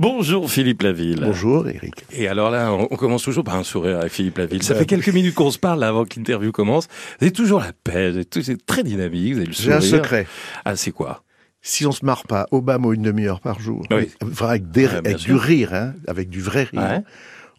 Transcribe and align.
Bonjour 0.00 0.50
Philippe 0.50 0.82
Laville. 0.82 1.20
Bonjour 1.22 1.68
Eric. 1.68 2.04
Et 2.12 2.26
alors 2.26 2.50
là, 2.50 2.72
on 2.72 2.86
commence 2.96 3.22
toujours 3.22 3.44
par 3.44 3.54
un 3.54 3.62
sourire 3.62 4.00
avec 4.00 4.12
Philippe 4.12 4.38
Laville. 4.38 4.62
Ça 4.62 4.74
fait 4.74 4.86
quelques 4.86 5.10
minutes 5.10 5.34
qu'on 5.36 5.52
se 5.52 5.58
parle 5.58 5.78
là, 5.78 5.88
avant 5.88 6.04
que 6.04 6.14
l'interview 6.16 6.50
commence. 6.50 6.88
Vous 7.20 7.26
avez 7.26 7.32
toujours 7.32 7.60
la 7.60 7.72
paix, 7.72 8.12
c'est 8.42 8.66
très 8.66 8.82
dynamique, 8.82 9.34
vous 9.34 9.38
avez 9.38 9.46
le 9.46 9.52
J'ai 9.52 9.72
un 9.72 9.80
secret. 9.80 10.26
Ah, 10.64 10.74
c'est 10.74 10.90
quoi? 10.90 11.22
Si 11.62 11.86
on 11.86 11.92
se 11.92 12.04
marre 12.04 12.24
pas 12.24 12.46
Obama 12.50 12.92
une 12.92 13.02
demi-heure 13.02 13.40
par 13.40 13.60
jour, 13.60 13.86
Oui. 13.90 14.10
enfin, 14.22 14.48
avec, 14.48 14.70
des- 14.70 14.88
bien 14.88 14.98
avec 14.98 15.16
du 15.18 15.34
rire, 15.34 15.72
hein, 15.72 15.94
avec 16.08 16.28
du 16.28 16.40
vrai 16.42 16.64
rire. 16.64 17.02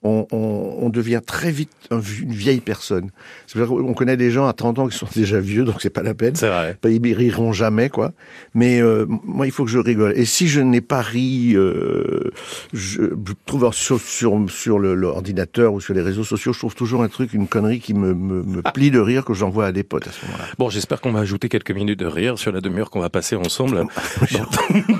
On, 0.05 0.27
on- 0.31 0.77
on 0.81 0.89
devient 0.89 1.21
très 1.25 1.51
vite 1.51 1.69
un- 1.91 1.99
une 1.99 2.31
vieille 2.33 2.59
personne. 2.61 3.09
Qu'on 3.53 3.93
connaît 3.93 4.17
des 4.17 4.31
gens 4.31 4.47
à 4.47 4.53
30 4.53 4.79
ans 4.79 4.87
qui 4.87 4.97
sont 4.97 5.07
déjà 5.15 5.39
vieux, 5.39 5.63
donc 5.63 5.75
c'est 5.81 5.89
pas 5.89 6.03
la 6.03 6.13
peine. 6.13 6.35
C'est 6.35 6.47
vrai. 6.49 6.77
Ils 6.85 7.13
riront 7.13 7.51
jamais, 7.53 7.89
quoi. 7.89 8.13
Mais 8.53 8.81
euh, 8.81 9.05
moi, 9.07 9.45
il 9.47 9.51
faut 9.51 9.65
que 9.65 9.71
je 9.71 9.79
rigole. 9.79 10.13
Et 10.15 10.25
si 10.25 10.47
je 10.47 10.61
n'ai 10.61 10.81
pas 10.81 11.01
ri, 11.01 11.53
euh, 11.55 12.31
je, 12.73 13.01
je 13.03 13.33
trouve 13.45 13.71
sur, 13.73 13.99
sur, 13.99 14.45
sur 14.49 14.79
l'ordinateur 14.79 15.73
ou 15.73 15.81
sur 15.81 15.93
les 15.93 16.01
réseaux 16.01 16.23
sociaux, 16.23 16.53
je 16.53 16.59
trouve 16.59 16.75
toujours 16.75 17.01
un 17.03 17.07
truc, 17.07 17.33
une 17.33 17.47
connerie 17.47 17.79
qui 17.79 17.93
me, 17.93 18.13
me, 18.13 18.43
me 18.43 18.61
plie 18.61 18.91
de 18.91 18.99
rire 18.99 19.25
que 19.25 19.33
j'envoie 19.33 19.65
à 19.65 19.71
des 19.71 19.83
potes 19.83 20.07
à 20.07 20.11
ce 20.11 20.25
moment-là. 20.25 20.45
Bon, 20.57 20.69
j'espère 20.69 21.01
qu'on 21.01 21.11
va 21.11 21.19
ajouter 21.19 21.49
quelques 21.49 21.71
minutes 21.71 21.99
de 21.99 22.05
rire 22.05 22.37
sur 22.37 22.51
la 22.51 22.61
demi-heure 22.61 22.89
qu'on 22.89 22.99
va 23.01 23.09
passer 23.09 23.35
ensemble. 23.35 23.85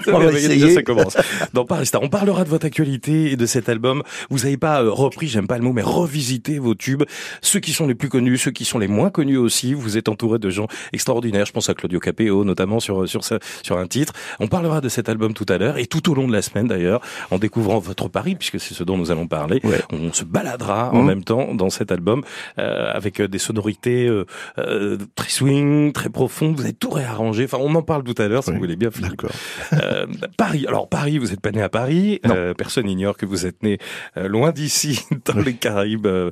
On 0.08 0.20
va 0.20 0.32
Déjà, 0.32 0.38
essayer. 0.38 0.74
ça 0.74 0.84
commence. 0.84 1.18
Dans 1.54 1.66
Paris 1.66 1.86
Star, 1.88 2.02
on 2.04 2.10
parlera 2.10 2.44
de 2.44 2.50
votre 2.50 2.66
actualité 2.66 3.32
et 3.32 3.36
de 3.36 3.46
cet 3.46 3.70
album. 3.70 4.04
Vous 4.30 4.40
n'avez 4.40 4.58
pas 4.58 4.82
euh, 4.84 4.90
repris, 4.96 5.28
j'aime 5.28 5.48
pas 5.48 5.58
le 5.58 5.64
mot, 5.64 5.74
mais 5.74 5.82
revisité 5.82 6.60
vos 6.60 6.76
tubes. 6.76 7.04
Ceux 7.42 7.60
qui 7.60 7.72
sont 7.74 7.88
les 7.88 7.96
plus 7.96 8.10
connus, 8.10 8.38
ceux 8.38 8.52
qui 8.52 8.66
sont 8.66 8.80
les 8.80 8.88
moins 8.88 9.10
connus 9.10 9.38
aussi. 9.38 9.74
Vous 9.74 9.98
êtes 9.98 10.10
entouré 10.10 10.40
de 10.40 10.50
gens 10.50 10.68
extraordinaires. 10.94 11.46
Je 11.46 11.52
pense 11.52 11.70
à 11.70 11.74
Claudio 11.74 12.00
Capéo, 12.00 12.44
notamment 12.44 12.80
sur, 12.80 13.08
sur, 13.08 13.22
sur 13.24 13.78
un 13.78 13.88
titre. 13.88 14.14
On 14.40 14.48
parlera 14.48 14.82
de 14.82 14.90
cet 14.90 15.10
album 15.10 15.34
tout 15.34 15.46
à 15.50 15.58
l'heure 15.58 15.78
et 15.78 15.86
tout 15.86 16.10
au 16.10 16.16
long 16.16 16.28
de 16.28 16.34
la 16.34 16.42
semaine 16.42 16.68
d'ailleurs, 16.68 17.02
en 17.32 17.38
découvrant 17.38 17.80
votre 17.80 18.08
Paris, 18.08 18.36
puisque 18.36 18.60
c'est 18.60 18.74
ce 18.74 18.84
dont 18.84 18.98
nous 18.98 19.12
allons 19.12 19.28
parler. 19.28 19.60
Ouais. 19.64 19.82
On 19.92 20.12
se 20.14 20.24
baladera 20.24 20.92
en 20.92 21.02
Mhm. 21.02 21.06
même 21.08 21.24
temps 21.24 21.54
dans 21.54 21.70
cet 21.70 21.92
album 21.92 22.24
euh, 22.60 22.92
avec 22.94 23.20
euh, 23.20 23.28
des 23.28 23.38
sonorités 23.40 24.08
euh, 24.08 24.26
euh, 24.58 24.98
très 25.16 25.30
swing, 25.30 25.92
très 25.94 26.10
profondes. 26.10 26.56
Vous 26.56 26.64
avez 26.64 26.74
tout 26.74 26.90
réarrangé. 26.90 27.46
Enfin, 27.46 27.58
on 27.62 27.74
en 27.76 27.82
parle 27.82 28.04
tout 28.04 28.20
à 28.22 28.28
l'heure 28.28 28.44
si 28.44 28.50
Oui. 28.50 28.56
vous 28.56 28.62
voulez 28.62 28.76
bien. 28.76 28.90
D'accord. 29.00 29.32
Euh, 29.74 30.06
Paris. 30.38 30.66
Alors 30.68 30.88
Paris, 30.90 31.18
vous 31.18 31.28
n'êtes 31.28 31.42
pas 31.42 31.52
né 31.52 31.62
à 31.62 31.70
Paris. 31.70 32.20
Euh, 32.28 32.54
personne 32.54 32.86
n'ignore 32.86 33.18
que 33.18 33.26
vous 33.26 33.46
êtes 33.46 33.64
né 33.64 33.78
loin 34.16 34.52
d'ici, 34.52 34.85
dans 35.26 35.40
les 35.42 35.54
Caraïbes, 35.54 36.06
euh, 36.06 36.32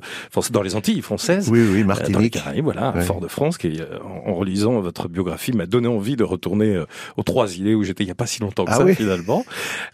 dans 0.50 0.62
les 0.62 0.74
Antilles 0.76 1.02
françaises. 1.02 1.48
Oui, 1.50 1.60
oui, 1.60 1.64
Euh, 1.66 1.70
Dans 1.70 1.76
les 1.76 1.84
Martinique. 1.84 2.34
Caraïbes, 2.34 2.64
voilà. 2.64 2.92
Fort-de-France, 3.02 3.58
qui, 3.58 3.80
euh, 3.80 3.98
en, 4.02 4.30
en 4.30 4.34
relisant 4.34 4.80
votre 4.80 5.08
biographie, 5.08 5.52
m'a 5.52 5.66
donné 5.66 5.88
envie 5.88 6.16
de 6.16 6.24
retourner 6.24 6.82
aux 7.16 7.22
trois 7.22 7.54
îlets 7.56 7.74
où 7.74 7.82
j'étais 7.84 8.04
il 8.04 8.06
n'y 8.06 8.12
a 8.12 8.16
pas 8.16 8.26
si 8.26 8.40
longtemps 8.40 8.64
que 8.64 8.70
Ah 8.72 8.76
ça, 8.78 8.84
oui. 8.84 8.94
finalement. 8.94 9.44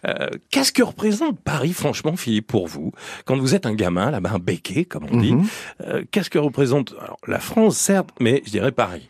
Euh, 0.07 0.27
Qu'est-ce 0.49 0.71
que 0.71 0.83
représente 0.83 1.39
Paris, 1.39 1.73
franchement, 1.73 2.15
Philippe, 2.15 2.47
pour 2.47 2.67
vous? 2.67 2.91
Quand 3.25 3.37
vous 3.37 3.55
êtes 3.55 3.65
un 3.65 3.73
gamin, 3.73 4.11
là-bas, 4.11 4.31
un 4.35 4.39
béquet, 4.39 4.85
comme 4.85 5.05
on 5.11 5.17
dit, 5.17 5.33
Mhm. 5.33 5.45
euh, 5.87 6.03
qu'est-ce 6.11 6.29
que 6.29 6.39
représente 6.39 6.93
alors, 7.01 7.17
la 7.27 7.39
France, 7.39 7.77
certes, 7.77 8.09
mais 8.19 8.41
je 8.45 8.51
dirais 8.51 8.71
Paris? 8.71 9.09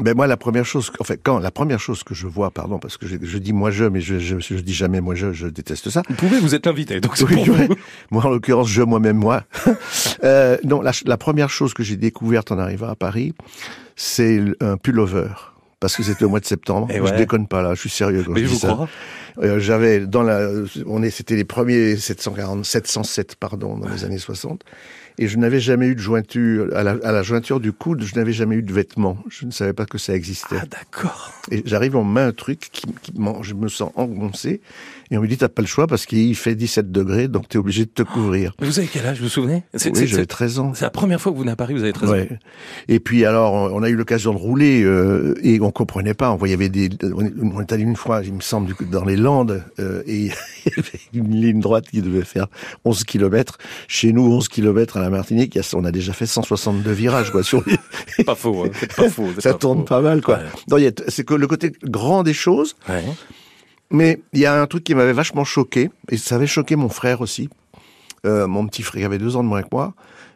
Ben 0.00 0.14
moi, 0.14 0.26
la 0.26 0.36
première 0.36 0.64
chose, 0.64 0.90
en 1.00 1.04
fait, 1.04 1.20
quand 1.22 1.38
la 1.38 1.50
première 1.50 1.80
chose 1.80 2.02
que 2.02 2.14
je 2.14 2.26
vois, 2.26 2.50
pardon, 2.50 2.78
parce 2.78 2.96
que 2.96 3.06
je, 3.06 3.16
je 3.22 3.38
dis 3.38 3.52
moi 3.52 3.70
je, 3.70 3.84
mais 3.84 4.00
je, 4.00 4.18
je, 4.18 4.38
je 4.38 4.54
dis 4.56 4.72
jamais 4.74 5.00
moi 5.00 5.14
je, 5.14 5.32
je 5.32 5.46
déteste 5.46 5.90
ça. 5.90 6.02
Vous 6.08 6.14
pouvez, 6.14 6.38
vous 6.40 6.54
êtes 6.54 6.66
invité, 6.66 7.00
donc 7.00 7.16
c'est 7.16 7.24
Oui, 7.24 7.36
pour 7.44 7.54
ouais. 7.56 7.66
vous. 7.66 7.74
Moi, 8.10 8.24
en 8.24 8.30
l'occurrence, 8.30 8.68
je 8.68 8.82
moi-même 8.82 9.16
moi. 9.16 9.44
euh, 10.24 10.56
non, 10.64 10.80
la, 10.80 10.92
la 11.04 11.16
première 11.16 11.50
chose 11.50 11.74
que 11.74 11.82
j'ai 11.82 11.96
découverte 11.96 12.52
en 12.52 12.58
arrivant 12.58 12.88
à 12.88 12.94
Paris, 12.96 13.34
c'est 13.96 14.40
un 14.60 14.76
pullover. 14.76 15.28
Parce 15.80 15.96
que 15.96 16.02
c'était 16.02 16.26
au 16.26 16.28
mois 16.28 16.40
de 16.40 16.44
septembre. 16.44 16.88
Je 16.92 17.14
déconne 17.16 17.46
pas 17.46 17.62
là, 17.62 17.72
je 17.74 17.80
suis 17.80 17.88
sérieux 17.90 18.22
quand 18.26 18.32
Mais 18.32 18.40
je 18.40 18.46
dis 18.48 18.52
vous 18.52 18.58
ça. 18.60 18.68
crois. 18.68 18.88
Euh, 19.42 19.58
J'avais 19.60 20.00
dans 20.00 20.22
la, 20.22 20.46
on 20.86 21.02
est, 21.02 21.08
c'était 21.08 21.36
les 21.36 21.44
premiers 21.44 21.96
740, 21.96 22.66
707 22.66 23.36
pardon 23.36 23.78
dans 23.78 23.88
les 23.88 24.04
années 24.04 24.18
60, 24.18 24.62
et 25.20 25.28
je 25.28 25.36
n'avais 25.36 25.60
jamais 25.60 25.86
eu 25.86 25.94
de 25.94 26.00
jointure 26.00 26.74
à 26.74 26.82
la, 26.82 26.92
à 27.04 27.12
la 27.12 27.22
jointure 27.22 27.60
du 27.60 27.72
coude, 27.72 28.02
je 28.02 28.14
n'avais 28.14 28.32
jamais 28.32 28.56
eu 28.56 28.62
de 28.62 28.72
vêtements. 28.72 29.18
Je 29.28 29.44
ne 29.44 29.50
savais 29.50 29.74
pas 29.74 29.84
que 29.84 29.98
ça 29.98 30.14
existait. 30.14 30.56
Ah, 30.58 30.64
d'accord. 30.64 31.30
Et 31.50 31.62
j'arrive, 31.66 31.94
me 31.94 32.02
met 32.02 32.22
un 32.22 32.32
truc 32.32 32.70
qui, 32.72 32.86
qui 33.02 33.12
je 33.42 33.52
me 33.52 33.68
sens 33.68 33.92
engoncé, 33.96 34.62
et 35.10 35.18
on 35.18 35.22
me 35.22 35.26
dit 35.26 35.36
t'as 35.36 35.48
pas 35.48 35.62
le 35.62 35.68
choix 35.68 35.86
parce 35.86 36.06
qu'il 36.06 36.34
fait 36.36 36.54
17 36.54 36.90
degrés, 36.92 37.28
donc 37.28 37.48
t'es 37.48 37.58
obligé 37.58 37.84
de 37.84 37.90
te 37.90 38.02
couvrir. 38.02 38.52
Mais 38.60 38.66
Vous 38.66 38.78
avez 38.78 38.88
quel 38.88 39.06
âge, 39.06 39.18
vous 39.18 39.24
vous 39.24 39.28
souvenez? 39.30 39.64
Oui, 39.74 39.80
j'avais 39.94 40.06
c'est- 40.06 40.26
13 40.26 40.58
ans. 40.58 40.72
c'est 40.74 40.84
la 40.84 40.90
première 40.90 41.20
fois 41.20 41.32
que 41.32 41.36
vous 41.36 41.42
venez 41.42 41.52
à 41.52 41.56
Paris, 41.56 41.74
vous 41.74 41.82
avez 41.82 41.92
13 41.92 42.10
ans. 42.10 42.12
Ouais. 42.12 42.28
Et 42.88 43.00
puis 43.00 43.24
alors, 43.24 43.52
on 43.72 43.82
a 43.82 43.88
eu 43.88 43.96
l'occasion 43.96 44.32
de 44.32 44.38
rouler 44.38 44.82
euh, 44.82 45.34
et 45.42 45.60
on 45.60 45.70
comprenait 45.70 46.14
pas. 46.14 46.30
On 46.32 46.36
voyait 46.36 46.54
avait 46.54 46.68
des. 46.68 46.90
On 47.14 47.60
est 47.60 47.72
allé 47.72 47.82
une 47.82 47.96
fois, 47.96 48.20
il 48.24 48.32
me 48.34 48.40
semble, 48.40 48.74
dans 48.90 49.04
les 49.04 49.16
Landes 49.16 49.62
euh, 49.78 50.02
et 50.06 50.26
il 50.66 50.72
y 50.76 50.78
avait 50.78 51.00
une 51.14 51.34
ligne 51.34 51.60
droite 51.60 51.86
qui 51.90 52.02
devait 52.02 52.24
faire 52.24 52.46
11 52.84 53.04
kilomètres. 53.04 53.58
Chez 53.88 54.12
nous, 54.12 54.22
11 54.32 54.48
kilomètres 54.48 54.96
à 54.96 55.00
la 55.00 55.10
Martinique, 55.10 55.58
on 55.74 55.84
a 55.84 55.92
déjà 55.92 56.12
fait 56.12 56.26
162 56.26 56.90
virages 56.92 57.30
quoi. 57.30 57.42
Sur 57.42 57.62
les- 57.66 58.24
pas 58.24 58.34
faux, 58.34 58.64
hein. 58.64 58.70
pas 58.96 59.08
faux. 59.10 59.28
ça 59.38 59.52
pas 59.52 59.58
tourne 59.58 59.78
faux. 59.80 59.84
pas 59.84 60.00
mal 60.00 60.20
quoi. 60.22 60.38
Ouais. 60.70 60.92
C'est 61.08 61.24
que 61.24 61.34
le 61.34 61.46
côté 61.46 61.72
grand 61.84 62.22
des 62.22 62.34
choses. 62.34 62.76
Ouais. 62.88 63.02
Mais 63.90 64.20
il 64.32 64.40
y 64.40 64.46
a 64.46 64.60
un 64.60 64.66
truc 64.66 64.84
qui 64.84 64.94
m'avait 64.94 65.12
vachement 65.12 65.44
choqué, 65.44 65.90
et 66.10 66.16
ça 66.16 66.36
avait 66.36 66.46
choqué 66.46 66.76
mon 66.76 66.88
frère 66.88 67.20
aussi, 67.20 67.48
euh, 68.26 68.46
mon 68.46 68.66
petit 68.66 68.82
frère, 68.82 69.00
qui 69.00 69.06
avait 69.06 69.18
deux 69.18 69.36
ans 69.36 69.42
de 69.42 69.48
moins 69.48 69.62
que 69.62 69.68
moi. 69.72 69.94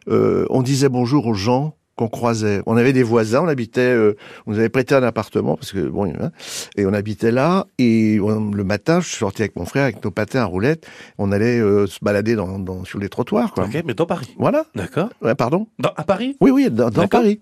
Euh, 0.08 0.44
on 0.50 0.62
disait 0.62 0.88
bonjour 0.88 1.26
aux 1.26 1.34
gens 1.34 1.74
qu'on 1.96 2.08
croisait. 2.08 2.60
On 2.66 2.76
avait 2.76 2.92
des 2.92 3.04
voisins, 3.04 3.42
on 3.42 3.46
habitait, 3.46 3.80
euh, 3.80 4.16
on 4.46 4.50
nous 4.50 4.58
avait 4.58 4.68
prêté 4.68 4.96
un 4.96 5.04
appartement, 5.04 5.54
parce 5.54 5.70
que 5.70 5.78
bon, 5.86 6.06
hein, 6.06 6.30
et 6.76 6.84
on 6.86 6.92
habitait 6.92 7.30
là, 7.30 7.66
et 7.78 8.18
on- 8.20 8.50
le 8.50 8.64
matin, 8.64 8.98
je 9.00 9.06
suis 9.08 9.18
sorti 9.18 9.42
avec 9.42 9.54
mon 9.54 9.64
frère, 9.64 9.84
avec 9.84 10.02
nos 10.04 10.10
patins 10.10 10.40
à 10.40 10.44
roulettes, 10.44 10.88
on 11.18 11.30
allait 11.30 11.60
euh, 11.60 11.86
se 11.86 12.00
balader 12.02 12.34
dans, 12.34 12.58
dans, 12.58 12.84
sur 12.84 12.98
les 12.98 13.08
trottoirs, 13.08 13.52
quoi. 13.52 13.66
Ok, 13.66 13.80
mais 13.86 13.94
dans 13.94 14.06
Paris. 14.06 14.34
Voilà. 14.38 14.64
D'accord. 14.74 15.10
Ouais, 15.22 15.36
pardon. 15.36 15.68
Dans, 15.78 15.92
à 15.96 16.02
Paris? 16.02 16.36
Oui, 16.40 16.50
oui, 16.50 16.68
dans. 16.68 16.90
Paris. 17.06 17.38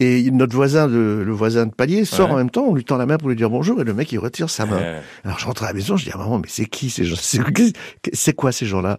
Et 0.00 0.30
notre 0.30 0.54
voisin, 0.54 0.86
de, 0.86 1.22
le 1.26 1.32
voisin 1.32 1.66
de 1.66 1.72
palier, 1.72 2.04
sort 2.04 2.28
Ouais. 2.28 2.34
en 2.34 2.36
même 2.38 2.50
temps, 2.50 2.66
on 2.68 2.74
lui 2.74 2.84
tend 2.84 2.98
la 2.98 3.06
main 3.06 3.18
pour 3.18 3.28
lui 3.30 3.34
dire 3.36 3.50
bonjour, 3.50 3.80
et 3.80 3.84
le 3.84 3.94
mec, 3.94 4.12
il 4.12 4.18
retire 4.18 4.48
sa 4.48 4.64
main. 4.64 4.80
Alors 5.24 5.40
je 5.40 5.46
rentre 5.46 5.64
à 5.64 5.66
la 5.66 5.72
maison, 5.72 5.96
je 5.96 6.04
dis 6.04 6.12
à 6.12 6.16
maman, 6.16 6.38
mais 6.38 6.46
c'est 6.48 6.66
qui 6.66 6.88
ces 6.88 7.04
gens? 7.04 7.16
C'est 7.18 7.40
c'est 8.12 8.32
quoi 8.32 8.52
ces 8.52 8.64
gens-là? 8.66 8.98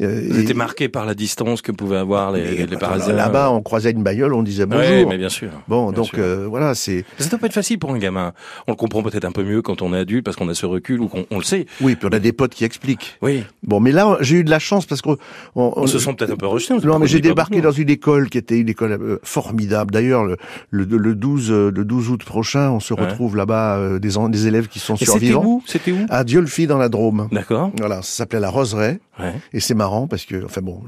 Euh, 0.00 0.22
Vous 0.28 0.38
et- 0.38 0.42
étiez 0.42 0.54
marqué 0.54 0.88
par 0.88 1.04
la 1.06 1.14
distance 1.14 1.62
que 1.62 1.72
pouvaient 1.72 1.96
avoir 1.98 2.32
les, 2.32 2.66
les 2.66 2.76
Parisiens. 2.76 3.12
Là-bas, 3.14 3.50
on 3.50 3.60
croisait 3.62 3.90
une 3.90 4.02
bagnole, 4.02 4.32
on 4.34 4.42
disait 4.42 4.66
bonjour. 4.66 4.82
Ouais, 4.82 5.04
mais 5.04 5.18
bien 5.18 5.28
sûr. 5.28 5.50
Bon, 5.68 5.86
bien 5.90 5.92
donc 5.96 6.06
sûr. 6.06 6.18
euh, 6.18 6.46
voilà, 6.48 6.74
c'est 6.74 7.04
Ça 7.18 7.28
doit 7.28 7.38
pas 7.38 7.46
être 7.46 7.52
facile 7.52 7.78
pour 7.78 7.90
un 7.92 7.98
gamin. 7.98 8.32
On 8.66 8.72
le 8.72 8.76
comprend 8.76 9.02
peut-être 9.02 9.24
un 9.24 9.32
peu 9.32 9.42
mieux 9.44 9.62
quand 9.62 9.82
on 9.82 9.92
est 9.94 9.98
adulte 9.98 10.24
parce 10.24 10.36
qu'on 10.36 10.48
a 10.48 10.54
ce 10.54 10.66
recul 10.66 11.00
ou 11.00 11.08
qu'on 11.08 11.26
on 11.30 11.38
le 11.38 11.44
sait. 11.44 11.66
oui. 11.80 11.96
Puis 11.96 12.08
on 12.10 12.14
a 12.14 12.18
des 12.20 12.32
potes 12.32 12.54
qui 12.54 12.64
expliquent. 12.64 13.18
Oui. 13.22 13.42
Bon, 13.62 13.80
mais 13.80 13.92
là, 13.92 14.16
j'ai 14.20 14.36
eu 14.36 14.44
de 14.44 14.50
la 14.50 14.58
chance 14.58 14.86
parce 14.86 15.02
qu'on 15.02 15.16
on, 15.56 15.72
On 15.76 15.86
se 15.86 15.98
sent 15.98 16.14
peut-être 16.14 16.32
un 16.32 16.36
peu 16.36 16.46
rejeté. 16.46 16.74
Non, 16.84 16.98
mais 16.98 17.06
j'ai 17.06 17.20
débarqué 17.20 17.60
dans 17.60 17.72
une 17.72 17.90
école 17.90 18.28
qui 18.30 18.38
était 18.38 18.58
une 18.58 18.68
école 18.68 18.92
euh, 18.92 19.18
formidable. 19.22 19.90
D'ailleurs, 19.92 20.24
le, 20.24 20.36
le, 20.70 20.84
le 20.84 21.14
12 21.14 21.50
euh, 21.50 21.70
le 21.74 21.84
12 21.84 22.10
août 22.10 22.24
prochain, 22.24 22.70
on 22.70 22.80
se 22.80 22.94
Ouais. 22.94 23.02
retrouve 23.06 23.36
là-bas 23.36 23.76
euh, 23.78 23.98
des, 23.98 24.46
élèves 24.46 24.68
qui 24.68 24.78
sont 24.78 24.94
Et 24.94 24.98
c'était 24.98 25.10
survivants. 25.12 25.44
où? 25.44 25.62
C'était 25.66 25.92
où? 25.92 25.98
À 26.10 26.24
Diolfi 26.24 26.66
dans 26.66 26.76
la 26.78 26.88
Drôme. 26.88 27.28
D'accord. 27.32 27.70
Voilà, 27.78 27.96
ça 28.02 28.18
s'appelait 28.18 28.40
la 28.40 28.50
Roseraie. 28.50 29.00
Ouais. 29.20 29.34
Et 29.52 29.60
c'est 29.60 29.74
marrant 29.74 30.06
parce 30.08 30.24
que, 30.24 30.44
enfin 30.44 30.60
bon, 30.62 30.82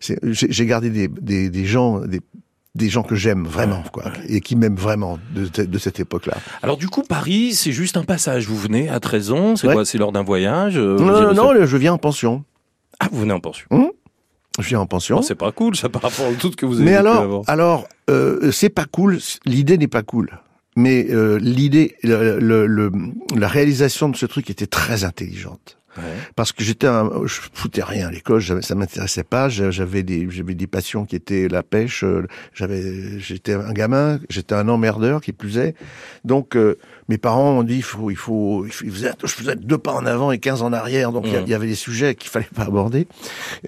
j'ai 0.00 0.66
gardé 0.66 0.90
des, 0.90 1.08
des, 1.08 1.50
des 1.50 1.64
gens, 1.64 2.00
des, 2.00 2.20
des 2.74 2.88
gens 2.88 3.02
que 3.02 3.14
j'aime 3.14 3.44
vraiment, 3.46 3.82
quoi, 3.92 4.12
et 4.28 4.40
qui 4.40 4.56
m'aiment 4.56 4.76
vraiment 4.76 5.18
de, 5.34 5.78
cette 5.78 6.00
époque-là. 6.00 6.36
Alors 6.62 6.76
du 6.76 6.88
coup, 6.88 7.02
Paris, 7.02 7.52
c'est 7.54 7.72
juste 7.72 7.96
un 7.96 8.04
passage. 8.04 8.46
Vous 8.46 8.56
venez 8.56 8.88
à 8.88 9.00
13 9.00 9.32
ans, 9.32 9.56
c'est 9.56 9.66
Ouais. 9.66 9.74
quoi? 9.74 9.84
C'est 9.84 9.98
lors 9.98 10.12
d'un 10.12 10.22
voyage 10.22 10.76
euh, 10.76 10.96
Non, 10.98 11.32
non, 11.32 11.54
non, 11.54 11.66
je 11.66 11.76
viens 11.76 11.92
en 11.94 11.98
pension. 11.98 12.44
Ah, 13.00 13.08
vous 13.10 13.20
venez 13.20 13.32
en 13.32 13.40
pension. 13.40 13.66
Je 14.58 14.68
viens 14.68 14.80
en 14.80 14.86
pension. 14.86 15.16
Bon, 15.16 15.22
c'est 15.22 15.34
pas 15.36 15.52
cool, 15.52 15.74
ça, 15.76 15.88
par 15.88 16.02
rapport 16.02 16.26
à 16.26 16.32
tout 16.34 16.50
que 16.50 16.66
vous 16.66 16.76
avez 16.80 16.84
Mais 16.84 16.94
alors, 16.96 17.88
euh, 18.10 18.50
c'est 18.52 18.68
pas 18.68 18.84
cool. 18.84 19.18
L'idée 19.46 19.78
n'est 19.78 19.88
pas 19.88 20.02
cool. 20.02 20.30
Mais 20.76 21.06
euh, 21.10 21.38
l'idée, 21.40 21.96
le, 22.02 22.38
le- 22.38 22.66
le- 22.66 22.92
la 23.36 23.48
réalisation 23.48 24.08
de 24.08 24.16
ce 24.16 24.26
truc 24.26 24.50
était 24.50 24.66
très 24.66 25.02
intelligente. 25.04 25.78
Ouais. 26.00 26.14
parce 26.36 26.52
que 26.52 26.64
j'étais 26.64 26.86
un, 26.86 27.10
je 27.26 27.40
foutais 27.52 27.82
rien 27.82 28.08
à 28.08 28.10
l'école, 28.10 28.42
ça 28.42 28.74
m'intéressait 28.74 29.24
pas, 29.24 29.48
j'a- 29.48 29.70
j'avais 29.70 30.02
des, 30.02 30.26
j'avais 30.30 30.54
des 30.54 30.66
passions 30.66 31.04
qui 31.04 31.16
étaient 31.16 31.46
la 31.48 31.62
pêche, 31.62 32.04
euh, 32.04 32.26
j'avais, 32.54 33.18
j'étais 33.20 33.52
un 33.54 33.72
gamin, 33.72 34.18
j'étais 34.28 34.54
un 34.54 34.68
emmerdeur 34.68 35.20
qui 35.20 35.32
plus 35.32 35.58
est. 35.58 35.74
Donc, 36.24 36.56
euh, 36.56 36.76
mes 37.08 37.18
parents 37.18 37.58
ont 37.58 37.62
dit, 37.62 37.76
il 37.76 37.82
faut, 37.82 38.10
il 38.10 38.16
faut, 38.16 38.64
il 38.66 38.72
faut- 38.72 38.84
ils 38.84 38.90
faisaient- 38.92 39.12
je 39.22 39.28
faisais 39.28 39.56
deux 39.56 39.78
pas 39.78 39.92
en 39.92 40.06
avant 40.06 40.32
et 40.32 40.38
quinze 40.38 40.62
en 40.62 40.72
arrière, 40.72 41.12
donc 41.12 41.24
il 41.26 41.32
y 41.32 41.36
Mhm. 41.36 41.42
il 41.46 41.50
y, 41.50 41.54
avait 41.54 41.66
des 41.66 41.74
sujets 41.74 42.14
qu'il 42.14 42.30
fallait 42.30 42.46
pas 42.54 42.62
aborder. 42.64 43.06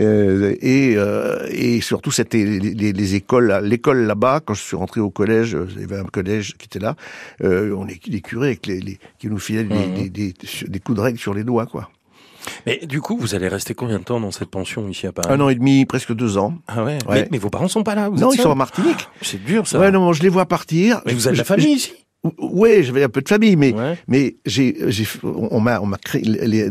Euh, 0.00 0.55
et, 0.61 0.94
euh, 0.96 1.46
et 1.50 1.81
surtout, 1.81 2.11
c'était 2.11 2.44
les, 2.44 2.61
les- 2.61 2.93
les 2.93 3.14
écoles, 3.14 3.52
l'école 3.64 4.02
là-bas, 4.06 4.40
quand 4.44 4.55
je 4.55 4.62
suis 4.62 4.76
rentré 4.76 5.00
au 5.00 5.11
collège, 5.11 5.55
euh, 5.55 5.67
il 5.75 5.81
y 5.81 5.84
avait 5.84 5.99
un 5.99 6.05
collège 6.05 6.55
qui 6.56 6.67
était 6.67 6.79
là, 6.79 6.96
euh, 7.43 7.75
on 7.76 7.87
est 7.88 8.06
les 8.06 8.20
curés 8.20 8.49
avec 8.49 8.67
les, 8.67 8.81
les- 8.81 8.99
qui 9.19 9.29
nous 9.29 9.38
filaient 9.38 9.64
des, 9.64 9.75
Mhm. 9.75 9.94
des, 9.94 10.08
des, 10.11 10.34
des 10.69 10.81
coups 10.81 10.96
de 10.96 11.02
règle 11.02 11.19
sur 11.19 11.34
les 11.34 11.44
doigts, 11.44 11.67
quoi. 11.67 11.90
Mais 12.67 12.81
du 12.87 13.00
coup, 13.00 13.17
vous 13.17 13.35
allez 13.35 13.49
rester 13.49 13.75
combien 13.75 13.99
de 13.99 14.05
temps 14.05 14.21
dans 14.21 14.31
cette 14.31 14.50
pension 14.50 14.89
ici 14.89 15.06
à 15.06 15.12
Paris 15.12 15.29
Un 15.31 15.41
an 15.41 15.49
et 15.49 15.55
demi, 15.55 15.85
presque 15.87 16.12
deux 16.15 16.39
ans. 16.39 16.55
Ah 16.69 16.85
ouais, 16.85 16.99
Ouais. 17.09 17.23
Mais, 17.23 17.29
mais 17.33 17.39
vos 17.39 17.50
parents 17.50 17.69
sont 17.69 17.83
pas 17.85 17.94
là 17.94 18.09
vous 18.09 18.19
non, 18.19 18.33
ils 18.33 18.41
sont 18.41 18.50
en 18.50 18.55
Martinique. 18.56 19.09
C'est 19.21 19.43
dur 19.44 19.67
ça. 19.67 19.79
Ouais, 19.79 19.91
non, 19.91 20.12
je 20.12 20.23
les 20.23 20.29
vois 20.29 20.47
partir. 20.47 21.00
Mais 21.06 21.12
vous 21.15 21.27
avez 21.29 21.35
de 21.37 21.39
la 21.39 21.44
famille 21.44 21.73
ici 21.75 21.93
Ouais, 22.39 22.85
j'avais 22.85 23.03
un 23.03 23.09
peu 23.09 23.21
de 23.21 23.29
famille, 23.29 23.56
mais 23.56 23.73
Ouais. 23.75 23.99
mais 24.06 24.37
j'ai 24.47 24.77
j'ai 24.93 25.05
on 25.25 25.49
on 25.56 25.61
m'a 25.61 25.81
on 25.81 25.87
m'a 25.87 25.99
créé 25.99 26.23
les, 26.23 26.47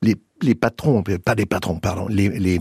les, 0.00 0.14
les 0.42 0.54
patrons, 0.54 1.02
pas 1.02 1.34
les 1.34 1.46
patrons, 1.46 1.76
pardon, 1.78 2.06
les, 2.08 2.28
les, 2.28 2.60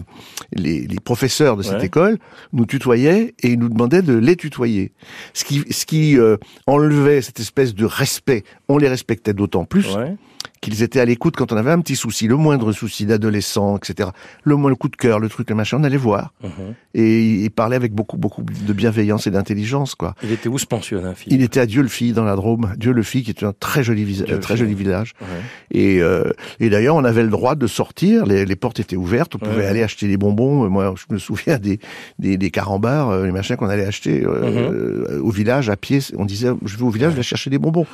les, 0.56 0.88
les 0.88 1.00
professeurs 1.00 1.56
de 1.58 1.62
cette 1.63 1.78
Ouais. 1.80 1.86
école 1.86 2.18
nous 2.54 2.66
tutoyaient 2.66 3.34
et 3.44 3.50
ils 3.50 3.60
nous 3.60 3.69
demandaient 3.69 4.02
de 4.04 4.16
les 4.16 4.36
tutoyer. 4.36 4.92
Ce 5.34 5.44
qui, 5.44 5.63
ce 5.72 5.86
qui 5.88 6.18
euh, 6.19 6.38
enlevait 6.68 7.22
cette 7.22 7.40
espèce 7.40 7.74
de 7.75 7.86
respect. 7.86 8.44
On 8.69 8.78
les 8.80 8.88
respectait 8.88 9.34
d'autant 9.34 9.66
plus 9.66 9.96
Ouais. 9.96 10.16
Qu'ils 10.62 10.84
étaient 10.84 11.00
à 11.00 11.06
l'écoute 11.06 11.36
quand 11.36 11.52
on 11.52 11.58
avait 11.58 11.72
un 11.72 11.81
petit 11.81 11.96
souci, 11.96 12.28
le 12.28 12.36
moindre 12.38 12.72
souci 12.72 13.08
d'adolescent, 13.08 13.78
etc. 13.78 14.10
Le 14.44 14.56
moins 14.56 14.69
le 14.69 14.75
coup 14.75 14.90
de 14.90 14.96
cœur, 14.96 15.19
le 15.19 15.28
truc, 15.28 15.50
le 15.50 15.56
machin, 15.56 15.78
on 15.80 15.84
allait 15.84 15.98
voir. 15.98 16.34
Mhm. 16.44 16.50
Et 16.94 17.24
il 17.44 17.50
parlait 17.50 17.75
avec 17.75 17.94
beaucoup, 17.94 18.18
beaucoup 18.18 18.44
de 18.44 18.74
bienveillance 18.74 19.25
et 19.25 19.31
d'intelligence, 19.31 19.96
quoi. 19.96 20.13
Il 20.24 20.31
était 20.31 20.50
où 20.50 20.60
ce 20.60 20.68
pensionnat, 20.68 21.16
Philippe 21.16 21.40
Il 21.40 21.44
était 21.44 21.60
à 21.60 21.66
Dieu-le-Fille, 21.66 22.13
dans 22.13 22.24
la 22.25 22.36
Drôme. 22.36 22.74
Dieu-le-Fille, 22.78 23.24
qui 23.24 23.31
est 23.31 23.44
un 23.44 23.54
très 23.54 23.84
joli, 23.84 24.24
très 24.40 24.56
joli 24.56 24.75
village. 24.75 25.13
Ouais. 25.22 25.28
Et, 25.72 26.00
euh, 26.02 26.31
et 26.60 26.69
d'ailleurs, 26.69 26.96
on 26.96 27.04
avait 27.06 27.24
le 27.24 27.30
droit 27.30 27.56
de 27.56 27.66
sortir. 27.66 28.25
Les, 28.28 28.46
les 28.46 28.56
portes 28.56 28.80
étaient 28.80 28.96
ouvertes. 28.96 29.34
On 29.36 29.40
pouvait 29.40 29.56
Ouais. 29.58 29.66
aller 29.66 29.81
acheter 29.84 30.08
des 30.08 30.18
bonbons. 30.18 30.66
Euh, 30.66 30.69
Moi, 30.69 30.94
je 30.96 31.12
me 31.13 31.18
souviens 31.19 31.58
des, 31.58 31.80
des, 32.19 32.38
des 32.38 32.52
carambars, 32.52 33.10
euh, 33.10 33.25
les 33.25 33.31
machins 33.31 33.56
qu'on 33.56 33.68
allait 33.69 33.86
acheter 33.86 34.24
euh, 34.25 35.16
Mhm. 35.18 35.22
au 35.24 35.31
village 35.31 35.69
à 35.72 35.75
pied. 35.75 36.00
On 36.18 36.25
disait, 36.25 36.50
je 36.66 36.78
vais 36.78 36.84
au 36.84 36.90
village, 36.92 37.13
je 37.13 37.18
vais 37.18 37.24
chercher 37.24 37.50
des 37.50 37.58
bonbons. 37.58 37.88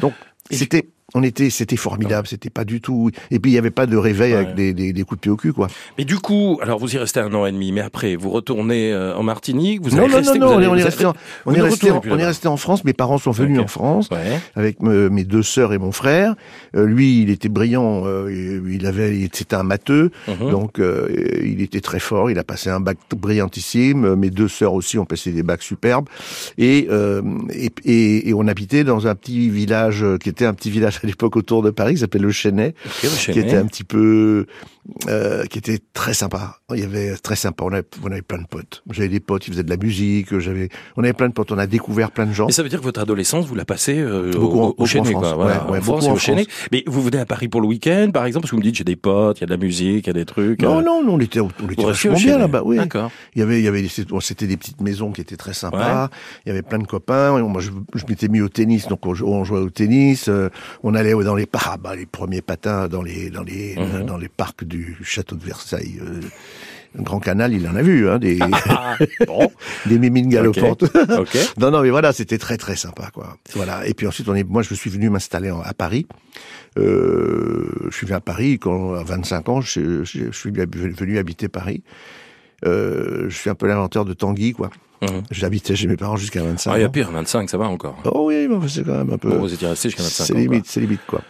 Donc, 0.00 0.14
c'était, 0.50 0.88
on 1.14 1.22
était, 1.22 1.50
c'était 1.50 1.76
formidable. 1.76 2.26
C'était 2.26 2.50
pas 2.50 2.64
du 2.64 2.80
tout. 2.80 3.10
Et 3.30 3.38
puis, 3.38 3.52
il 3.52 3.54
y 3.54 3.58
avait 3.58 3.70
pas 3.70 3.86
de 3.86 3.96
réveil 3.96 4.32
Ouais. 4.32 4.38
avec 4.38 4.54
des, 4.54 4.72
des, 4.72 4.92
des 4.92 5.02
coups 5.04 5.18
de 5.18 5.22
pied 5.22 5.30
au 5.30 5.36
cul, 5.36 5.52
quoi. 5.52 5.68
Mais 5.98 6.04
du 6.04 6.16
coup, 6.18 6.58
alors 6.62 6.78
vous 6.78 6.94
y 6.94 6.98
restez 6.98 7.20
un 7.20 7.32
an 7.34 7.46
et 7.46 7.52
demi, 7.52 7.72
mais 7.72 7.80
après 7.82 8.16
vous 8.16 8.30
retournez 8.30 8.92
euh, 8.92 9.14
en 9.16 9.22
Martinique, 9.22 9.80
vous 9.82 9.90
non, 9.90 10.04
allez 10.04 10.08
non, 10.12 10.16
rester, 10.18 10.38
non, 10.38 10.46
non, 10.50 10.56
allez- 10.58 10.66
on 10.66 10.76
est 10.76 10.82
resté, 10.82 11.04
en, 11.06 11.14
on 11.46 11.54
est 11.54 11.60
resté, 11.60 11.90
en, 11.90 12.00
on 12.10 12.18
est 12.18 12.24
resté 12.26 12.48
en 12.48 12.56
France. 12.56 12.84
Mes 12.84 12.92
parents 12.94 13.18
sont 13.18 13.30
venus 13.30 13.60
en 13.60 13.66
France. 13.66 14.08
Ouais. 14.10 14.38
avec 14.56 14.82
me- 14.82 15.08
mes 15.10 15.24
deux 15.24 15.42
sœurs 15.42 15.72
et 15.72 15.78
mon 15.78 15.92
frère. 15.92 16.34
Euh, 16.76 16.86
lui, 16.86 17.22
il 17.22 17.30
était 17.30 17.48
brillant, 17.48 18.02
euh, 18.06 18.62
il 18.68 18.86
avait, 18.86 19.28
c'était 19.32 19.56
un 19.56 19.62
matheux, 19.62 20.10
Mhm. 20.28 20.50
donc 20.50 20.78
euh, 20.78 21.08
il 21.44 21.60
était 21.60 21.80
très 21.80 22.00
fort. 22.00 22.30
Il 22.30 22.38
a 22.38 22.44
passé 22.44 22.70
un 22.70 22.80
bac 22.80 22.96
brillantissime. 23.14 24.14
Mes 24.14 24.30
deux 24.30 24.48
sœurs 24.48 24.72
aussi 24.74 24.98
ont 24.98 25.04
passé 25.04 25.32
des 25.32 25.42
bacs 25.42 25.62
superbes. 25.62 26.08
Et, 26.58 26.86
euh, 26.90 27.22
et, 27.52 27.70
et, 27.84 28.28
et 28.30 28.34
on 28.34 28.46
habitait 28.48 28.84
dans 28.84 29.06
un 29.06 29.14
petit 29.14 29.50
village 29.50 30.02
euh, 30.02 30.18
qui 30.18 30.28
était 30.28 30.46
un 30.46 30.54
petit 30.54 30.70
village 30.70 30.98
à 31.04 31.06
l'époque 31.06 31.36
autour 31.36 31.62
de 31.62 31.70
Paris, 31.70 31.94
qui 31.94 32.00
s'appelle 32.00 32.22
Le 32.22 32.28
le 32.28 32.32
qui 33.32 33.38
était 33.38 33.56
un 33.56 33.66
petit 33.66 33.84
peu, 33.84 34.46
euh, 35.08 35.44
qui 35.44 35.58
était 35.58 35.78
très 35.92 36.14
sympa. 36.14 36.56
Il 36.74 36.80
y 36.80 36.82
avait 36.82 37.14
très 37.16 37.36
sympa. 37.36 37.64
On 37.64 37.72
avait, 37.72 37.84
on 38.02 38.10
avait 38.10 38.22
plein 38.22 38.38
de 38.38 38.46
potes. 38.46 38.82
J'avais 38.90 39.08
des 39.08 39.20
potes 39.20 39.42
qui 39.42 39.50
faisaient 39.50 39.62
de 39.62 39.70
la 39.70 39.76
musique. 39.76 40.38
J'avais, 40.38 40.68
on 40.96 41.04
avait 41.04 41.12
plein 41.12 41.28
de 41.28 41.34
potes. 41.34 41.52
On 41.52 41.58
a 41.58 41.66
découvert 41.66 42.10
plein 42.10 42.26
de 42.26 42.32
gens. 42.32 42.46
Mais 42.46 42.52
ça 42.52 42.62
veut 42.62 42.68
dire 42.68 42.80
que 42.80 42.84
votre 42.84 43.00
adolescence, 43.00 43.46
vous 43.46 43.54
la 43.54 43.64
passez 43.64 43.98
euh, 43.98 44.32
Beaucoup 44.32 44.58
au, 44.60 44.74
beaucoup 44.74 44.82
au 44.82 44.84
en 44.84 45.04
France. 45.04 45.10
quoi. 45.10 45.36
Ouais, 45.36 45.44
ouais, 45.44 45.78
en 45.78 45.82
France 45.82 45.84
beaucoup 46.08 46.28
et 46.28 46.32
en 46.32 46.38
au. 46.38 46.46
Mais 46.72 46.82
vous 46.86 47.02
venez 47.02 47.18
à 47.18 47.26
Paris 47.26 47.48
pour 47.48 47.60
le 47.60 47.66
week-end, 47.68 48.10
par 48.12 48.24
exemple, 48.24 48.44
parce 48.44 48.50
que 48.50 48.56
vous 48.56 48.60
me 48.62 48.66
dites 48.66 48.74
j'ai 48.76 48.84
des 48.84 48.96
potes, 48.96 49.38
il 49.38 49.42
y 49.42 49.44
a 49.44 49.46
de 49.46 49.52
la 49.52 49.56
musique, 49.58 50.06
il 50.06 50.08
y 50.08 50.10
a 50.10 50.14
des 50.14 50.24
trucs. 50.24 50.62
Non, 50.62 50.78
euh, 50.78 50.82
non, 50.82 51.04
non, 51.04 51.14
on 51.14 51.20
était, 51.20 51.40
on 51.40 51.48
était 51.70 51.84
vachement 51.84 52.14
bien 52.14 52.38
là-bas, 52.38 52.62
oui. 52.64 52.76
D'accord. 52.76 53.10
Il 53.34 53.40
y 53.40 53.42
avait, 53.42 53.58
il 53.60 53.64
y 53.64 53.68
avait, 53.68 53.86
c'était 54.20 54.46
des 54.46 54.56
petites 54.56 54.80
maisons 54.80 55.12
qui 55.12 55.20
étaient 55.20 55.36
très 55.36 55.54
sympas. 55.54 56.08
Il 56.46 56.48
y 56.48 56.52
avait 56.52 56.62
plein 56.62 56.78
de 56.78 56.86
copains. 56.86 57.38
Et 57.38 57.42
Moi, 57.42 57.60
je, 57.60 57.70
je 57.94 58.04
m'étais 58.08 58.28
mis 58.28 58.40
au 58.40 58.48
tennis, 58.48 58.88
donc 58.88 59.04
on 59.06 59.14
jouait 59.14 59.58
au 59.60 59.70
tennis. 59.70 60.28
euh, 60.28 60.48
on 60.94 60.96
allait 60.96 61.14
dans 61.24 61.34
les 61.34 61.46
parcs, 61.46 61.68
ah, 61.72 61.76
bah, 61.76 61.96
les 61.96 62.06
premiers 62.06 62.40
patins 62.42 62.86
dans 62.88 63.02
les, 63.02 63.28
dans 63.30 63.42
les, 63.42 63.74
Mhm. 63.76 64.06
dans 64.06 64.16
les 64.16 64.28
parcs 64.28 64.64
du 64.64 64.96
château 65.02 65.34
de 65.36 65.44
Versailles. 65.44 65.98
euh, 66.00 66.20
Grand 66.96 67.18
Canal, 67.18 67.52
il 67.52 67.66
en 67.66 67.74
a 67.74 67.82
vu, 67.82 68.08
hein, 68.08 68.20
des, 68.20 68.38
Ah, 68.68 68.96
bon, 69.26 69.50
des 69.86 69.98
mimines 69.98 70.28
galopantes. 70.28 70.84
Non, 71.58 71.72
non, 71.72 71.82
mais 71.82 71.90
voilà, 71.90 72.12
c'était 72.12 72.38
très 72.38 72.56
très 72.56 72.76
sympa, 72.76 73.10
quoi. 73.12 73.36
Voilà. 73.54 73.84
Et 73.88 73.94
puis 73.94 74.06
ensuite, 74.06 74.28
on 74.28 74.34
est, 74.36 74.44
moi, 74.44 74.62
je 74.62 74.72
suis 74.74 74.90
venu 74.90 75.10
m'installer 75.10 75.50
à 75.64 75.74
Paris. 75.74 76.06
Euh, 76.78 77.66
je 77.90 77.96
suis 77.96 78.06
venu 78.06 78.16
à 78.16 78.20
Paris 78.20 78.58
quand, 78.60 78.94
à 78.94 79.02
25 79.02 79.48
ans, 79.48 79.60
je, 79.60 80.04
je- 80.04 80.26
je 80.30 80.36
suis 80.36 80.50
venu 80.52 81.18
habiter 81.18 81.48
Paris. 81.48 81.82
Euh, 82.64 83.26
je 83.28 83.36
suis 83.36 83.50
un 83.50 83.54
peu 83.54 83.66
l'inventeur 83.66 84.04
de 84.04 84.12
Tanguy, 84.12 84.52
quoi. 84.52 84.70
Mhm. 85.02 85.22
J'habitais 85.30 85.76
chez 85.76 85.86
mes 85.86 85.96
parents 85.96 86.16
jusqu'à 86.16 86.42
25 86.42 86.70
Ah, 86.72 86.78
il 86.78 86.82
y 86.82 86.84
a 86.84 86.88
pire, 86.88 87.10
25, 87.10 87.50
ça 87.50 87.58
va 87.58 87.66
encore. 87.66 87.96
Oh 88.04 88.26
oui, 88.28 88.48
mais 88.48 88.56
c'est 88.68 88.84
quand 88.84 88.96
même 88.96 89.12
un 89.12 89.18
peu. 89.18 89.28
Bon, 89.28 89.38
vous 89.40 89.52
étiez 89.52 89.68
resté 89.68 89.88
jusqu'à 89.90 90.02
25 90.02 90.24
c'est 90.24 90.34
limite, 90.34 90.66
c'est 90.66 90.80
limite, 90.80 91.00
quoi. 91.06 91.20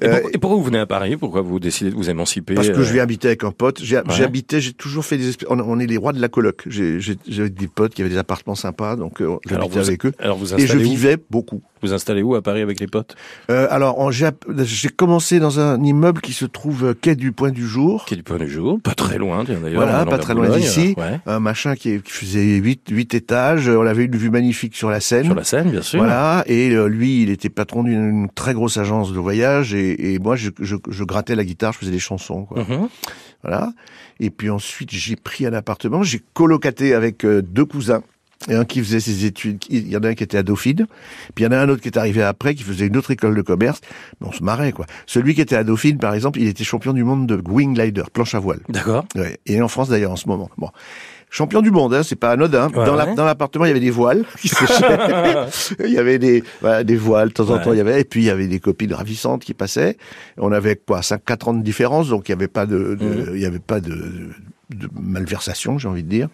Et, 0.00 0.06
Euh, 0.06 0.10
pourquoi, 0.12 0.30
et 0.32 0.38
pourquoi 0.38 0.56
vous 0.58 0.64
venez 0.64 0.78
à 0.78 0.86
Paris? 0.86 1.16
Pourquoi 1.16 1.42
vous 1.42 1.58
décidez 1.58 1.90
de 1.90 1.94
vous 1.96 2.08
émanciper 2.10 2.54
Parce 2.54 2.68
que 2.68 2.74
euh, 2.78 2.82
je 2.82 2.92
viens 2.92 3.02
habiter 3.02 3.28
avec 3.28 3.44
un 3.44 3.50
pote. 3.50 3.80
J'ai 3.82 3.96
Ouais. 3.96 4.02
j'ai 4.10 4.24
habité, 4.24 4.60
j'ai 4.60 4.72
toujours 4.72 5.04
fait 5.04 5.16
des. 5.18 5.30
On, 5.48 5.58
on 5.58 5.78
est 5.80 5.86
les 5.86 5.96
rois 5.96 6.12
de 6.12 6.20
la 6.20 6.28
coloc. 6.28 6.62
J'avais 6.68 7.50
des 7.50 7.68
potes 7.68 7.94
qui 7.94 8.02
avaient 8.02 8.10
des 8.10 8.18
appartements 8.18 8.54
sympas, 8.54 8.96
donc 8.96 9.20
euh, 9.20 9.36
j'habitais 9.48 9.78
avec 9.78 10.06
eux. 10.06 10.12
alors 10.20 10.38
vous 10.38 10.54
Et 10.54 10.66
je 10.66 10.78
vivais 10.78 11.16
beaucoup. 11.30 11.62
Vous 11.80 11.92
installez 11.92 12.22
où 12.22 12.34
à 12.34 12.42
Paris 12.42 12.60
avec 12.60 12.80
les 12.80 12.88
potes? 12.88 13.14
Euh, 13.50 13.68
alors, 13.70 14.10
j'ai 14.10 14.88
commencé 14.88 15.38
dans 15.38 15.60
un 15.60 15.80
immeuble 15.82 16.20
qui 16.20 16.32
se 16.32 16.44
trouve 16.44 16.86
euh, 16.86 16.94
quai 17.00 17.14
du 17.14 17.30
Point 17.30 17.50
du 17.50 17.66
Jour. 17.66 18.04
Est 18.10 18.16
du 18.16 18.22
point 18.24 18.38
du 18.38 18.48
jour, 18.48 18.80
pas 18.82 18.94
très 18.94 19.16
loin, 19.18 19.44
d'ailleurs. 19.44 19.82
Voilà, 19.84 20.04
pas 20.04 20.18
très 20.18 20.34
loin 20.34 20.48
d'ici. 20.48 20.94
euh, 20.98 21.02
Ouais. 21.02 21.20
Un 21.26 21.38
machin 21.40 21.76
qui, 21.76 22.00
faisait 22.04 22.56
huit, 22.56 22.82
huit 22.90 23.14
étages. 23.14 23.68
On 23.68 23.86
avait 23.86 24.06
une 24.06 24.16
vue 24.16 24.30
magnifique 24.30 24.74
sur 24.74 24.90
la 24.90 24.98
Seine. 25.00 25.26
Sur 25.26 25.34
la 25.36 25.44
scène, 25.44 25.70
bien 25.70 25.82
sûr. 25.82 25.98
Voilà, 26.00 26.42
et 26.48 26.70
euh, 26.74 26.88
lui, 26.88 27.22
il 27.22 27.30
était 27.30 27.48
patron 27.48 27.82
d'une 27.84 28.08
une 28.08 28.28
très 28.34 28.54
grosse 28.54 28.76
agence 28.76 29.12
de 29.12 29.18
voyage, 29.18 29.72
et, 29.74 29.87
et 29.88 30.18
moi, 30.18 30.36
je, 30.36 30.50
je, 30.60 30.76
je 30.88 31.04
grattais 31.04 31.34
la 31.34 31.44
guitare, 31.44 31.72
je 31.72 31.78
faisais 31.78 31.90
des 31.90 31.98
chansons, 31.98 32.44
quoi. 32.44 32.64
Mhm. 32.64 32.88
Voilà. 33.42 33.72
Et 34.20 34.30
puis 34.30 34.50
ensuite, 34.50 34.90
j'ai 34.90 35.16
pris 35.16 35.46
un 35.46 35.52
appartement, 35.52 36.02
j'ai 36.02 36.20
colocaté 36.34 36.94
avec 36.94 37.24
euh, 37.24 37.42
deux 37.42 37.64
cousins. 37.64 38.02
Et 38.48 38.54
un 38.54 38.64
qui 38.64 38.78
faisait 38.78 39.00
ses 39.00 39.24
études, 39.24 39.64
il 39.68 39.88
y 39.88 39.96
en 39.96 40.00
a 40.04 40.10
un 40.10 40.14
qui 40.14 40.22
était 40.22 40.38
à 40.38 40.44
Dauphine, 40.44 40.86
puis 41.34 41.42
il 41.42 41.46
y 41.46 41.48
en 41.48 41.50
a 41.50 41.58
un 41.58 41.68
autre 41.68 41.82
qui 41.82 41.88
est 41.88 41.98
arrivé 41.98 42.22
après, 42.22 42.54
qui 42.54 42.62
faisait 42.62 42.86
une 42.86 42.96
autre 42.96 43.10
école 43.10 43.34
de 43.34 43.42
commerce. 43.42 43.80
Mais 44.20 44.28
on 44.28 44.32
se 44.32 44.44
marrait, 44.44 44.70
quoi. 44.70 44.86
Celui 45.06 45.34
qui 45.34 45.40
était 45.40 45.56
à 45.56 45.64
Dauphine, 45.64 45.98
par 45.98 46.14
exemple, 46.14 46.38
il 46.38 46.46
était 46.46 46.62
champion 46.62 46.92
du 46.92 47.02
monde 47.02 47.26
de 47.26 47.42
wing 47.50 47.74
glider, 47.74 48.04
planche 48.12 48.36
à 48.36 48.38
voile. 48.38 48.60
D'accord. 48.68 49.04
Ouais. 49.16 49.38
Et 49.46 49.60
en 49.60 49.66
France 49.66 49.88
d'ailleurs 49.88 50.12
en 50.12 50.16
ce 50.16 50.28
moment. 50.28 50.50
Bon. 50.56 50.70
Champion 51.30 51.60
du 51.62 51.70
monde, 51.70 51.92
hein, 51.94 52.02
c'est 52.02 52.16
pas 52.16 52.30
anodin. 52.30 52.68
Ouais, 52.68 52.84
dans 52.86 52.96
ouais. 52.96 53.14
l'appartement, 53.16 53.64
il 53.66 53.68
y 53.68 53.70
avait 53.72 53.80
des 53.80 53.90
voiles 53.90 54.24
qui 54.40 54.48
il 55.84 55.90
y 55.92 55.98
avait 55.98 56.18
des, 56.18 56.42
voilà, 56.60 56.84
des 56.84 56.96
voiles, 56.96 57.28
de 57.28 57.34
temps 57.34 57.50
en 57.50 57.58
temps, 57.58 57.72
il 57.72 57.78
y 57.78 57.80
avait, 57.80 58.00
et 58.00 58.04
puis 58.04 58.20
il 58.22 58.26
y 58.26 58.30
avait 58.30 58.46
des 58.48 58.60
copines 58.60 58.92
ravissantes 58.94 59.44
qui 59.44 59.54
passaient. 59.54 59.96
On 60.38 60.52
avait 60.52 60.76
quoi, 60.76 61.02
5, 61.02 61.22
4 61.24 61.48
ans 61.48 61.54
de 61.54 61.62
différence, 61.62 62.08
donc 62.08 62.28
il 62.28 62.32
y 62.32 62.34
avait 62.34 62.48
pas 62.48 62.64
de, 62.66 62.94
de- 62.94 63.32
il 63.34 63.40
y 63.40 63.46
avait 63.46 63.58
pas 63.58 63.80
de, 63.80 63.90
de 63.90 64.30
malversation, 64.92 65.78
j'ai 65.78 65.88
envie 65.88 66.02
de 66.02 66.08
dire. 66.08 66.28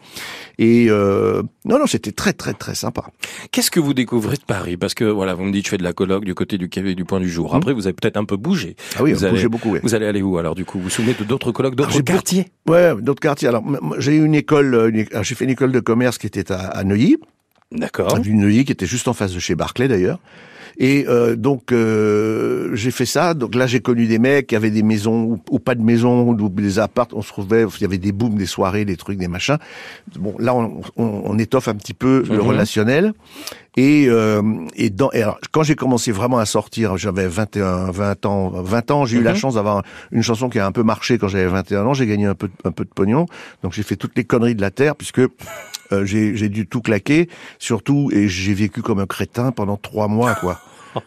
Et 0.59 0.87
euh, 0.89 1.43
non, 1.65 1.79
non, 1.79 1.87
c'était 1.87 2.13
très, 2.13 2.33
très, 2.33 2.53
très 2.55 2.75
sympa. 2.75 3.05
Qu'est-ce 3.53 3.71
que 3.71 3.81
vous 3.81 3.95
découvrez 3.95 4.37
de 4.37 4.43
Paris? 4.47 4.77
Parce 4.77 4.95
que 4.95 5.05
voilà, 5.05 5.35
vous 5.35 5.45
me 5.45 5.53
dites 5.53 5.65
je 5.67 5.71
fais 5.71 5.79
de 5.79 5.83
la 5.85 5.93
colloque 5.93 6.25
du 6.25 6.35
côté 6.35 6.59
du 6.59 6.69
Quai 6.69 6.95
du 6.95 7.05
Point 7.05 7.21
du 7.21 7.31
Jour. 7.31 7.51
Mhm. 7.53 7.57
Après, 7.59 7.73
vous 7.73 7.87
avez 7.87 7.95
peut-être 7.95 8.17
un 8.17 8.25
peu 8.25 8.37
bougé. 8.37 8.77
Ah 8.97 9.03
oui, 9.03 9.13
Vous 9.13 9.25
allez- 9.25 9.35
bougeait 9.35 9.49
beaucoup. 9.49 9.71
Oui. 9.71 9.81
Vous 9.83 9.95
allez 9.95 10.07
aller 10.07 10.23
où 10.23 10.39
alors 10.39 10.55
du 10.55 10.65
coup? 10.65 10.79
Vous 10.79 10.85
vous 10.85 10.91
souvenez 10.91 11.15
de 11.15 11.25
d'autres 11.25 11.53
colloques, 11.53 11.77
d'autres 11.77 11.97
beau- 11.99 12.03
quartiers? 12.03 12.47
Ouais, 12.69 12.95
d'autres 13.01 13.21
quartiers. 13.21 13.49
Alors, 13.49 13.63
j'ai 13.99 14.17
eu 14.17 14.25
une 14.25 14.35
école, 14.35 14.75
euh, 14.75 15.05
alors, 15.13 15.25
j'ai 15.25 15.35
fait 15.35 15.45
une 15.45 15.51
école 15.51 15.73
de 15.73 15.81
commerce 15.81 16.19
qui 16.19 16.27
était 16.27 16.51
à, 16.53 16.59
à 16.69 16.85
Neuilly. 16.85 17.17
D'accord. 17.73 18.19
Neuilly, 18.19 18.65
qui 18.65 18.73
était 18.73 18.87
juste 18.87 19.09
en 19.09 19.15
face 19.15 19.33
de 19.33 19.39
chez 19.41 19.55
Barclay 19.55 19.89
d'ailleurs. 19.89 20.19
Et 20.79 21.07
euh, 21.09 21.37
donc 21.37 21.73
euh, 21.73 22.71
j'ai 22.75 22.91
fait 22.91 23.07
ça. 23.07 23.35
Donc 23.35 23.55
là 23.55 23.67
j'ai 23.67 23.81
connu 23.81 24.07
des 24.07 24.19
mecs 24.19 24.49
qui 24.49 24.57
avaient 24.57 24.71
des 24.71 24.83
maisons 24.83 25.23
ou, 25.25 25.41
ou 25.51 25.59
pas 25.59 25.75
de 25.75 25.83
maison 25.83 26.29
ou 26.31 26.49
des 26.49 26.79
apparts. 26.79 27.09
On 27.13 27.23
se 27.23 27.29
trouvait, 27.29 27.65
il 27.79 27.83
y 27.83 27.85
avait 27.85 27.99
des 27.99 28.13
booms, 28.13 28.37
des 28.37 28.47
soirées, 28.47 28.85
des 28.85 28.97
trucs, 28.97 29.19
des 29.19 29.29
machins. 29.29 29.59
Bon 30.19 30.35
là 30.39 30.55
on, 30.55 30.81
on, 30.97 31.23
on 31.25 31.39
étoffe 31.39 31.69
un 31.69 31.75
petit 31.75 31.95
peu 31.95 32.25
le 32.29 32.35
Mhm. 32.39 32.41
relationnel. 32.41 33.13
Et, 33.77 34.07
euh, 34.09 34.41
et, 34.77 34.91
dans, 34.91 35.11
et 35.13 35.23
alors, 35.23 35.39
quand 35.51 35.65
j'ai 35.65 35.75
commencé 35.75 36.13
vraiment 36.13 36.39
à 36.39 36.47
sortir, 36.47 36.97
j'avais 36.97 37.27
21, 37.27 37.91
20 37.91 38.27
ans, 38.27 38.51
20 38.63 38.91
ans, 38.93 39.05
j'ai 39.05 39.19
eu 39.19 39.23
la 39.23 39.33
Mhm. 39.33 39.37
chance 39.37 39.55
d'avoir 39.55 39.83
une 40.13 40.23
chanson 40.23 40.49
qui 40.49 40.59
a 40.61 40.67
un 40.67 40.71
peu 40.73 40.83
marché 40.85 41.19
quand 41.19 41.27
j'avais 41.29 41.47
21 41.49 41.85
ans, 41.87 41.95
j'ai 41.95 42.07
gagné 42.07 42.27
un 42.27 42.35
peu, 42.37 42.49
un 42.65 42.71
peu 42.71 42.85
de 42.85 42.91
pognon, 42.91 43.27
donc 43.65 43.73
j'ai 43.73 43.83
fait 43.83 43.97
toutes 43.97 44.17
les 44.17 44.25
conneries 44.25 44.55
de 44.55 44.61
la 44.61 44.71
terre, 44.71 44.95
puisque 44.95 45.19
euh, 45.19 46.05
j'ai 46.05 46.37
j'ai 46.37 46.49
dû 46.49 46.67
tout 46.67 46.81
claquer, 46.83 47.29
surtout, 47.59 48.11
et 48.13 48.29
j'ai 48.29 48.55
vécu 48.55 48.81
comme 48.81 49.01
un 49.01 49.07
crétin 49.07 49.51
pendant 49.51 49.77
trois 49.77 50.07
mois, 50.09 50.35
quoi. 50.37 50.59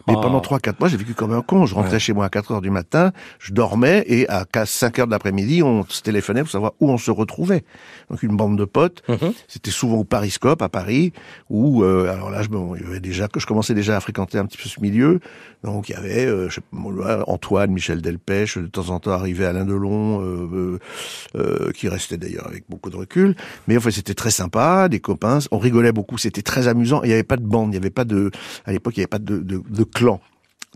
Mais 0.08 0.14
pendant 0.16 0.40
trois, 0.42 0.60
quatre 0.60 0.80
mois, 0.80 0.90
j'ai 0.90 0.98
vécu 0.98 1.14
comme 1.14 1.34
un 1.34 1.42
con. 1.42 1.66
Je 1.66 1.76
rentrais 1.76 1.94
Ouais. 1.94 2.00
chez 2.00 2.14
moi 2.14 2.26
à 2.26 2.30
4 2.30 2.52
heures 2.52 2.62
du 2.62 2.70
matin, 2.70 3.12
je 3.40 3.54
dormais, 3.54 4.04
et 4.08 4.28
à 4.30 4.46
5 4.66 5.00
heures 5.00 5.06
de 5.08 5.12
l'après-midi, 5.12 5.64
on 5.64 5.86
se 5.88 6.02
téléphonait 6.02 6.42
pour 6.42 6.52
savoir 6.52 6.74
où 6.80 6.90
on 6.90 6.98
se 6.98 7.12
retrouvait. 7.12 7.64
Donc 8.10 8.24
une 8.24 8.36
bande 8.36 8.58
de 8.58 8.66
potes, 8.66 9.04
Mhm. 9.10 9.34
c'était 9.48 9.72
souvent 9.72 9.98
au 9.98 10.04
Pariscope 10.04 10.62
à 10.62 10.70
Paris, 10.70 11.14
où 11.50 11.84
euh, 11.84 12.12
alors 12.12 12.30
là, 12.30 12.42
je, 12.44 12.50
bon, 12.50 12.76
il 12.76 12.84
y 12.84 12.86
avait 12.86 13.00
déjà 13.00 13.28
que 13.28 13.40
je 13.40 13.46
commençais 13.48 13.74
déjà 13.74 13.96
à 13.98 14.00
fréquenter 14.00 14.38
un 14.38 14.46
petit 14.46 14.58
peu 14.58 14.68
ce 14.70 14.80
milieu. 14.82 15.20
Donc 15.64 15.90
il 15.90 15.94
y 15.94 15.96
avait 15.96 16.26
euh, 16.26 16.50
je 16.50 16.56
sais 16.56 16.62
pas, 16.62 16.68
moi, 16.72 17.24
Antoine, 17.28 17.72
Michel 17.72 18.02
Delpech, 18.02 18.58
de 18.58 18.68
temps 18.68 18.90
en 18.90 19.00
temps 19.00 19.12
arrivé 19.12 19.46
Alain 19.46 19.66
Delon, 19.66 20.22
euh, 20.22 20.50
euh, 20.54 20.80
euh, 21.36 21.72
qui 21.72 21.88
restait 21.90 22.18
d'ailleurs 22.18 22.48
avec 22.48 22.64
beaucoup 22.70 22.90
de 22.90 22.96
recul. 22.96 23.36
Mais 23.68 23.78
enfin 23.78 23.92
c'était 23.92 24.14
très 24.14 24.32
sympa, 24.32 24.88
des 24.90 25.00
copains, 25.00 25.40
on 25.52 25.58
rigolait 25.58 25.92
beaucoup, 25.92 26.18
c'était 26.18 26.42
très 26.42 26.68
amusant. 26.68 27.02
Il 27.04 27.08
n'y 27.08 27.14
avait 27.14 27.24
pas 27.24 27.38
de 27.38 27.46
bande, 27.46 27.68
il 27.70 27.72
n'y 27.72 27.78
avait 27.78 27.90
pas 27.90 28.06
de, 28.06 28.32
à 28.66 28.72
l'époque 28.72 28.96
il 28.98 29.00
n'y 29.00 29.04
avait 29.04 29.08
pas 29.08 29.20
de, 29.20 29.40
de, 29.40 29.77
de 29.78 29.84
clan. 29.84 30.20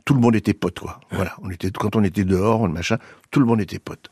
Tout 0.04 0.16
le 0.16 0.20
monde 0.20 0.36
était 0.36 0.54
pote, 0.54 0.80
quoi. 0.80 1.00
Voilà, 1.12 1.36
on 1.44 1.52
était 1.52 1.70
quand 1.70 1.96
on 1.96 2.04
était 2.04 2.24
dehors, 2.24 2.66
le 2.66 2.74
machin, 2.74 2.98
tout 3.30 3.40
le 3.40 3.46
monde 3.46 3.62
était 3.62 3.78
pote. 3.78 4.10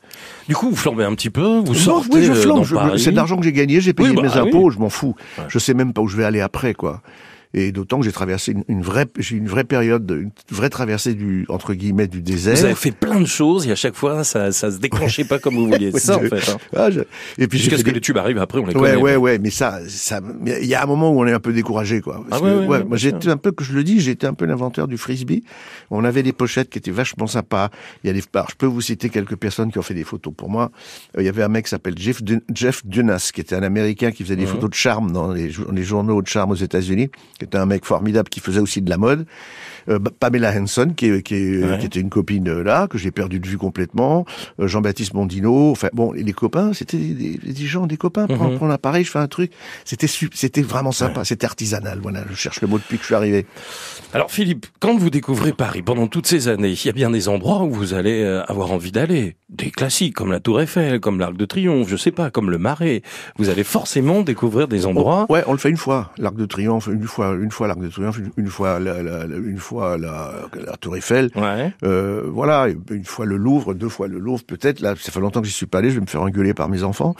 Du 0.48 0.54
coup, 0.54 0.70
vous 0.70 0.76
flambez 0.76 1.02
un 1.04 1.14
petit 1.14 1.30
peu, 1.30 1.58
vous 1.58 1.72
Non, 1.72 1.74
sortez 1.74 2.18
oui, 2.18 2.24
je 2.24 2.32
euh, 2.32 2.34
flambe. 2.36 2.96
C'est 2.96 3.10
de 3.10 3.16
l'argent 3.16 3.36
que 3.36 3.42
j'ai 3.42 3.52
gagné, 3.52 3.80
j'ai 3.80 3.92
payé 3.92 4.10
Oui, 4.10 4.14
bah, 4.16 4.22
mes 4.22 4.28
ah 4.34 4.44
oui. 4.44 4.48
impôts, 4.50 4.70
je 4.70 4.78
m'en 4.78 4.88
fous. 4.88 5.16
Ouais. 5.36 5.44
Je 5.48 5.58
sais 5.58 5.74
même 5.74 5.92
pas 5.92 6.00
où 6.00 6.06
je 6.06 6.16
vais 6.16 6.24
aller 6.24 6.40
après, 6.40 6.74
quoi. 6.74 7.02
Et 7.52 7.72
d'autant 7.72 7.98
que 7.98 8.04
j'ai 8.04 8.12
traversé 8.12 8.52
une, 8.52 8.62
une 8.68 8.82
vraie, 8.82 9.06
j'ai 9.18 9.34
une 9.36 9.48
vraie 9.48 9.64
période, 9.64 10.08
une 10.10 10.30
vraie 10.54 10.70
traversée 10.70 11.14
du 11.14 11.46
entre 11.48 11.74
guillemets 11.74 12.06
du 12.06 12.22
désert. 12.22 12.54
Vous 12.56 12.64
avez 12.64 12.74
fait 12.76 12.92
plein 12.92 13.20
de 13.20 13.26
choses 13.26 13.66
et 13.66 13.72
à 13.72 13.74
chaque 13.74 13.96
fois 13.96 14.22
ça, 14.22 14.52
ça 14.52 14.70
se 14.70 14.78
déclenchait 14.78 15.24
pas 15.24 15.38
comme 15.40 15.56
vous 15.56 15.66
vouliez. 15.66 15.90
C'est 15.92 15.98
ça 16.00 16.16
en 16.16 16.20
fait. 16.20 16.48
Hein. 16.48 16.58
Ah, 16.76 16.90
je- 16.92 17.00
Et 17.38 17.48
puis 17.48 17.58
Jusqu'à 17.58 17.76
ce 17.78 17.82
que 17.82 17.90
les 17.90 18.00
tubes 18.00 18.18
arrivent 18.18 18.38
après, 18.38 18.58
on 18.60 18.66
les 18.66 18.74
Ouais, 18.76 18.90
connaît. 18.92 19.02
ouais, 19.02 19.16
ouais, 19.16 19.38
mais 19.40 19.50
ça, 19.50 19.80
ça, 19.88 20.20
il 20.46 20.64
y 20.66 20.74
a 20.76 20.82
un 20.82 20.86
moment 20.86 21.10
où 21.10 21.20
on 21.20 21.26
est 21.26 21.32
un 21.32 21.40
peu 21.40 21.52
découragé, 21.52 22.00
quoi. 22.00 22.24
Parce 22.28 22.40
Ah 22.40 22.44
ouais, 22.44 22.50
que, 22.52 22.58
ouais, 22.60 22.66
ouais, 22.78 22.84
moi, 22.84 22.96
j'étais 22.96 23.28
un 23.28 23.36
peu, 23.36 23.50
que 23.50 23.64
je 23.64 23.72
le 23.72 23.82
dis, 23.82 23.98
j'étais 24.00 24.28
un 24.28 24.34
peu 24.34 24.44
l'inventeur 24.44 24.86
du 24.86 24.96
frisbee. 24.96 25.42
On 25.90 26.04
avait 26.04 26.22
des 26.22 26.32
pochettes 26.32 26.70
qui 26.70 26.78
étaient 26.78 26.90
vachement 26.92 27.26
sympas. 27.26 27.70
Il 28.04 28.06
y 28.06 28.10
a 28.10 28.12
des, 28.12 28.22
alors, 28.32 28.48
je 28.50 28.54
peux 28.56 28.66
vous 28.66 28.80
citer 28.80 29.08
quelques 29.08 29.34
personnes 29.36 29.72
qui 29.72 29.78
ont 29.78 29.82
fait 29.82 29.94
des 29.94 30.04
photos 30.04 30.32
pour 30.36 30.48
moi. 30.50 30.70
Euh, 31.16 31.22
il 31.22 31.26
y 31.26 31.28
avait 31.28 31.42
un 31.42 31.48
mec 31.48 31.64
qui 31.64 31.70
s'appelle 31.70 31.94
Jeff, 31.98 32.22
Dun- 32.22 32.40
Jeff 32.54 32.86
Dunas, 32.86 33.30
qui 33.34 33.40
était 33.40 33.56
un 33.56 33.62
Américain 33.64 34.12
qui 34.12 34.22
faisait 34.22 34.36
des 34.36 34.44
Mhm. 34.46 34.52
photos 34.52 34.70
de 34.70 34.74
charme 34.76 35.10
dans 35.10 35.32
les 35.32 35.50
journaux 35.82 36.22
de 36.22 36.28
charme 36.28 36.52
aux 36.52 36.54
États-Unis, 36.54 37.10
qui 37.40 37.46
était 37.46 37.58
un 37.58 37.66
mec 37.66 37.84
formidable 37.84 38.28
qui 38.28 38.38
faisait 38.38 38.60
aussi 38.60 38.82
de 38.82 38.90
la 38.90 38.98
mode. 38.98 39.26
Euh, 39.88 39.98
Pamela 39.98 40.52
Henson, 40.52 40.92
qui, 40.96 41.06
est- 41.06 41.22
qui, 41.22 41.34
est- 41.34 41.64
Ouais. 41.64 41.78
qui 41.78 41.86
était 41.86 42.00
une 42.00 42.10
copine 42.10 42.48
euh, 42.48 42.62
là, 42.62 42.86
que 42.88 42.98
j'ai 42.98 43.10
perdu 43.10 43.40
de 43.40 43.46
vue 43.46 43.58
complètement. 43.58 44.24
Euh, 44.60 44.66
Jean-Baptiste 44.66 45.14
Mondino. 45.14 45.70
Enfin, 45.70 45.88
bon, 45.92 46.12
les 46.12 46.32
copains, 46.32 46.72
c'était 46.72 46.96
des, 46.96 47.14
des- 47.38 47.52
des 47.52 47.66
gens, 47.66 47.86
des 47.86 47.96
copains. 47.96 48.26
Prends, 48.26 48.50
Mhm. 48.50 48.56
prends 48.56 48.66
l'appareil, 48.66 49.04
je 49.04 49.10
fais 49.10 49.18
un 49.18 49.28
truc. 49.28 49.52
C'était 49.84 50.06
c'était 50.06 50.62
vraiment 50.62 50.92
sympa. 50.92 51.24
C'était 51.24 51.46
artisanal. 51.46 51.98
Voilà, 52.02 52.24
je 52.30 52.34
cherche 52.34 52.60
le 52.60 52.68
mot 52.68 52.78
depuis 52.78 52.96
que 52.96 53.02
je 53.02 53.06
suis 53.06 53.14
arrivé. 53.14 53.46
Alors 54.12 54.30
Philippe, 54.30 54.66
quand 54.80 54.96
vous 54.96 55.10
découvrez 55.10 55.52
Paris 55.52 55.82
pendant 55.82 56.06
toutes 56.06 56.26
ces 56.26 56.48
années, 56.48 56.70
il 56.72 56.86
y 56.86 56.88
a 56.88 56.92
bien 56.92 57.10
des 57.10 57.28
endroits 57.28 57.62
où 57.62 57.70
vous 57.70 57.94
allez 57.94 58.24
avoir 58.48 58.72
envie 58.72 58.92
d'aller. 58.92 59.36
Des 59.48 59.70
classiques 59.70 60.14
comme 60.14 60.30
la 60.30 60.38
Tour 60.40 60.60
Eiffel, 60.60 61.00
comme 61.00 61.18
l'Arc 61.18 61.36
de 61.36 61.44
Triomphe, 61.44 61.88
je 61.88 61.96
sais 61.96 62.12
pas, 62.12 62.30
comme 62.30 62.50
le 62.50 62.58
Marais. 62.58 63.02
Vous 63.36 63.48
allez 63.48 63.64
forcément 63.64 64.22
découvrir 64.22 64.68
des 64.68 64.86
endroits. 64.86 65.26
Ouais, 65.28 65.42
on 65.48 65.52
le 65.52 65.58
fait 65.58 65.70
une 65.70 65.76
fois. 65.76 66.12
L'Arc 66.18 66.36
de 66.36 66.46
Triomphe, 66.46 66.86
une 66.86 67.02
fois, 67.04 67.34
une 67.40 67.50
fois 67.50 67.66
l'Arc 67.66 67.80
de 67.80 67.88
Triomphe, 67.88 68.18
une, 68.18 68.30
une 68.36 68.46
fois, 68.48 68.78
la, 68.78 69.02
la- 69.02 69.26
la- 69.26 69.36
une 69.36 69.58
fois 69.58 69.69
la, 69.78 70.32
la 70.54 70.76
Tour 70.76 70.96
Eiffel. 70.96 71.30
Ouais. 71.36 71.72
Euh, 71.84 72.24
voilà, 72.26 72.66
une 72.90 73.04
fois 73.04 73.24
le 73.26 73.36
Louvre, 73.36 73.74
deux 73.74 73.88
fois 73.88 74.08
le 74.08 74.18
Louvre, 74.18 74.42
peut-être. 74.44 74.80
Là, 74.80 74.94
ça 74.98 75.12
fait 75.12 75.20
longtemps 75.20 75.40
que 75.40 75.46
j'y 75.46 75.52
suis 75.52 75.66
pas 75.66 75.78
allé. 75.78 75.90
Je 75.90 75.96
vais 75.96 76.00
me 76.00 76.06
faire 76.06 76.22
engueuler 76.22 76.54
par 76.54 76.68
mes 76.68 76.82
enfants. 76.82 77.14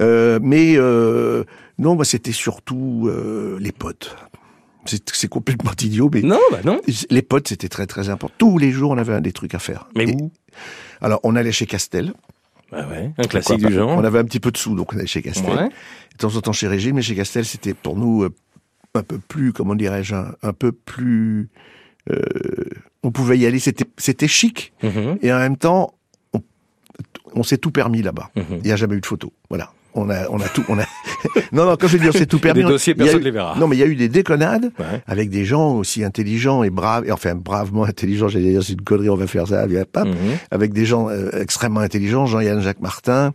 Euh, 0.00 0.38
mais 0.42 0.74
euh, 0.76 1.44
non, 1.78 1.94
bah, 1.94 2.04
c'était 2.04 2.32
surtout 2.32 3.10
les 3.58 3.72
potes. 3.72 4.16
C'est 5.12 5.28
complètement 5.28 5.72
idiot, 5.82 6.08
mais 6.14 6.22
Non, 6.22 6.38
bah 6.52 6.60
non. 6.64 6.80
les 7.10 7.22
potes, 7.22 7.48
c'était 7.48 7.68
très 7.68 7.86
très 7.86 8.08
important. 8.08 8.34
Tous 8.38 8.56
les 8.58 8.70
jours, 8.70 8.92
on 8.92 8.98
avait 8.98 9.14
un 9.14 9.20
des 9.20 9.32
trucs 9.32 9.54
à 9.54 9.58
faire. 9.58 9.88
Mais 9.96 10.04
Et- 10.04 10.14
où? 10.14 10.30
Alors, 11.00 11.18
on 11.24 11.34
allait 11.36 11.50
chez 11.52 11.66
Castel. 11.66 12.12
Bah 12.72 12.86
ouais, 12.90 13.12
un 13.18 13.22
classique 13.24 13.64
du 13.64 13.72
genre. 13.72 13.90
On 13.90 14.02
avait 14.04 14.18
un 14.18 14.24
petit 14.24 14.40
peu 14.40 14.50
de 14.50 14.56
sous, 14.56 14.74
donc 14.74 14.92
on 14.92 14.96
allait 14.96 15.06
chez 15.06 15.22
Castel. 15.22 15.54
Ouais. 15.54 15.68
De 15.68 16.16
temps 16.18 16.34
en 16.36 16.40
temps 16.40 16.52
chez 16.52 16.66
Régine, 16.68 16.94
mais 16.96 17.02
chez 17.02 17.14
Castel, 17.14 17.44
c'était 17.44 17.74
pour 17.74 17.96
nous 17.96 18.28
un 18.96 19.02
peu 19.02 19.18
plus, 19.18 19.52
comment 19.52 19.74
dirais-je, 19.74 20.14
un, 20.14 20.32
un 20.42 20.52
peu 20.52 20.72
plus... 20.72 21.48
euh, 22.10 22.20
on 23.02 23.10
pouvait 23.12 23.38
y 23.38 23.46
aller, 23.46 23.58
c'était 23.60 24.28
chic, 24.28 24.72
Mhm, 24.82 25.18
et 25.22 25.32
en 25.32 25.38
même 25.38 25.56
temps, 25.56 25.94
on, 26.32 26.40
on 27.34 27.42
s'est 27.42 27.58
tout 27.58 27.70
permis 27.70 28.02
là-bas. 28.02 28.30
mhm. 28.36 28.44
Il 28.58 28.62
n'y 28.62 28.72
a 28.72 28.76
jamais 28.76 28.96
eu 28.96 29.00
de 29.00 29.06
photo. 29.06 29.32
Voilà. 29.48 29.70
On 29.98 30.10
a, 30.10 30.28
on 30.28 30.38
a 30.40 30.48
tout, 30.48 30.62
on 30.68 30.78
a. 30.78 30.84
non, 31.52 31.64
non, 31.64 31.76
quand 31.80 31.86
je 31.88 31.96
veux 31.96 32.02
dire 32.02 32.12
c'est 32.12 32.26
tout 32.26 32.38
permis. 32.38 32.60
Des 32.62 32.68
dossiers, 32.68 32.94
personne 32.94 33.20
ne 33.20 33.24
les 33.24 33.30
verra. 33.30 33.56
Non, 33.58 33.66
mais 33.66 33.76
il 33.76 33.78
y 33.78 33.82
a 33.82 33.86
eu 33.86 33.96
des 33.96 34.10
déconnades 34.10 34.70
Ouais. 34.78 35.02
avec 35.06 35.30
des 35.30 35.46
gens 35.46 35.72
aussi 35.74 36.04
intelligents 36.04 36.62
et 36.64 36.68
braves, 36.68 37.06
et 37.06 37.12
enfin 37.12 37.34
bravement 37.34 37.84
intelligents. 37.84 38.28
J'allais 38.28 38.50
dire 38.50 38.62
c'est 38.62 38.74
une 38.74 38.82
connerie, 38.82 39.08
on 39.08 39.16
va 39.16 39.26
faire 39.26 39.48
ça, 39.48 39.64
il 39.66 39.72
y 39.72 39.78
a 39.78 39.86
pas. 39.86 40.04
Mhm. 40.04 40.14
Avec 40.50 40.74
des 40.74 40.84
gens 40.84 41.08
euh, 41.08 41.30
extrêmement 41.40 41.80
intelligents, 41.80 42.26
Jean-Yann 42.26 42.60
Jacques 42.60 42.80
Martin, 42.82 43.32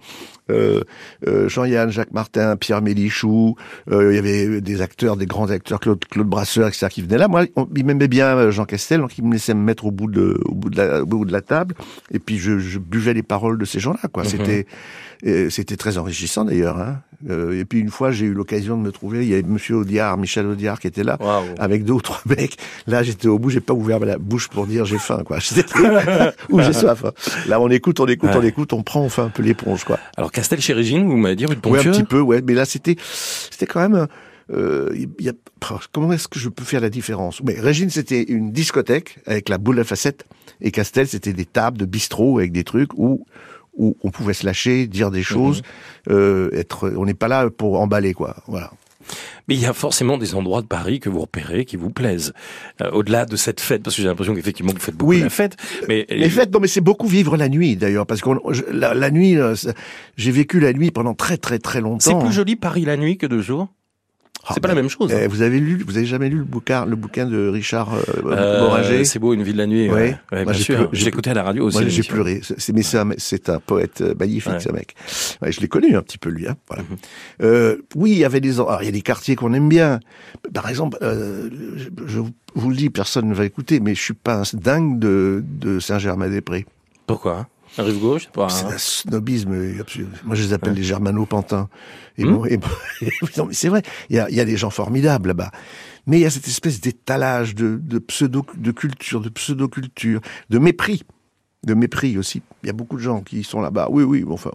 Jean-Yann 1.47 1.89
Jacques 1.91 2.11
Martin, 2.13 2.55
Pierre 2.57 2.81
Mélichou. 2.81 3.55
euh, 3.91 4.11
il 4.11 4.15
y 4.15 4.19
avait 4.19 4.61
des 4.61 4.81
acteurs, 4.81 5.17
des 5.17 5.25
grands 5.25 5.49
acteurs, 5.49 5.79
Claude, 5.79 6.03
Claude 6.09 6.27
Brasseur, 6.27 6.67
etc. 6.67 6.87
qui 6.89 7.01
venaient 7.01 7.17
là. 7.17 7.27
Moi, 7.27 7.45
on, 7.55 7.67
il 7.75 7.85
m'aimait 7.85 8.07
bien 8.07 8.27
euh, 8.37 8.51
Jean 8.51 8.65
Castel, 8.65 8.99
donc 9.01 9.17
il 9.17 9.23
me 9.25 9.33
laissait 9.33 9.53
me 9.53 9.61
mettre 9.63 9.85
au 9.85 9.91
bout 9.91 10.09
de, 10.09 10.39
au 10.45 10.53
bout 10.55 10.69
de 10.69 10.77
la, 10.77 11.01
au 11.03 11.05
bout 11.05 11.25
de 11.25 11.31
la 11.33 11.41
table, 11.41 11.75
et 12.11 12.19
puis 12.19 12.37
je, 12.37 12.59
je 12.59 12.79
buvais 12.79 13.13
les 13.13 13.23
paroles 13.23 13.57
de 13.57 13.65
ces 13.65 13.79
gens-là. 13.79 14.07
Quoi, 14.11 14.23
Mhm. 14.23 14.29
c'était, 14.29 14.65
euh, 15.25 15.49
c'était 15.49 15.77
très 15.77 15.97
enrichissant 15.97 16.45
d'ailleurs. 16.45 16.79
Hein. 16.79 16.99
Euh, 17.29 17.59
et 17.59 17.65
puis 17.65 17.79
une 17.79 17.89
fois, 17.91 18.09
j'ai 18.09 18.25
eu 18.25 18.33
l'occasion 18.33 18.75
de 18.77 18.81
me 18.81 18.91
trouver. 18.91 19.23
Il 19.23 19.29
y 19.29 19.33
avait 19.33 19.43
Monsieur 19.43 19.75
Audiard, 19.75 20.17
Michel 20.17 20.47
Audiard, 20.47 20.79
qui 20.79 20.87
était 20.87 21.03
là 21.03 21.17
avec 21.59 21.83
deux 21.83 21.93
ou 21.93 22.01
trois 22.01 22.19
mecs. 22.25 22.57
Là, 22.87 23.03
j'étais 23.03 23.27
au 23.27 23.37
bout, 23.37 23.51
j'ai 23.51 23.59
pas 23.59 23.73
ouvert 23.75 23.99
la 23.99 24.17
bouche 24.17 24.47
pour 24.47 24.65
dire 24.65 24.85
j'ai 24.85 24.97
faim, 24.97 25.21
quoi. 25.23 25.37
Ou 26.49 26.61
j'ai 26.61 26.73
soif. 26.73 27.05
hein. 27.05 27.11
Là, 27.47 27.61
on 27.61 27.69
écoute, 27.69 27.99
on 27.99 28.07
écoute, 28.07 28.29
Ouais. 28.31 28.37
on 28.37 28.41
écoute, 28.43 28.73
on 28.73 28.81
prend, 28.81 29.01
on 29.01 29.09
fait 29.09 29.21
un 29.21 29.29
peu 29.29 29.43
l'éponge, 29.43 29.83
quoi. 29.83 29.99
Alors 30.17 30.31
Castel 30.41 30.59
chez 30.59 30.73
Régine, 30.73 31.07
vous 31.07 31.17
m'avez 31.17 31.35
dit 31.35 31.45
rue 31.45 31.55
de 31.55 31.69
Ouais, 31.69 31.87
un 31.87 31.91
petit 31.91 32.03
peu, 32.03 32.19
ouais. 32.19 32.41
Mais 32.41 32.55
là, 32.55 32.65
c'était, 32.65 32.95
c'était 33.51 33.67
quand 33.67 33.87
même. 33.87 34.07
Euh, 34.51 34.89
il 34.95 35.23
y 35.23 35.29
a, 35.29 35.33
comment 35.91 36.11
est-ce 36.11 36.27
que 36.27 36.39
je 36.39 36.49
peux 36.49 36.63
faire 36.63 36.81
la 36.81 36.89
différence? 36.89 37.43
Mais 37.43 37.59
Régine, 37.59 37.91
c'était 37.91 38.23
une 38.23 38.51
discothèque 38.51 39.19
avec 39.27 39.49
la 39.49 39.59
boule 39.59 39.79
à 39.79 39.83
facettes, 39.83 40.25
et 40.59 40.71
Castel, 40.71 41.07
c'était 41.07 41.33
des 41.33 41.45
tables 41.45 41.77
de 41.77 41.85
bistrot 41.85 42.39
avec 42.39 42.51
des 42.51 42.63
trucs 42.63 42.91
où 42.95 43.23
où 43.77 43.95
on 44.03 44.09
pouvait 44.09 44.33
se 44.33 44.45
lâcher, 44.45 44.87
dire 44.87 45.11
des 45.11 45.21
choses, 45.21 45.61
euh, 46.09 46.49
être. 46.53 46.91
On 46.97 47.05
n'est 47.05 47.13
pas 47.13 47.27
là 47.27 47.51
pour 47.51 47.79
emballer, 47.79 48.13
quoi. 48.13 48.37
Voilà. 48.47 48.71
Mais 49.51 49.57
il 49.57 49.61
y 49.61 49.65
a 49.65 49.73
forcément 49.73 50.17
des 50.17 50.33
endroits 50.33 50.61
de 50.61 50.67
Paris 50.67 50.99
que 51.01 51.09
vous 51.09 51.19
repérez 51.19 51.65
qui 51.65 51.75
vous 51.75 51.89
plaisent. 51.89 52.33
Euh, 52.81 52.89
Au-delà 52.91 53.25
de 53.25 53.35
cette 53.35 53.59
fête, 53.59 53.83
parce 53.83 53.95
que 53.95 54.01
j'ai 54.01 54.07
l'impression 54.07 54.33
qu'effectivement 54.33 54.71
vous 54.73 54.79
faites 54.79 54.95
beaucoup 54.95 55.11
Oui. 55.11 55.19
la 55.21 55.29
fête. 55.29 55.57
Mais, 55.87 56.05
Les 56.09 56.29
fêtes, 56.29 56.51
non, 56.53 56.59
mais 56.61 56.67
c'est 56.67 56.79
beaucoup 56.81 57.07
vivre 57.07 57.35
la 57.35 57.49
nuit 57.49 57.75
d'ailleurs, 57.75 58.05
parce 58.05 58.21
que 58.21 58.29
la, 58.71 58.93
la 58.93 59.11
nuit, 59.11 59.37
euh, 59.37 59.53
j'ai 60.15 60.31
vécu 60.31 60.59
la 60.59 60.71
nuit 60.73 60.91
pendant 60.91 61.13
très 61.13 61.37
très 61.37 61.59
très 61.59 61.81
longtemps. 61.81 61.99
c'est 61.99 62.25
plus 62.25 62.33
joli 62.33 62.55
Paris 62.55 62.85
la 62.85 62.95
nuit 62.97 63.17
que 63.17 63.25
de 63.27 63.41
jour. 63.41 63.67
Ah, 64.47 64.51
c'est 64.53 64.59
pas 64.59 64.67
la 64.69 64.75
même 64.75 64.89
chose. 64.89 65.11
Eh, 65.13 65.23
hein. 65.23 65.27
vous 65.29 65.41
avez 65.43 65.59
lu, 65.59 65.83
vous 65.85 65.97
avez 65.97 66.05
jamais 66.05 66.27
lu 66.29 66.37
le 66.39 66.43
bouquin, 66.43 66.85
le 66.85 66.95
bouquin 66.95 67.25
de 67.27 67.47
Richard 67.47 67.93
euh, 67.93 68.01
Euh, 68.25 68.61
Moranger 68.61 69.05
c'est 69.05 69.19
beau 69.19 69.33
une 69.33 69.43
ville 69.43 69.57
la 69.57 69.67
nuit. 69.67 69.87
Ouais, 69.89 69.93
Ouais. 69.93 70.17
Ouais, 70.31 70.43
Moi, 70.45 70.53
bien 70.53 70.61
sûr. 70.61 70.89
J'ai 70.91 71.07
écouté 71.07 71.29
à 71.29 71.33
la 71.35 71.43
radio 71.43 71.65
aussi. 71.67 71.89
J'ai 71.89 72.03
pleuré. 72.03 72.41
C'est, 72.57 72.73
mais 72.73 72.81
c'est 73.17 73.49
un, 73.49 73.59
poète 73.59 74.01
euh, 74.01 74.15
magnifique, 74.19 74.53
Ouais. 74.53 74.59
ce 74.59 74.71
mec. 74.71 74.95
Je 75.45 75.59
l'ai 75.59 75.67
connu 75.67 75.95
un 75.95 76.01
petit 76.01 76.17
peu 76.17 76.29
lui. 76.29 76.47
Hein, 76.47 76.55
voilà. 76.67 76.83
Mhm. 76.83 76.97
euh, 77.43 77.77
oui, 77.95 78.11
il 78.11 78.17
y 78.17 78.25
avait 78.25 78.41
des, 78.41 78.55
il 78.57 78.85
y 78.85 78.87
a 78.87 78.91
des 78.91 79.01
quartiers 79.01 79.35
qu'on 79.35 79.53
aime 79.53 79.69
bien. 79.69 79.99
Par 80.53 80.67
exemple, 80.69 80.97
euh, 81.03 81.49
je, 81.75 81.89
je 82.07 82.19
vous 82.55 82.69
le 82.69 82.75
dis, 82.75 82.89
personne 82.89 83.27
ne 83.29 83.35
va 83.35 83.45
écouter, 83.45 83.79
mais 83.79 83.93
je 83.95 84.01
suis 84.01 84.13
pas 84.13 84.41
un 84.41 84.43
dingue 84.53 84.97
de, 84.99 85.43
de 85.45 85.79
Saint-Germain-des-Prés. 85.79 86.65
Pourquoi? 87.05 87.47
Un 87.77 87.83
rive 87.83 87.99
gauche, 87.99 88.23
c'est 88.23 88.31
pas. 88.31 88.49
C'est 88.49 88.65
hein 88.65 88.71
un 88.73 88.77
snobisme 88.77 89.79
absolu. 89.79 90.07
Moi, 90.25 90.35
je 90.35 90.43
les 90.43 90.53
appelle 90.53 90.73
Ouais. 90.73 90.79
les 90.79 90.83
germano-pantins. 90.83 91.69
Et 92.17 92.25
Hmm. 92.25 92.33
bon, 92.33 92.45
et 92.45 92.57
bon- 92.57 92.67
c'est 93.51 93.69
vrai. 93.69 93.81
Il 94.09 94.15
y 94.17 94.19
a, 94.19 94.29
y 94.29 94.39
a 94.39 94.45
des 94.45 94.57
gens 94.57 94.69
formidables 94.69 95.29
là-bas. 95.29 95.51
Mais 96.07 96.17
il 96.19 96.21
y 96.21 96.25
a 96.25 96.29
cette 96.29 96.47
espèce 96.47 96.81
d'étalage 96.81 97.55
de, 97.55 97.77
de 97.81 97.99
pseudo, 97.99 98.45
de 98.57 98.71
culture, 98.71 99.21
de 99.21 99.29
pseudo-culture, 99.29 100.19
de 100.49 100.57
mépris. 100.59 101.03
De 101.63 101.73
mépris 101.75 102.17
aussi. 102.17 102.41
Il 102.63 102.67
y 102.67 102.69
a 102.69 102.73
beaucoup 102.73 102.97
de 102.97 103.01
gens 103.01 103.21
qui 103.21 103.43
sont 103.43 103.61
là-bas. 103.61 103.87
Oui, 103.91 104.03
oui, 104.03 104.23
bon, 104.23 104.33
enfin, 104.33 104.51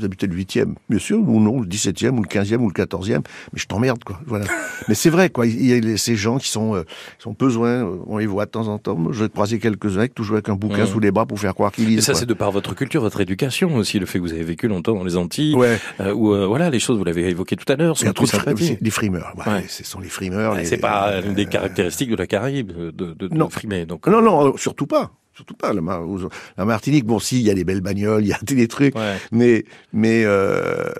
vous 0.00 0.04
habitez 0.06 0.26
le 0.26 0.34
8e, 0.36 0.74
bien 0.88 0.98
sûr, 0.98 1.18
ou 1.18 1.40
non, 1.40 1.60
le 1.60 1.66
17e, 1.66 2.10
ou 2.18 2.22
le 2.22 2.28
15e, 2.28 2.56
ou 2.56 2.68
le 2.68 2.74
14e, 2.74 3.18
mais 3.52 3.58
je 3.60 3.66
t'emmerde, 3.66 4.02
quoi. 4.04 4.18
Voilà. 4.26 4.46
mais 4.88 4.94
c'est 4.94 5.10
vrai, 5.10 5.30
quoi. 5.30 5.46
Il 5.46 5.64
y 5.66 5.72
a 5.92 5.96
ces 5.96 6.16
gens 6.16 6.38
qui 6.38 6.48
sont, 6.48 6.74
euh, 6.74 6.82
qui 7.18 7.28
ont 7.28 7.36
besoin, 7.38 7.84
euh, 7.86 7.96
on 8.06 8.18
les 8.18 8.26
voit 8.26 8.46
de 8.46 8.50
temps 8.50 8.68
en 8.68 8.78
temps. 8.78 8.96
Moi, 8.96 9.12
J'ai 9.12 9.28
croisé 9.28 9.58
quelques-uns 9.58 9.98
avec 10.00 10.14
toujours 10.14 10.34
avec 10.36 10.48
un 10.48 10.54
bouquin 10.56 10.80
Mhm. 10.80 10.86
sous 10.86 11.00
les 11.00 11.10
bras 11.10 11.26
pour 11.26 11.38
faire 11.38 11.54
croire 11.54 11.72
qu'ils 11.72 11.84
Et 11.84 11.88
lisent. 11.96 12.04
ça, 12.04 12.12
quoi. 12.12 12.20
c'est 12.20 12.26
de 12.26 12.34
par 12.34 12.50
votre 12.52 12.74
culture, 12.74 13.00
votre 13.02 13.20
éducation 13.20 13.74
aussi, 13.76 13.98
le 13.98 14.06
fait 14.06 14.18
que 14.18 14.24
vous 14.24 14.32
avez 14.32 14.44
vécu 14.44 14.66
longtemps 14.68 14.94
dans 14.94 15.04
les 15.04 15.16
Antilles, 15.16 15.54
Ouais. 15.54 15.78
euh, 16.00 16.12
où 16.14 16.32
euh, 16.34 16.46
voilà, 16.46 16.70
les 16.70 16.80
choses, 16.80 16.98
vous 16.98 17.04
l'avez 17.04 17.28
évoqué 17.28 17.56
tout 17.56 17.70
à 17.72 17.76
l'heure, 17.76 17.96
sont 17.98 18.06
sympathiques. 18.26 18.66
c'est 18.78 18.78
les 18.82 18.90
frimeurs. 18.90 19.34
Ouais, 19.36 19.52
Ouais. 19.52 19.64
Ce 19.68 19.84
sont 19.84 20.00
les 20.00 20.08
frimeurs. 20.08 20.52
Ouais, 20.54 20.60
les- 20.60 20.64
C'est 20.66 20.78
pas 20.78 21.20
une 21.24 21.34
des 21.34 21.46
caractéristiques 21.46 22.10
de 22.10 22.16
la 22.16 22.26
Caraïbe 22.26 22.72
de, 22.72 22.90
de, 22.90 23.12
de 23.12 23.28
Non. 23.34 23.48
frimer. 23.50 23.86
Donc, 23.86 24.06
Non, 24.06 24.22
non, 24.22 24.56
surtout 24.56 24.86
pas. 24.86 25.10
Surtout 25.34 25.54
pas. 25.54 25.72
La, 25.72 25.80
Mar- 25.80 26.02
aux- 26.08 26.28
la 26.58 26.64
Martinique, 26.64 27.04
bon, 27.06 27.18
si, 27.18 27.40
il 27.40 27.46
y 27.46 27.50
a 27.50 27.54
des 27.54 27.64
belles 27.64 27.80
bagnoles, 27.80 28.22
il 28.24 28.28
y 28.28 28.32
a 28.32 28.38
des 28.42 28.68
trucs. 28.68 28.94
ouais. 28.96 29.16
Mais, 29.32 29.64
mais 29.92 30.22
euh, 30.24 30.90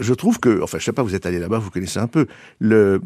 je 0.00 0.14
trouve 0.14 0.38
que, 0.38 0.62
enfin, 0.62 0.78
je 0.78 0.84
sais 0.84 0.92
pas, 0.92 1.02
vous 1.02 1.14
êtes 1.14 1.26
allé 1.26 1.38
là-bas, 1.38 1.58
vous 1.58 1.70
connaissez 1.70 1.98
un 1.98 2.06
peu. 2.06 2.26
Le, 2.58 3.00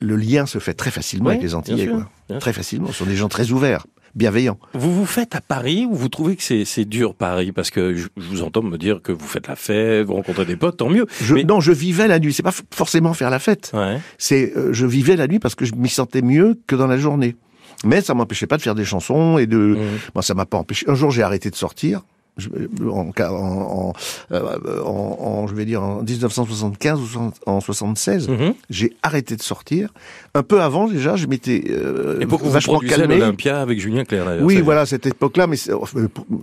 le 0.00 0.16
lien 0.16 0.46
se 0.46 0.58
fait 0.58 0.74
très 0.74 0.90
facilement 0.90 1.26
Ouais, 1.26 1.32
avec 1.32 1.42
les 1.42 1.54
Antillais, 1.54 1.84
sûr, 1.84 2.06
quoi. 2.28 2.38
Très 2.40 2.52
facilement. 2.52 2.88
Ce 2.88 2.94
sont 2.94 3.06
des 3.06 3.14
gens 3.16 3.28
très 3.28 3.50
ouverts, 3.52 3.86
bienveillants. 4.14 4.58
Vous 4.74 4.92
vous 4.92 5.06
faites 5.06 5.34
à 5.34 5.40
Paris 5.40 5.86
ou 5.88 5.94
vous 5.94 6.08
trouvez 6.08 6.34
que 6.36 6.42
c'est 6.42 6.84
dur 6.84 7.14
Paris? 7.14 7.52
Parce 7.52 7.70
que 7.70 7.94
je, 7.94 8.08
je 8.16 8.28
vous 8.28 8.42
entends 8.42 8.62
me 8.62 8.76
dire 8.78 9.00
que 9.02 9.12
vous 9.12 9.26
faites 9.26 9.46
la 9.48 9.56
fête, 9.56 10.06
vous 10.06 10.14
rencontrez 10.14 10.44
des 10.46 10.56
potes, 10.56 10.78
tant 10.78 10.88
mieux. 10.90 11.06
Je, 11.20 11.34
Mais- 11.34 11.44
Non, 11.44 11.60
je 11.60 11.72
vivais 11.72 12.08
la 12.08 12.18
nuit. 12.18 12.32
C'est 12.32 12.42
pas 12.42 12.54
forcément 12.74 13.14
faire 13.14 13.30
la 13.30 13.38
fête. 13.38 13.70
Ouais. 13.74 13.98
C'est, 14.18 14.56
euh, 14.56 14.72
je 14.72 14.86
vivais 14.86 15.14
la 15.16 15.26
nuit 15.28 15.38
parce 15.38 15.54
que 15.54 15.64
je 15.64 15.74
m'y 15.74 15.88
sentais 15.88 16.22
mieux 16.22 16.58
que 16.66 16.74
dans 16.74 16.86
la 16.88 16.98
journée. 16.98 17.36
Mais 17.84 18.00
ça 18.00 18.14
m'empêchait 18.14 18.46
pas 18.46 18.56
de 18.56 18.62
faire 18.62 18.74
des 18.74 18.84
chansons 18.84 19.38
et 19.38 19.46
de, 19.46 19.56
Mhm. 19.58 19.78
Moi, 20.14 20.22
ça 20.22 20.34
m'a 20.34 20.46
pas 20.46 20.58
empêché. 20.58 20.84
Un 20.88 20.94
jour, 20.94 21.10
j'ai 21.10 21.22
arrêté 21.22 21.50
de 21.50 21.56
sortir. 21.56 22.02
Je- 22.38 22.48
en, 22.88 23.10
en, 23.10 23.22
en, 23.30 23.92
euh, 24.32 24.82
en- 24.86 25.18
en- 25.20 25.46
je 25.46 25.54
vais 25.54 25.66
dire 25.66 25.82
en 25.82 26.02
1975 26.02 26.98
ou 27.16 27.30
en 27.44 27.60
76, 27.60 28.28
Mhm. 28.30 28.54
j'ai 28.70 28.96
arrêté 29.02 29.36
de 29.36 29.42
sortir. 29.42 29.90
Un 30.34 30.42
peu 30.42 30.62
avant 30.62 30.88
déjà, 30.88 31.16
je 31.16 31.26
m'étais 31.26 31.62
euh, 31.68 32.20
Et 32.20 32.26
pourquoi 32.26 32.48
vous 32.48 32.54
vachement 32.54 32.78
à 32.78 32.86
calmé. 32.86 33.18
l'Olympia 33.18 33.60
avec 33.60 33.78
Julien 33.80 34.04
Clerc 34.06 34.24
Oui, 34.40 34.62
voilà, 34.62 34.86
cette 34.86 35.04
époque-là. 35.04 35.46
Mais 35.46 35.58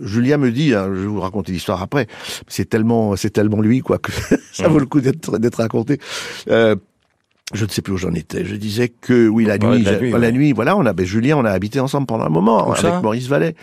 Julien 0.02 0.38
me 0.38 0.52
dit, 0.52 0.76
hein, 0.76 0.90
je 0.94 1.00
vais 1.00 1.08
vous 1.08 1.22
raconter 1.22 1.54
l'histoire 1.54 1.82
après. 1.82 2.06
C'est 2.48 2.70
tellement, 2.70 3.16
c'est 3.16 3.32
tellement 3.32 3.60
lui, 3.62 3.80
quoi, 3.80 3.98
que 3.98 4.12
ça 4.54 4.68
Mhm. 4.68 4.74
vaut 4.74 4.80
le 4.80 4.86
coup 4.86 5.02
d'être 5.02 5.40
d'être 5.40 5.56
raconté. 5.58 5.98
Euh, 6.52 6.76
je 7.54 7.66
ne 7.66 7.70
sais 7.70 7.82
plus 7.82 7.94
où 7.94 7.98
j'en 7.98 8.14
étais. 8.14 8.46
Je 8.46 8.56
disais 8.56 8.90
que 8.90 9.28
oui, 9.28 9.46
la 9.46 9.58
nuit, 9.58 9.84
la 9.84 10.00
nuit, 10.00 10.12
la 10.12 10.20
ouais. 10.20 10.32
nuit, 10.32 10.54
voilà, 10.54 10.78
on 10.78 10.86
a, 10.86 10.94
ben, 10.94 11.06
Julien, 11.06 11.38
on 11.38 11.46
a 11.46 11.52
habité 11.52 11.80
ensemble 11.80 12.06
pendant 12.06 12.26
un 12.26 12.30
moment 12.30 12.70
Où 12.70 12.74
avec 12.74 13.02
Maurice 13.02 13.28
Vallet. 13.28 13.56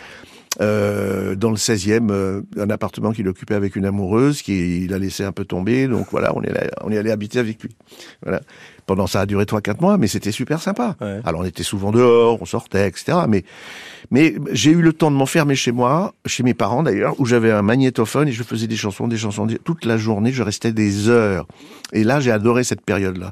Euh, 0.59 1.35
dans 1.35 1.51
le 1.51 1.55
16e, 1.55 2.09
euh, 2.09 2.41
un 2.57 2.69
appartement 2.71 3.11
qu'il 3.11 3.27
occupait 3.27 3.53
avec 3.53 3.75
une 3.75 3.85
amoureuse 3.85 4.41
qui 4.41 4.85
il 4.85 4.93
a 4.93 4.97
laissé 4.97 5.23
un 5.23 5.31
peu 5.31 5.45
tomber, 5.45 5.87
donc 5.87 6.07
voilà, 6.09 6.35
on 6.35 6.41
est 6.41 6.49
allé, 6.49 6.69
on 6.83 6.91
est 6.91 6.97
allé 6.97 7.11
habiter 7.11 7.37
avec 7.37 7.61
lui. 7.61 7.75
Voilà. 8.23 8.41
Pendant 8.87 9.05
ça 9.05 9.21
a 9.21 9.25
duré 9.27 9.45
trois 9.45 9.61
quatre 9.61 9.81
mois, 9.81 9.99
mais 9.99 10.07
c'était 10.07 10.31
super 10.31 10.59
sympa. 10.59 10.95
Ouais. 10.99 11.19
Alors 11.25 11.41
on 11.41 11.45
était 11.45 11.61
souvent 11.61 11.91
dehors, 11.91 12.41
on 12.41 12.45
sortait, 12.45 12.87
etc. 12.87 13.19
Mais 13.29 13.43
mais 14.09 14.33
j'ai 14.51 14.71
eu 14.71 14.81
le 14.81 14.93
temps 14.93 15.11
de 15.11 15.15
m'enfermer 15.15 15.55
chez 15.55 15.71
moi, 15.71 16.15
chez 16.25 16.41
mes 16.41 16.55
parents 16.55 16.81
d'ailleurs, 16.81 17.19
où 17.19 17.25
j'avais 17.25 17.51
un 17.51 17.61
magnétophone 17.61 18.27
et 18.27 18.31
je 18.31 18.41
faisais 18.41 18.67
des 18.67 18.77
chansons, 18.77 19.07
des 19.07 19.17
chansons 19.17 19.45
toute 19.63 19.85
la 19.85 19.97
journée. 19.97 20.31
Je 20.31 20.41
restais 20.41 20.71
des 20.71 21.07
heures. 21.07 21.45
Et 21.93 22.03
là, 22.03 22.19
j'ai 22.19 22.31
adoré 22.31 22.63
cette 22.63 22.81
période-là 22.81 23.31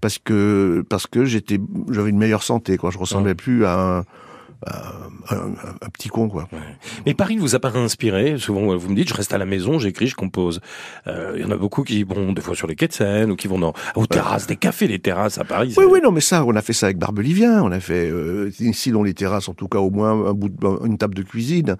parce 0.00 0.18
que 0.18 0.84
parce 0.88 1.06
que 1.06 1.24
j'étais 1.24 1.58
j'avais 1.90 2.10
une 2.10 2.18
meilleure 2.18 2.42
santé 2.42 2.76
quoi. 2.76 2.90
Je 2.90 2.98
ressemblais 2.98 3.34
plus 3.34 3.64
à 3.64 3.98
un, 3.98 4.04
un, 4.66 5.36
un- 5.36 5.88
petit 5.92 6.08
con 6.08 6.28
quoi. 6.28 6.48
Mais 7.06 7.14
Paris 7.14 7.36
vous 7.36 7.54
a 7.54 7.58
pas 7.60 7.72
inspiré 7.76 8.38
Souvent, 8.38 8.76
vous 8.76 8.88
me 8.90 8.96
dites, 8.96 9.08
je 9.08 9.14
reste 9.14 9.32
à 9.32 9.38
la 9.38 9.44
maison, 9.46 9.78
j'écris, 9.78 10.06
je 10.08 10.14
compose. 10.16 10.60
Euh, 11.06 11.32
Il 11.36 11.42
y 11.42 11.44
en 11.44 11.50
a 11.50 11.56
beaucoup 11.56 11.82
qui 11.82 12.02
vont 12.04 12.32
des 12.32 12.40
fois 12.42 12.54
sur 12.54 12.66
les 12.66 12.74
quais 12.76 12.88
de 12.88 12.92
Seine 12.92 13.30
ou 13.30 13.36
qui 13.36 13.48
vont 13.48 13.58
dans, 13.58 13.72
aux 13.96 14.06
terrasses, 14.06 14.46
des 14.46 14.56
cafés, 14.56 14.86
les 14.86 14.98
terrasses 14.98 15.38
à 15.38 15.44
Paris. 15.44 15.74
Oui, 15.76 15.84
oui, 15.90 16.00
non, 16.02 16.10
mais 16.12 16.20
ça, 16.20 16.44
on 16.44 16.54
a 16.56 16.62
fait 16.62 16.72
ça 16.72 16.86
avec 16.86 16.98
Barbelivien. 16.98 17.62
On 17.62 17.72
a 17.72 17.80
fait 17.80 18.08
euh, 18.10 18.50
ici 18.60 18.90
dans 18.90 19.02
les 19.02 19.14
terrasses, 19.14 19.48
en 19.48 19.54
tout 19.54 19.68
cas 19.68 19.78
au 19.78 19.90
moins 19.90 20.12
un 20.26 20.32
bout 20.32 20.48
de, 20.48 20.86
une 20.86 20.98
table 20.98 21.14
de 21.14 21.22
cuisine. 21.22 21.76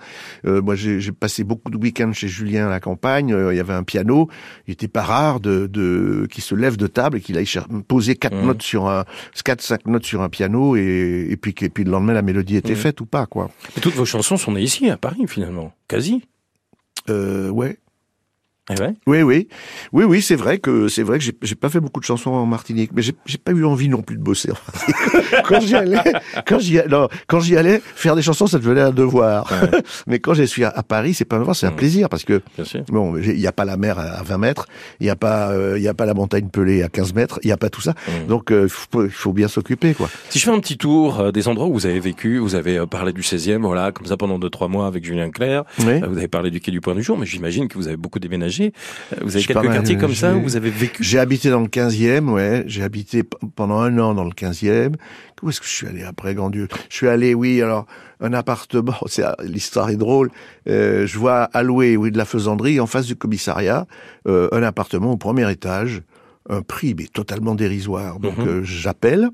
Euh, 0.47 0.61
moi, 0.63 0.75
j'ai 0.75 1.01
passé 1.13 1.45
beaucoup 1.45 1.71
de 1.71 1.77
week-ends 1.77 2.13
chez 2.13 2.29
Julien 2.29 2.67
à 2.67 2.71
la 2.71 2.81
campagne. 2.81 3.33
Euh, 3.33 3.53
il 3.53 3.57
y 3.57 3.61
avait 3.61 3.73
un 3.75 3.83
piano. 3.85 4.29
Il 4.67 4.73
était 4.73 4.89
pas 4.89 5.03
rare 5.03 5.41
de, 5.41 5.67
de 5.67 6.27
qui 6.31 6.41
se 6.41 6.55
lève 6.55 6.77
de 6.77 6.87
table 6.87 7.19
et 7.19 7.21
qu'il 7.21 7.37
aille 7.39 7.49
poser 7.89 8.17
quatre 8.17 8.35
Mhm. 8.35 8.47
notes 8.47 8.63
sur 8.63 8.89
un, 8.89 9.05
quatre 9.45 9.61
cinq 9.63 9.87
notes 9.87 10.05
sur 10.05 10.23
un 10.23 10.29
piano 10.29 10.75
et, 10.77 11.27
et 11.31 11.37
puis 11.37 11.55
et 11.61 11.69
puis 11.69 11.85
le 11.85 11.91
lendemain 11.93 12.13
la 12.15 12.23
mélodie 12.23 12.57
était 12.57 12.74
Faite 12.75 13.01
ou 13.01 13.07
pas 13.07 13.27
quoi. 13.27 13.51
Et 13.77 13.81
toutes 13.81 13.95
vos 13.95 14.05
chansons 14.05 14.37
sont 14.37 14.53
nées 14.53 14.63
ici, 14.63 14.89
à 14.91 14.97
Paris, 14.97 15.25
finalement. 15.27 15.73
Quasi. 15.89 16.23
Euh, 17.09 17.49
ouais. 17.51 17.79
Eh 18.71 18.81
ouais. 18.81 18.95
Oui, 19.07 19.21
oui, 19.23 19.49
oui, 19.93 20.05
oui, 20.05 20.23
c'est 20.23 20.37
vrai 20.37 20.59
que 20.59 20.89
c'est 20.89 21.03
vrai 21.03 21.19
que 21.19 21.25
j'ai 21.43 21.55
pas 21.55 21.69
fait 21.69 21.81
beaucoup 21.81 22.01
de 22.01 22.07
chansons 22.07 22.31
en 22.31 22.47
Martinique, 22.47 22.93
mais 22.95 23.03
j'ai 23.03 23.39
pas 23.39 23.53
eu 23.53 23.65
envie 23.65 23.91
non 23.91 24.01
plus 24.01 24.17
de 24.17 24.23
bosser. 24.23 24.51
quand 25.47 25.61
j'y 25.61 25.75
allais, 25.75 25.99
quand 26.47 26.59
j'y 26.59 26.79
allais, 26.79 26.89
non, 26.89 27.09
quand 27.27 27.41
j'y 27.41 27.57
allais 27.59 27.83
faire 27.95 28.17
des 28.17 28.23
chansons, 28.23 28.47
ça 28.47 28.59
devenait 28.59 28.81
un 28.81 28.91
devoir. 28.91 29.51
Ouais. 29.53 29.81
mais 30.07 30.19
quand 30.19 30.33
je 30.35 30.45
suis 30.45 30.65
à, 30.65 30.71
à 30.71 30.83
Paris, 30.83 31.13
c'est 31.13 31.25
pas 31.27 31.37
un 31.37 31.41
devoir, 31.41 31.55
c'est 31.57 31.67
un 31.67 31.73
Mm. 31.73 31.77
plaisir 31.77 32.09
parce 32.09 32.25
que 32.25 32.41
bon, 32.89 33.17
il 33.19 33.39
y 33.39 33.47
a 33.47 33.53
pas 33.53 33.65
la 33.65 33.77
mer 33.77 33.99
à 33.99 34.23
20 34.23 34.39
mètres, 34.39 34.67
il 35.01 35.07
y 35.07 35.11
a 35.11 35.17
pas, 35.17 35.51
euh, 35.51 35.75
il 35.77 35.83
y 35.83 35.89
a 35.89 35.95
pas 35.95 36.07
la 36.07 36.15
montagne 36.15 36.49
pelée 36.49 36.83
à 36.83 36.89
15 36.89 37.13
mètres, 37.15 37.41
il 37.43 37.49
y 37.49 37.53
a 37.53 37.57
pas 37.57 37.69
tout 37.69 37.81
ça. 37.83 37.93
Mm. 38.07 38.27
Donc 38.29 38.49
il 38.51 38.69
faut, 38.69 39.05
il 39.05 39.11
faut 39.11 39.33
bien 39.33 39.49
s'occuper, 39.49 39.93
quoi. 39.95 40.09
Si 40.31 40.39
je 40.39 40.45
fais 40.45 40.53
un 40.53 40.61
petit 40.61 40.79
tour 40.79 41.21
euh, 41.21 41.33
des 41.33 41.49
endroits 41.49 41.67
où 41.67 41.73
vous 41.75 41.87
avez 41.87 42.01
vécu, 42.01 42.39
vous 42.39 42.55
avez 42.55 42.79
euh, 42.79 42.87
parlé 42.87 43.13
du 43.13 43.21
16e, 43.23 43.59
voilà, 43.63 43.93
comme 43.93 44.07
ça 44.07 44.17
pendant 44.17 44.39
deux 44.39 44.51
trois 44.51 44.69
mois 44.69 44.87
avec 44.87 45.05
Julien 45.05 45.31
Clerc. 45.31 45.65
Oui. 45.81 45.87
Euh, 46.03 46.07
Vous 46.09 46.17
avez 46.19 46.29
parlé 46.29 46.51
du 46.51 46.61
quai 46.61 46.71
du 46.71 46.81
Point 46.81 46.95
du 46.95 47.03
Jour, 47.03 47.19
mais 47.19 47.27
j'imagine 47.27 47.67
que 47.69 47.77
vous 47.77 47.89
avez 47.89 47.97
beaucoup 47.97 48.21
déménagé. 48.21 48.54
Euh, 48.63 49.17
Vous 49.23 49.37
avez 49.37 49.45
quelques 49.45 49.65
mal, 49.65 49.75
quartiers 49.75 49.97
comme 49.99 50.15
ça 50.15 50.35
où 50.37 50.43
vous 50.43 50.57
avez 50.57 50.71
vécu. 50.71 51.03
J'ai 51.03 51.19
habité 51.19 51.51
dans 51.51 51.61
le 51.61 51.67
15e, 51.69 52.29
ouais. 52.29 52.65
J'ai 52.67 52.83
habité 52.83 53.23
pendant 53.57 53.79
un 53.81 53.99
an 53.99 54.15
dans 54.15 54.25
le 54.25 54.31
15e. 54.31 54.95
Où 55.43 55.51
est-ce 55.51 55.61
que 55.61 55.67
je 55.67 55.73
suis 55.73 55.87
allé 55.87 56.03
après, 56.03 56.35
grand 56.35 56.49
Dieu? 56.51 56.69
Je 56.89 56.97
suis 56.97 57.09
allé, 57.09 57.35
oui, 57.35 57.61
alors, 57.61 57.87
un 58.21 58.33
appartement, 58.33 58.95
c'est 59.07 59.25
l'histoire 59.43 59.91
est 59.91 59.97
drôle. 59.97 60.31
Euh, 60.69 61.07
je 61.07 61.19
vois 61.19 61.51
louer, 61.63 61.97
oui, 61.97 62.11
de 62.11 62.17
la 62.19 62.25
faisanderie, 62.25 62.81
en 62.81 62.87
face 62.87 63.07
du 63.07 63.17
commissariat, 63.17 63.87
euh, 64.27 64.49
un 64.53 64.63
appartement 64.63 65.13
au 65.13 65.17
premier 65.19 65.51
étage, 65.51 66.01
un 66.49 66.63
prix, 66.63 66.95
mais 66.97 67.07
totalement 67.07 67.55
dérisoire. 67.55 68.19
Donc, 68.21 68.39
Mhm. 68.39 68.47
euh, 68.49 68.63
j'appelle, 68.65 69.29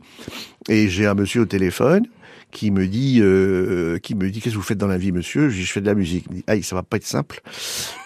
et 0.69 0.89
j'ai 0.89 1.07
un 1.07 1.15
monsieur 1.15 1.43
au 1.43 1.47
téléphone 1.47 2.07
qui 2.51 2.71
me 2.71 2.87
dit, 2.87 3.19
euh, 3.21 3.99
qui 3.99 4.15
me 4.15 4.31
dit, 4.31 4.41
qu'est-ce 4.41 4.55
que 4.55 4.59
vous 4.59 4.65
faites 4.65 4.79
dans 4.79 4.87
la 4.87 4.99
vie, 4.99 5.13
monsieur? 5.13 5.49
Je 5.49 5.57
dis, 5.57 5.65
je 5.65 5.73
fais 5.73 5.81
de 5.81 5.87
la 5.87 5.95
musique. 5.95 6.27
Il 6.33 6.43
aïe, 6.47 6.63
ça 6.63 6.75
va 6.77 6.83
pas 6.83 6.97
être 6.97 7.07
simple. 7.07 7.41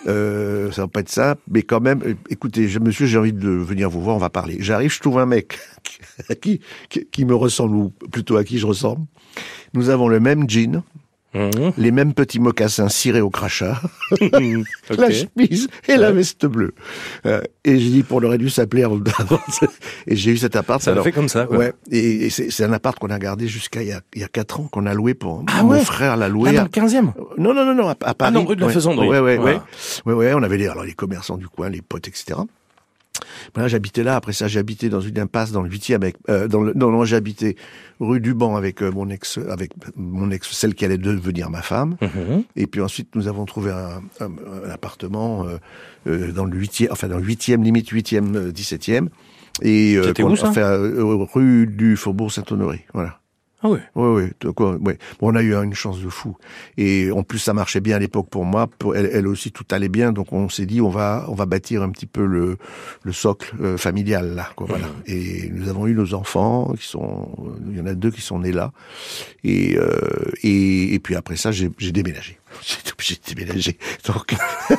Euh, 0.07 0.71
ça 0.73 0.83
va 0.83 0.89
pas 0.89 1.01
être 1.01 1.09
simple, 1.09 1.41
mais 1.51 1.63
quand 1.63 1.81
même, 1.81 2.03
euh, 2.05 2.15
écoutez, 2.31 2.69
monsieur, 2.81 3.07
j'ai 3.07 3.19
envie 3.19 3.33
de 3.33 3.49
venir 3.49 3.91
vous 3.91 4.03
voir, 4.03 4.17
on 4.17 4.21
va 4.21 4.31
parler. 4.31 4.57
J'arrive, 4.61 4.93
je 4.93 5.01
trouve 5.01 5.19
un 5.19 5.27
mec 5.27 5.59
qui, 6.41 6.61
qui, 6.89 7.07
qui 7.07 7.25
me 7.25 7.35
ressemble, 7.35 7.75
ou 7.75 7.91
plutôt 8.11 8.37
à 8.37 8.45
qui 8.45 8.59
je 8.59 8.67
ressemble. 8.67 9.07
Nous 9.73 9.89
avons 9.89 10.09
le 10.09 10.21
même 10.21 10.49
jean, 10.49 10.83
Mhm. 11.35 11.73
les 11.77 11.91
mêmes 11.91 12.15
petits 12.15 12.39
mocassins 12.41 12.89
cirés 12.89 13.21
au 13.21 13.31
crachat, 13.31 13.81
la 14.21 14.39
Ok. 15.07 15.13
chemise 15.13 15.69
et 15.89 15.97
la 15.97 16.09
Ouais. 16.09 16.13
veste 16.15 16.47
bleue. 16.47 16.73
Euh, 17.27 17.41
et 17.65 17.79
j'ai 17.79 17.91
dit, 17.91 18.05
on 18.11 18.23
aurait 18.23 18.39
dû 18.39 18.51
s'appeler. 18.51 18.85
Et 20.07 20.17
j'ai 20.17 20.31
eu 20.31 20.37
cet 20.37 20.55
appart. 20.57 20.81
Ça 20.81 20.91
l'a 20.91 20.95
alors- 20.95 21.05
fait 21.05 21.13
comme 21.13 21.29
ça. 21.29 21.47
Quoi. 21.47 21.59
Ouais, 21.59 21.73
et, 21.91 22.27
et 22.27 22.31
c'est 22.31 22.65
un 22.65 22.73
appart 22.73 22.99
qu'on 22.99 23.11
a 23.11 23.19
gardé 23.19 23.49
jusqu'à 23.49 23.83
il 23.83 23.89
y 23.89 23.93
a, 23.93 24.01
il 24.15 24.21
y 24.21 24.25
a 24.25 24.29
quatre 24.29 24.61
ans, 24.61 24.69
qu'on 24.71 24.87
a 24.87 24.95
loué 24.95 25.15
pour 25.15 25.45
Ah 25.49 25.63
mon 25.63 25.71
ouais 25.71 25.85
frère 25.85 26.17
l'a 26.17 26.27
Ah, 26.27 26.29
loué. 26.29 26.53
dans 26.53 26.61
à- 26.61 26.65
le 26.65 26.69
15e. 26.69 27.13
non, 27.39 27.53
non, 27.55 27.65
non, 27.65 27.75
non, 27.75 27.89
à, 27.89 27.97
à 28.03 28.15
Paris. 28.15 28.33
non, 28.33 28.45
rue 28.45 28.57
de 28.57 28.61
la 28.61 28.69
Ouais. 28.69 28.73
Faisanderie. 28.73 29.09
Ouais, 29.09 29.19
ouais, 29.21 29.37
Voilà. 29.37 29.57
ouais. 30.07 30.13
Ouais, 30.13 30.15
ouais, 30.15 30.35
on 30.35 30.43
avait 30.43 30.57
les, 30.59 30.69
alors, 30.69 30.85
les 30.85 30.93
commerçants 30.95 31.37
du 31.37 31.49
coin, 31.49 31.69
les 31.69 31.83
potes, 31.83 32.09
etc. 32.09 32.35
Voilà, 33.55 33.69
j'habitais 33.69 34.03
là. 34.03 34.17
Après 34.17 34.33
ça, 34.33 34.47
habité 34.59 34.89
dans 34.89 35.01
une 35.01 35.19
impasse 35.19 35.53
dans 35.53 35.63
le 35.63 35.71
8e 35.71 35.95
avec, 35.95 36.17
euh, 36.29 36.49
dans 36.49 36.63
le, 36.63 36.73
non, 36.75 36.91
non, 36.91 37.03
habité 37.13 37.57
rue 38.01 38.21
du 38.21 38.35
Banc 38.35 38.57
avec 38.57 38.83
euh, 38.83 38.91
mon 38.91 39.09
ex, 39.11 39.39
avec 39.49 39.73
mon 39.97 40.31
ex, 40.31 40.51
celle 40.51 40.75
qui 40.75 40.85
allait 40.85 40.99
devenir 40.99 41.51
ma 41.51 41.63
femme. 41.63 41.97
Mhm. 42.01 42.45
Et 42.57 42.67
puis 42.67 42.81
ensuite, 42.81 43.15
nous 43.15 43.29
avons 43.29 43.45
trouvé 43.45 43.71
un, 43.71 44.03
un, 44.21 44.31
un 44.67 44.71
appartement 44.71 45.47
euh, 45.47 45.59
euh, 46.07 46.33
dans 46.33 46.45
le 46.45 46.59
8e, 46.59 46.89
enfin 46.91 47.09
dans 47.09 47.19
le 47.19 47.25
8e, 47.25 47.63
limite 47.63 47.91
8e, 47.91 48.37
euh, 48.37 48.53
17e. 48.53 49.09
Et 49.63 49.95
euh, 49.97 50.13
où, 50.21 50.37
ça? 50.37 50.49
enfin, 50.49 50.77
rue 51.33 51.67
du 51.67 51.97
Faubourg 51.97 52.33
Saint-Honoré. 52.33 52.85
Voilà. 52.93 53.21
Ah. 53.65 53.69
Oui, 53.71 53.79
oui, 53.95 54.53
quoi, 54.55 54.77
ouais. 54.77 54.99
Bon, 55.19 55.33
on 55.33 55.35
a 55.35 55.43
eu 55.43 55.55
une 55.55 55.73
chance 55.73 55.99
de 56.01 56.09
fou. 56.11 56.37
Et 56.77 57.11
en 57.11 57.23
plus, 57.23 57.39
ça 57.39 57.55
marchait 57.55 57.81
bien 57.81 57.97
à 57.97 57.99
l'époque 57.99 58.29
pour 58.29 58.45
moi. 58.45 58.67
Pour 58.67 58.95
elle, 58.95 59.09
elle 59.11 59.27
aussi, 59.27 59.53
tout 59.53 59.65
allait 59.71 59.89
bien. 59.89 60.13
Donc, 60.13 60.35
on 60.35 60.51
s'est 60.51 60.67
dit, 60.67 60.83
on 60.83 60.91
va, 60.91 61.25
on 61.29 61.35
va 61.35 61.47
bâtir 61.47 61.83
un 61.83 61.89
petit 61.89 62.05
peu 62.07 62.27
le, 62.27 62.59
le 63.03 63.13
socle 63.13 63.55
euh, 63.63 63.79
familial 63.79 64.35
là. 64.35 64.51
Quoi, 64.55 64.67
voilà. 64.69 64.87
Et 65.07 65.49
nous 65.51 65.71
avons 65.71 65.87
eu 65.87 65.95
nos 65.95 66.13
enfants 66.13 66.75
qui 66.79 66.87
sont, 66.87 67.29
il 67.71 67.79
y 67.79 67.81
en 67.81 67.87
a 67.87 67.95
deux 67.95 68.11
qui 68.11 68.21
sont 68.21 68.39
nés 68.41 68.53
là. 68.53 68.73
Et 69.45 69.79
euh, 69.79 69.91
et, 70.43 70.95
et 70.95 70.99
puis 70.99 71.15
après 71.17 71.37
ça, 71.37 71.51
j'ai 71.51 71.71
déménagé. 71.93 72.39
J'ai 72.63 72.93
obligé 72.93 73.15
de 73.17 73.35
déménager. 73.35 73.79
Donc, 74.07 74.35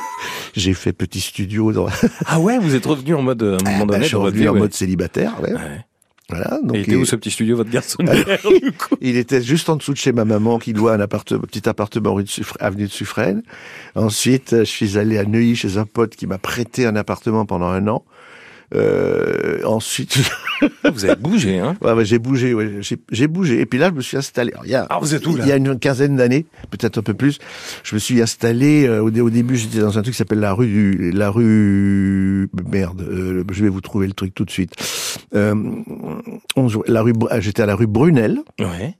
j'ai 0.54 0.72
fait 0.72 0.94
petit 0.94 1.20
studio. 1.20 1.72
Dans... 1.72 1.88
Ah 2.24 2.40
ouais, 2.40 2.58
vous 2.58 2.74
êtes 2.74 2.86
revenu 2.86 3.14
en 3.14 3.20
mode 3.20 3.42
à 3.42 3.46
un 3.46 3.50
moment 3.50 3.60
Ah, 3.66 3.78
bah, 3.80 3.84
donné 3.94 4.02
je 4.04 4.08
suis 4.08 4.16
revenu 4.16 4.48
en 4.48 4.54
ouais. 4.54 4.60
mode 4.60 4.72
célibataire. 4.72 5.34
Ouais. 5.42 5.52
Ouais. 5.52 5.84
Voilà. 6.28 6.58
Donc, 6.62 6.76
Et 6.76 6.80
était 6.80 6.92
et- 6.92 6.96
où 6.96 7.04
ce 7.04 7.14
petit 7.14 7.30
studio, 7.30 7.56
votre 7.56 7.70
du 8.60 8.72
coup 8.72 8.96
Il 9.00 9.16
était 9.16 9.40
juste 9.42 9.68
en 9.68 9.76
dessous 9.76 9.92
de 9.92 9.98
chez 9.98 10.10
ma 10.12 10.24
maman 10.24 10.58
qui 10.58 10.72
loue 10.72 10.88
un 10.88 10.98
appartement, 10.98 11.40
petit 11.40 11.68
appartement 11.68 12.14
rue 12.14 12.24
de 12.24 12.28
Suffre- 12.28 12.56
avenue 12.58 12.84
de 12.86 12.90
Suffren. 12.90 13.42
Ensuite, 13.94 14.50
je 14.58 14.64
suis 14.64 14.98
allé 14.98 15.18
à 15.18 15.24
Neuilly 15.24 15.54
chez 15.54 15.76
un 15.78 15.84
pote 15.84 16.16
qui 16.16 16.26
m'a 16.26 16.38
prêté 16.38 16.84
un 16.86 16.96
appartement 16.96 17.46
pendant 17.46 17.68
un 17.68 17.86
an. 17.86 18.04
Euh, 18.74 19.62
ensuite, 19.64 20.18
Vous 20.92 21.04
avez 21.04 21.14
bougé, 21.16 21.58
hein 21.60 21.76
ouais, 21.82 21.92
ouais, 21.92 22.04
j'ai 22.04 22.18
bougé, 22.18 22.52
ouais, 22.54 22.80
j'ai, 23.10 23.26
bougé. 23.28 23.60
Et 23.60 23.66
puis 23.66 23.78
là, 23.78 23.90
je 23.90 23.94
me 23.94 24.00
suis 24.00 24.16
installé. 24.16 24.52
Alors, 24.52 24.64
il 24.66 24.70
y 24.72 24.74
a, 24.74 24.86
Ah, 24.90 24.98
vous 25.00 25.14
êtes 25.14 25.24
où, 25.26 25.36
là? 25.36 25.44
Il 25.44 25.48
y 25.48 25.52
a 25.52 25.56
une 25.56 25.78
quinzaine 25.78 26.16
d'années, 26.16 26.46
peut-être 26.70 26.98
un 26.98 27.02
peu 27.02 27.14
plus. 27.14 27.38
Je 27.84 27.94
me 27.94 28.00
suis 28.00 28.20
installé. 28.20 28.86
euh, 28.86 29.02
au, 29.02 29.10
dé- 29.10 29.20
au 29.20 29.30
début, 29.30 29.56
j'étais 29.56 29.78
dans 29.78 29.98
un 29.98 30.02
truc 30.02 30.14
qui 30.14 30.18
s'appelle 30.18 30.40
la 30.40 30.52
rue 30.52 30.66
du, 30.66 31.12
la 31.12 31.30
rue 31.30 32.48
merde. 32.68 33.02
euh, 33.02 33.44
je 33.52 33.62
vais 33.62 33.68
vous 33.70 33.80
trouver 33.82 34.06
le 34.08 34.14
truc 34.14 34.34
tout 34.34 34.44
de 34.44 34.50
suite. 34.50 34.72
Euh, 35.34 35.54
11 36.56 36.78
la 36.86 37.02
rue, 37.02 37.12
j'étais 37.38 37.62
à 37.62 37.66
la 37.66 37.74
rue 37.76 37.86
Brunel 37.86 38.40
Ouais, 38.58 38.94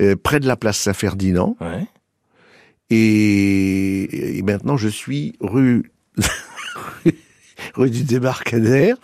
euh, 0.00 0.14
près 0.22 0.38
de 0.38 0.46
la 0.46 0.56
place 0.56 0.78
Saint-Ferdinand. 0.78 1.56
ouais. 1.60 1.86
Et, 2.92 4.38
et 4.38 4.42
maintenant, 4.42 4.76
je 4.76 4.88
suis 4.88 5.34
rue, 5.40 5.92
rue 7.74 7.90
du 7.90 8.04
Débarcadère. 8.04 8.96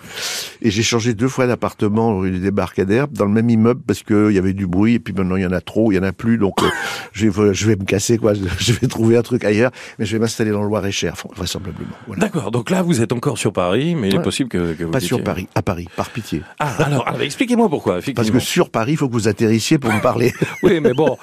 Et 0.62 0.70
j'ai 0.70 0.82
changé 0.82 1.14
deux 1.14 1.28
fois 1.28 1.46
d'appartement 1.46 2.18
rue 2.18 2.30
du 2.30 2.38
Débarcadère, 2.38 3.08
dans 3.08 3.24
le 3.24 3.32
même 3.32 3.50
immeuble, 3.50 3.80
parce 3.86 4.02
qu'il 4.02 4.32
y 4.32 4.38
avait 4.38 4.52
du 4.52 4.66
bruit. 4.66 4.94
Et 4.94 4.98
puis 4.98 5.12
maintenant, 5.12 5.36
il 5.36 5.42
y 5.42 5.46
en 5.46 5.52
a 5.52 5.60
trop, 5.60 5.92
il 5.92 5.96
y 5.96 5.98
en 5.98 6.02
a 6.02 6.12
plus. 6.12 6.38
Donc, 6.38 6.62
euh, 6.62 6.66
je, 7.12 7.28
vais, 7.28 7.54
je 7.54 7.66
vais 7.66 7.76
me 7.76 7.84
casser, 7.84 8.18
quoi. 8.18 8.32
Je 8.58 8.72
vais 8.72 8.86
trouver 8.88 9.16
un 9.16 9.22
truc 9.22 9.44
ailleurs. 9.44 9.70
Mais 9.98 10.06
je 10.06 10.12
vais 10.12 10.18
m'installer 10.18 10.50
dans 10.50 10.62
le 10.62 10.68
Loir-et-Cher, 10.68 11.14
vraisemblablement. 11.36 11.90
Voilà. 12.06 12.20
D'accord, 12.22 12.50
donc 12.50 12.70
là, 12.70 12.82
vous 12.82 13.00
êtes 13.00 13.12
encore 13.12 13.38
sur 13.38 13.52
Paris, 13.52 13.94
mais 13.94 14.08
il 14.08 14.14
est 14.16 14.22
possible 14.22 14.48
que, 14.48 14.72
que 14.72 14.84
vous 14.84 14.90
Pas 14.90 15.00
sur. 15.00 15.22
Paris, 15.22 15.48
à 15.54 15.62
Paris, 15.62 15.88
par 15.96 16.10
pitié. 16.10 16.42
Ah, 16.58 16.72
alors, 16.84 17.06
alors, 17.08 17.20
expliquez-moi 17.22 17.68
pourquoi, 17.68 17.98
Parce 18.14 18.30
que 18.30 18.38
sur 18.38 18.70
Paris, 18.70 18.92
il 18.92 18.96
faut 18.96 19.08
que 19.08 19.12
vous 19.12 19.28
atterrissiez 19.28 19.78
pour 19.78 19.92
me 19.92 20.00
parler. 20.00 20.32
Oui, 20.62 20.80
mais 20.80 20.94
bon, 20.94 21.16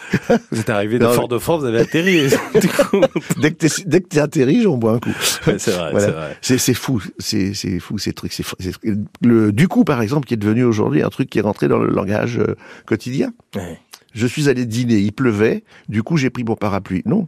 vous 0.52 0.60
êtes 0.60 0.70
arrivé 0.70 1.00
de 1.00 1.08
Fort-de-France, 1.08 1.62
vous 1.62 1.68
avez 1.68 1.80
atterri. 1.80 2.28
dès 3.38 3.52
que 3.52 3.98
t'es, 3.98 4.20
atterri, 4.20 4.62
j'en 4.62 4.78
bois 4.78 4.94
un 4.94 5.00
coup. 5.00 5.10
ouais, 5.48 5.56
c'est 5.58 5.72
vrai, 5.72 5.92
Voilà. 5.92 6.06
c'est 6.06 6.12
vrai. 6.12 6.38
C'est, 6.42 6.58
c'est 6.58 6.74
fou, 6.74 7.02
c'est, 7.24 7.54
c'est 7.54 7.80
fou 7.80 7.98
ces 7.98 8.14
trucs. 8.14 8.34
C'est, 8.34 8.46
le, 9.22 9.52
du 9.52 9.68
coup, 9.68 9.84
par 9.84 10.02
exemple, 10.02 10.28
qui 10.28 10.36
est 10.36 10.38
devenu 10.38 10.64
aujourd'hui 10.64 11.02
un 11.02 11.10
truc 11.10 11.30
qui 11.30 11.40
est 11.40 11.42
rentré 11.42 11.68
dans 11.68 11.80
le 11.80 11.88
langage 11.88 12.38
euh, 12.38 12.56
quotidien. 12.86 13.34
Ouais. 13.56 13.80
Je 14.14 14.28
suis 14.28 14.48
allé 14.48 14.66
dîner, 14.66 15.00
il 15.00 15.12
pleuvait, 15.12 15.64
du 15.90 16.04
coup 16.04 16.18
j'ai 16.18 16.30
pris 16.30 16.44
mon 16.44 16.56
parapluie. 16.56 17.02
Non, 17.06 17.28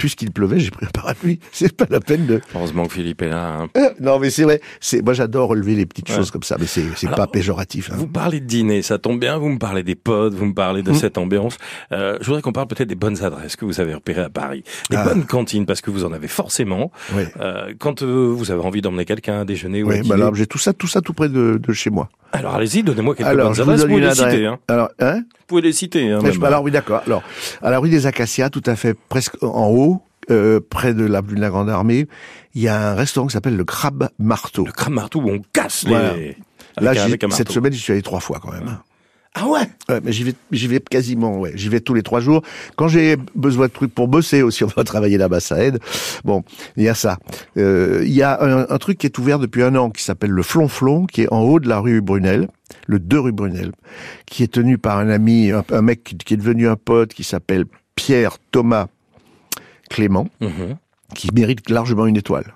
puisqu'il 0.00 0.30
pleuvait, 0.30 0.58
j'ai 0.58 0.70
pris 0.70 0.86
un 0.86 0.90
parapluie. 0.90 1.40
C'est 1.52 1.76
pas 1.76 1.84
la 1.90 2.00
peine 2.00 2.24
de. 2.24 2.40
Heureusement 2.54 2.86
que 2.86 2.94
Philippe 2.94 3.20
est 3.20 3.28
là. 3.28 3.58
Hein. 3.60 3.68
Euh, 3.76 3.90
non, 4.00 4.18
mais 4.18 4.30
c'est 4.30 4.44
vrai. 4.44 4.62
C'est 4.80 5.02
moi, 5.02 5.12
j'adore 5.12 5.50
relever 5.50 5.74
les 5.74 5.84
petites 5.84 6.10
choses 6.10 6.30
comme 6.30 6.42
ça, 6.42 6.56
mais 6.58 6.66
c'est 6.66 6.84
c'est 6.96 7.10
pas 7.10 7.26
péjoratif. 7.26 7.90
Hein. 7.90 7.96
Vous 7.98 8.06
parlez 8.06 8.40
de 8.40 8.46
dîner, 8.46 8.80
ça 8.80 8.98
tombe 8.98 9.20
bien. 9.20 9.36
Vous 9.36 9.50
me 9.50 9.58
parlez 9.58 9.82
des 9.82 9.94
potes, 9.94 10.32
vous 10.32 10.46
me 10.46 10.54
parlez 10.54 10.82
de 10.82 10.92
mmh. 10.92 10.94
cette 10.94 11.18
ambiance. 11.18 11.58
Euh, 11.92 12.16
je 12.20 12.26
voudrais 12.26 12.40
qu'on 12.40 12.52
parle 12.52 12.66
peut-être 12.66 12.88
des 12.88 12.94
bonnes 12.94 13.22
adresses 13.22 13.56
que 13.56 13.66
vous 13.66 13.78
avez 13.80 13.92
repérées 13.92 14.22
à 14.22 14.30
Paris, 14.30 14.64
des 14.88 14.96
ah. 14.96 15.04
bonnes 15.04 15.26
cantines, 15.26 15.66
parce 15.66 15.82
que 15.82 15.90
vous 15.90 16.04
en 16.06 16.12
avez 16.12 16.28
forcément. 16.28 16.90
Oui. 17.14 17.24
Euh, 17.38 17.74
quand 17.78 18.02
euh, 18.02 18.32
vous 18.34 18.50
avez 18.50 18.62
envie 18.62 18.80
d'emmener 18.80 19.04
quelqu'un 19.04 19.40
à 19.40 19.44
déjeuner 19.44 19.82
ou 19.82 19.90
à 19.90 19.96
dîner. 19.96 20.08
Bah 20.08 20.14
alors 20.14 20.34
j'ai 20.34 20.46
tout 20.46 20.58
ça, 20.58 20.72
tout 20.72 20.88
ça 20.88 21.02
tout 21.02 21.12
près 21.12 21.28
de, 21.28 21.60
de 21.62 21.72
chez 21.74 21.90
moi. 21.90 22.08
Alors 22.32 22.54
allez-y, 22.54 22.82
donnez-moi 22.82 23.14
quelques 23.14 23.28
bonnes 23.28 23.60
adresses. 23.60 23.80
Vous 23.80 23.88
pouvez 23.88 24.00
les 24.00 24.14
citer. 24.14 24.46
Hein. 24.46 24.58
Alors, 24.68 24.90
hein 25.00 25.16
vous 25.16 25.46
pouvez 25.46 25.62
les 25.62 25.72
citer. 25.72 26.10
Hein, 26.10 26.20
alors 26.42 26.62
oui, 26.62 26.70
d'accord. 26.70 27.02
Alors, 27.06 27.22
à 27.62 27.70
la 27.70 27.78
rue 27.78 27.90
des 27.90 28.06
Acacias, 28.06 28.50
tout 28.50 28.62
à 28.66 28.76
fait, 28.76 28.94
presque 29.08 29.42
en 29.42 29.68
haut, 29.68 30.02
euh, 30.30 30.60
près 30.60 30.94
de 30.94 31.04
la, 31.04 31.22
de 31.22 31.34
la 31.34 31.48
Grande 31.48 31.68
Armée, 31.68 32.06
il 32.54 32.62
y 32.62 32.68
a 32.68 32.90
un 32.90 32.94
restaurant 32.94 33.26
qui 33.26 33.32
s'appelle 33.32 33.56
le 33.56 33.64
Crabe 33.64 34.10
Marteau. 34.18 34.64
Le 34.64 34.72
Crabe 34.72 34.92
Marteau 34.92 35.20
où 35.20 35.30
on 35.30 35.42
casse 35.52 35.84
les... 35.88 36.36
Là, 36.80 36.94
cette 37.30 37.50
semaine, 37.50 37.72
j'y 37.72 37.80
suis 37.80 37.92
allé 37.92 38.02
trois 38.02 38.20
fois 38.20 38.38
quand 38.40 38.52
même. 38.52 38.68
Ah 38.68 38.82
ouais, 39.38 39.68
ouais 39.88 40.00
mais 40.02 40.12
j'y 40.12 40.24
vais, 40.24 40.34
j'y 40.50 40.66
vais 40.66 40.80
quasiment, 40.80 41.38
ouais. 41.38 41.52
J'y 41.54 41.68
vais 41.68 41.80
tous 41.80 41.94
les 41.94 42.02
trois 42.02 42.20
jours. 42.20 42.42
Quand 42.76 42.88
j'ai 42.88 43.16
besoin 43.34 43.68
de 43.68 43.72
trucs 43.72 43.94
pour 43.94 44.08
bosser 44.08 44.42
aussi, 44.42 44.64
on 44.64 44.68
va 44.68 44.84
travailler 44.84 45.18
là-bas, 45.18 45.40
ça 45.40 45.62
aide. 45.62 45.78
Bon, 46.24 46.42
il 46.76 46.84
y 46.84 46.88
a 46.88 46.94
ça. 46.94 47.18
Euh, 47.56 48.02
il 48.04 48.12
y 48.12 48.22
a 48.22 48.42
un, 48.42 48.78
truc 48.78 48.98
qui 48.98 49.06
est 49.06 49.18
ouvert 49.18 49.38
depuis 49.38 49.62
un 49.62 49.74
an 49.76 49.90
qui 49.90 50.02
s'appelle 50.02 50.30
le 50.30 50.42
Flonflon, 50.42 51.06
qui 51.06 51.22
est 51.22 51.32
en 51.32 51.40
haut 51.40 51.60
de 51.60 51.68
la 51.68 51.78
rue 51.78 52.00
Brunel, 52.00 52.48
le 52.86 52.98
2 52.98 53.20
rue 53.20 53.32
Brunel, 53.32 53.72
qui 54.26 54.42
est 54.42 54.52
tenu 54.52 54.78
par 54.78 54.98
un 54.98 55.08
ami, 55.08 55.52
un, 55.52 55.82
mec 55.82 56.02
qui, 56.02 56.34
est 56.34 56.36
devenu 56.36 56.68
un 56.68 56.76
pote, 56.76 57.12
qui 57.14 57.24
s'appelle 57.24 57.66
Pierre 57.94 58.38
Thomas 58.50 58.86
Clément, 59.90 60.28
mhm. 60.40 60.76
qui 61.14 61.28
mérite 61.34 61.68
largement 61.70 62.06
une 62.06 62.16
étoile. 62.16 62.54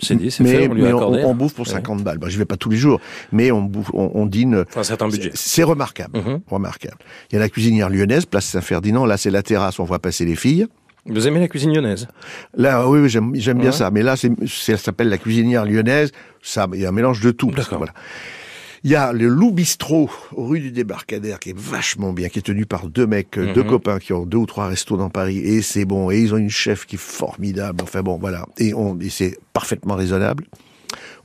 C'est 0.00 0.14
dit, 0.14 0.30
c'est 0.30 0.44
fait, 0.44 0.68
on 0.68 0.74
lui 0.74 0.82
mais 0.82 0.92
on, 0.92 1.34
bouffe 1.34 1.54
pour 1.54 1.66
50 1.66 2.02
balles. 2.02 2.18
Bah, 2.18 2.28
je 2.28 2.38
vais 2.38 2.44
pas 2.44 2.56
tous 2.56 2.70
les 2.70 2.76
jours, 2.76 3.00
mais 3.32 3.50
on 3.50 3.62
bouffe, 3.62 3.90
on, 3.92 4.26
dîne. 4.26 4.64
Enfin, 4.68 4.80
un 4.80 4.84
certain 4.84 5.08
budget. 5.08 5.30
C'est 5.34 5.62
remarquable, 5.62 6.18
mhm. 6.18 6.40
remarquable. 6.48 6.98
Il 7.30 7.34
y 7.34 7.36
a 7.36 7.40
la 7.40 7.48
cuisinière 7.48 7.90
lyonnaise, 7.90 8.26
place 8.26 8.46
Saint-Ferdinand. 8.46 9.06
Là, 9.06 9.16
c'est 9.16 9.30
la 9.30 9.42
terrasse, 9.42 9.78
on 9.78 9.84
voit 9.84 9.98
passer 9.98 10.24
les 10.24 10.36
filles. 10.36 10.66
Vous 11.06 11.26
aimez 11.26 11.40
la 11.40 11.48
cuisine 11.48 11.72
lyonnaise? 11.72 12.06
Là, 12.54 12.86
oui, 12.86 13.00
oui 13.00 13.08
j'aime, 13.08 13.58
bien 13.58 13.72
ça. 13.72 13.90
Mais 13.90 14.02
là, 14.02 14.16
c'est, 14.16 14.30
ça 14.46 14.76
s'appelle 14.76 15.08
la 15.08 15.18
cuisinière 15.18 15.64
lyonnaise. 15.64 16.12
Ça, 16.42 16.66
il 16.74 16.80
y 16.80 16.86
a 16.86 16.90
un 16.90 16.92
mélange 16.92 17.20
de 17.20 17.30
tout. 17.30 17.50
D'accord. 17.50 17.78
Voilà. 17.78 17.94
Il 18.84 18.90
y 18.90 18.94
a 18.94 19.12
le 19.12 19.26
Loup 19.26 19.50
Bistrot, 19.50 20.10
rue 20.36 20.60
du 20.60 20.70
Débarcadère, 20.70 21.40
qui 21.40 21.50
est 21.50 21.58
vachement 21.58 22.12
bien, 22.12 22.28
qui 22.28 22.38
est 22.38 22.42
tenu 22.42 22.66
par 22.66 22.86
deux 22.86 23.06
mecs, 23.06 23.36
euh, 23.38 23.52
deux 23.52 23.62
mhm. 23.62 23.68
copains 23.68 23.98
qui 23.98 24.12
ont 24.12 24.24
deux 24.24 24.38
ou 24.38 24.46
trois 24.46 24.68
restos 24.68 24.96
dans 24.96 25.10
Paris, 25.10 25.38
et 25.38 25.62
c'est 25.62 25.84
bon, 25.84 26.10
et 26.10 26.20
ils 26.20 26.32
ont 26.34 26.38
une 26.38 26.50
chef 26.50 26.86
qui 26.86 26.96
est 26.96 27.00
formidable. 27.00 27.82
Enfin 27.82 28.02
bon, 28.02 28.18
voilà. 28.18 28.46
Et, 28.58 28.74
on, 28.74 28.98
et 29.00 29.10
c'est 29.10 29.38
parfaitement 29.52 29.94
raisonnable. 29.96 30.44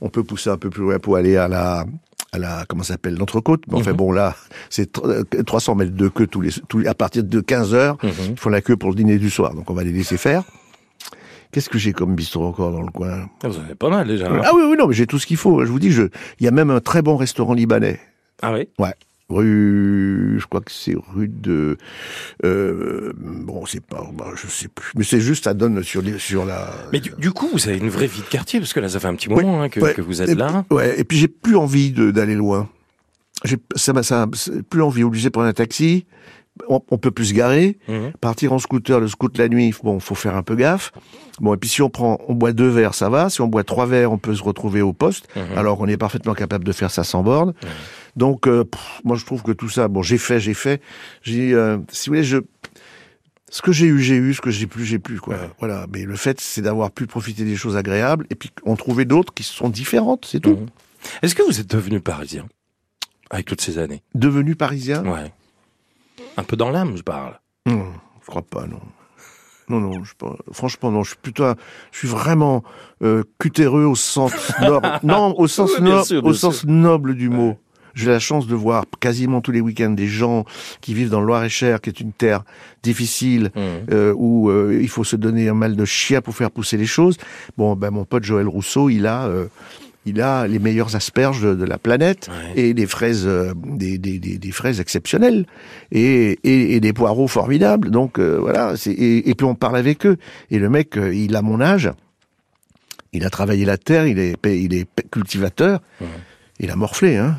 On 0.00 0.08
peut 0.08 0.24
pousser 0.24 0.50
un 0.50 0.56
peu 0.56 0.70
plus 0.70 0.82
loin 0.82 0.98
pour 0.98 1.16
aller 1.16 1.36
à 1.36 1.48
la, 1.48 1.86
à 2.32 2.38
la 2.38 2.64
comment 2.68 2.82
s'appelle 2.82 3.16
l'entrecôte 3.16 3.62
mais 3.68 3.78
enfin 3.78 3.92
mhm. 3.92 3.96
bon 3.96 4.12
là 4.12 4.36
c'est 4.68 4.90
300 4.92 5.72
euh, 5.72 5.74
mètres 5.76 5.96
de 5.96 6.08
queue 6.08 6.26
tous 6.26 6.40
les, 6.40 6.50
tous 6.68 6.84
à 6.86 6.94
partir 6.94 7.22
de 7.22 7.40
15 7.40 7.74
heures 7.74 7.96
mhm. 8.02 8.10
ils 8.30 8.36
font 8.36 8.50
la 8.50 8.60
queue 8.60 8.76
pour 8.76 8.90
le 8.90 8.96
dîner 8.96 9.18
du 9.18 9.30
soir 9.30 9.54
donc 9.54 9.70
on 9.70 9.74
va 9.74 9.84
les 9.84 9.92
laisser 9.92 10.16
faire 10.16 10.42
Qu'est-ce 11.54 11.70
que 11.70 11.78
j'ai 11.78 11.92
comme 11.92 12.16
bistrot 12.16 12.46
encore 12.46 12.72
dans 12.72 12.82
le 12.82 12.90
coin? 12.90 13.30
Ah, 13.44 13.46
Vous 13.46 13.58
avez 13.58 13.76
pas 13.76 13.88
mal 13.88 14.08
déjà. 14.08 14.26
Ah 14.42 14.50
oui, 14.56 14.62
oui, 14.68 14.76
non, 14.76 14.88
mais 14.88 14.94
j'ai 14.94 15.06
tout 15.06 15.20
ce 15.20 15.26
qu'il 15.26 15.36
faut. 15.36 15.64
Je 15.64 15.70
vous 15.70 15.78
dis, 15.78 15.92
je... 15.92 16.02
il 16.40 16.44
y 16.44 16.48
a 16.48 16.50
même 16.50 16.68
un 16.68 16.80
très 16.80 17.00
bon 17.00 17.16
restaurant 17.16 17.54
libanais. 17.54 18.00
Ah 18.42 18.52
oui? 18.52 18.66
Ouais. 18.80 18.92
Rue, 19.28 20.38
je 20.40 20.46
crois 20.46 20.62
que 20.62 20.72
c'est 20.72 20.96
rue 21.14 21.28
de, 21.28 21.78
euh, 22.44 23.12
bon, 23.16 23.64
c'est 23.66 23.86
pas, 23.86 24.04
bah, 24.12 24.32
je 24.34 24.48
sais 24.48 24.66
plus, 24.66 24.90
mais 24.96 25.04
c'est 25.04 25.20
juste, 25.20 25.44
ça 25.44 25.54
donne 25.54 25.82
sur, 25.82 26.02
sur 26.18 26.44
la. 26.44 26.70
Mais 26.92 27.00
du, 27.00 27.30
coup, 27.30 27.48
vous 27.50 27.68
avez 27.68 27.78
une 27.78 27.88
vraie 27.88 28.08
vie 28.08 28.20
de 28.20 28.26
quartier 28.26 28.58
parce 28.58 28.74
que 28.74 28.80
là, 28.80 28.88
ça 28.88 28.98
fait 28.98 29.06
un 29.06 29.14
petit 29.14 29.30
moment 29.30 29.62
hein, 29.62 29.68
que, 29.68 29.80
que, 29.80 30.02
vous 30.02 30.20
êtes 30.20 30.36
là. 30.36 30.64
ouais, 30.70 31.00
et 31.00 31.04
puis 31.04 31.16
j'ai 31.16 31.28
plus 31.28 31.56
envie 31.56 31.92
d'aller 31.92 32.34
loin. 32.34 32.68
J'ai, 33.44 33.56
ça, 33.76 34.02
ça, 34.02 34.26
plus 34.68 34.82
envie, 34.82 35.04
obligé 35.04 35.28
de 35.28 35.32
prendre 35.32 35.48
un 35.48 35.52
taxi 35.54 36.04
on, 36.68 36.98
peut 36.98 37.10
plus 37.10 37.26
se 37.26 37.34
garer, 37.34 37.78
mhm. 37.88 38.12
partir 38.20 38.52
en 38.52 38.58
scooter, 38.58 39.00
le 39.00 39.08
scoot 39.08 39.36
la 39.38 39.48
nuit, 39.48 39.74
bon, 39.82 39.98
faut 39.98 40.14
faire 40.14 40.36
un 40.36 40.42
peu 40.42 40.54
gaffe. 40.54 40.92
Bon, 41.40 41.52
et 41.54 41.56
puis 41.56 41.68
si 41.68 41.82
on 41.82 41.90
prend, 41.90 42.20
on 42.28 42.34
boit 42.34 42.52
deux 42.52 42.68
verres, 42.68 42.94
ça 42.94 43.08
va. 43.08 43.28
Si 43.28 43.40
on 43.40 43.48
boit 43.48 43.64
trois 43.64 43.86
verres, 43.86 44.12
on 44.12 44.18
peut 44.18 44.34
se 44.34 44.42
retrouver 44.42 44.80
au 44.80 44.92
poste. 44.92 45.28
Mhm. 45.34 45.58
Alors 45.58 45.80
on 45.80 45.86
est 45.88 45.96
parfaitement 45.96 46.34
capable 46.34 46.64
de 46.64 46.72
faire 46.72 46.90
ça 46.90 47.02
sans 47.02 47.22
borne. 47.22 47.48
Mhm. 47.48 47.70
Donc, 48.16 48.46
euh, 48.46 48.64
moi, 49.02 49.16
je 49.16 49.24
trouve 49.24 49.42
que 49.42 49.52
tout 49.52 49.68
ça, 49.68 49.88
bon, 49.88 50.02
j'ai 50.02 50.18
fait, 50.18 50.38
j'ai 50.38 50.54
fait. 50.54 50.80
J'ai, 51.22 51.52
euh, 51.52 51.78
si 51.90 52.08
vous 52.08 52.14
voulez, 52.14 52.24
je, 52.24 52.38
ce 53.50 53.60
que 53.60 53.72
j'ai 53.72 53.86
eu, 53.86 54.00
j'ai 54.00 54.16
eu. 54.16 54.34
Ce 54.34 54.40
que 54.40 54.50
j'ai 54.50 54.66
plus, 54.66 54.84
j'ai 54.84 55.00
plus, 55.00 55.20
quoi. 55.20 55.36
Voilà. 55.58 55.86
Mais 55.92 56.04
le 56.04 56.16
fait, 56.16 56.40
c'est 56.40 56.62
d'avoir 56.62 56.92
pu 56.92 57.06
profiter 57.06 57.44
des 57.44 57.56
choses 57.56 57.76
agréables 57.76 58.26
et 58.30 58.36
puis 58.36 58.50
en 58.64 58.76
trouver 58.76 59.04
d'autres 59.04 59.34
qui 59.34 59.42
sont 59.42 59.68
différentes, 59.68 60.26
c'est 60.30 60.40
tout. 60.40 60.66
Est-ce 61.22 61.34
que 61.34 61.42
vous 61.42 61.60
êtes 61.60 61.70
devenu 61.70 62.00
parisien 62.00 62.46
avec 63.30 63.46
toutes 63.46 63.60
ces 63.60 63.78
années? 63.78 64.02
Devenu 64.14 64.54
parisien? 64.54 65.04
Ouais. 65.04 65.32
Un 66.36 66.42
peu 66.44 66.56
dans 66.56 66.70
l'âme, 66.70 66.96
je 66.96 67.02
parle. 67.02 67.38
Non, 67.66 67.86
je 68.22 68.26
crois 68.26 68.42
pas, 68.42 68.66
non. 68.66 68.80
Non, 69.68 69.80
non, 69.80 70.04
je, 70.04 70.12
franchement, 70.52 70.90
non. 70.90 71.02
Je 71.02 71.10
suis 71.10 71.18
plutôt, 71.18 71.44
je 71.90 71.98
suis 71.98 72.08
vraiment 72.08 72.62
euh, 73.02 73.22
cutéreux 73.38 73.84
au 73.84 73.94
sens 73.94 74.32
noble. 74.60 74.88
non, 75.02 75.34
au 75.38 75.48
sens, 75.48 75.70
au 76.22 76.34
sens 76.34 76.64
noble 76.64 77.14
du 77.14 77.28
mot. 77.28 77.56
J'ai 77.94 78.10
la 78.10 78.18
chance 78.18 78.48
de 78.48 78.56
voir 78.56 78.84
quasiment 78.98 79.40
tous 79.40 79.52
les 79.52 79.60
week-ends 79.60 79.90
des 79.90 80.08
gens 80.08 80.44
qui 80.80 80.94
vivent 80.94 81.10
dans 81.10 81.20
le 81.20 81.26
Loir-et-Cher, 81.26 81.80
qui 81.80 81.90
est 81.90 82.00
une 82.00 82.12
terre 82.12 82.42
difficile, 82.82 83.52
mmh. 83.54 83.60
euh, 83.92 84.12
où 84.16 84.50
euh, 84.50 84.76
il 84.82 84.88
faut 84.88 85.04
se 85.04 85.14
donner 85.14 85.48
un 85.48 85.54
mal 85.54 85.76
de 85.76 85.84
chien 85.84 86.20
pour 86.20 86.34
faire 86.34 86.50
pousser 86.50 86.76
les 86.76 86.86
choses. 86.86 87.16
Bon, 87.56 87.76
ben 87.76 87.92
mon 87.92 88.04
pote 88.04 88.24
Joël 88.24 88.48
Rousseau, 88.48 88.90
il 88.90 89.06
a 89.06 89.30
il 90.06 90.20
a 90.20 90.46
les 90.46 90.58
meilleures 90.58 90.96
asperges 90.96 91.42
de, 91.42 91.64
la 91.64 91.78
planète 91.78 92.30
et 92.56 92.74
des 92.74 92.86
fraises, 92.86 93.26
euh, 93.26 93.52
des, 93.56 93.98
des, 93.98 94.18
des, 94.18 94.50
fraises 94.50 94.80
exceptionnelles 94.80 95.46
et, 95.92 96.38
et, 96.44 96.80
des 96.80 96.92
poireaux 96.92 97.28
formidables. 97.28 97.90
Donc 97.90 98.18
euh, 98.18 98.38
voilà, 98.38 98.74
et, 98.86 99.30
et, 99.30 99.34
puis 99.34 99.46
on 99.46 99.54
parle 99.54 99.76
avec 99.76 100.04
eux. 100.06 100.16
Et 100.50 100.58
le 100.58 100.68
mec, 100.68 100.96
euh, 100.96 101.14
il 101.14 101.34
a 101.36 101.42
mon 101.42 101.60
âge, 101.60 101.90
il 103.12 103.24
a 103.24 103.30
travaillé 103.30 103.64
la 103.64 103.78
terre, 103.78 104.06
il 104.06 104.18
est, 104.18 104.36
il 104.44 104.74
est 104.74 104.88
cultivateur, 105.10 105.80
il 106.60 106.70
a 106.70 106.76
morflé, 106.76 107.16
hein. 107.16 107.38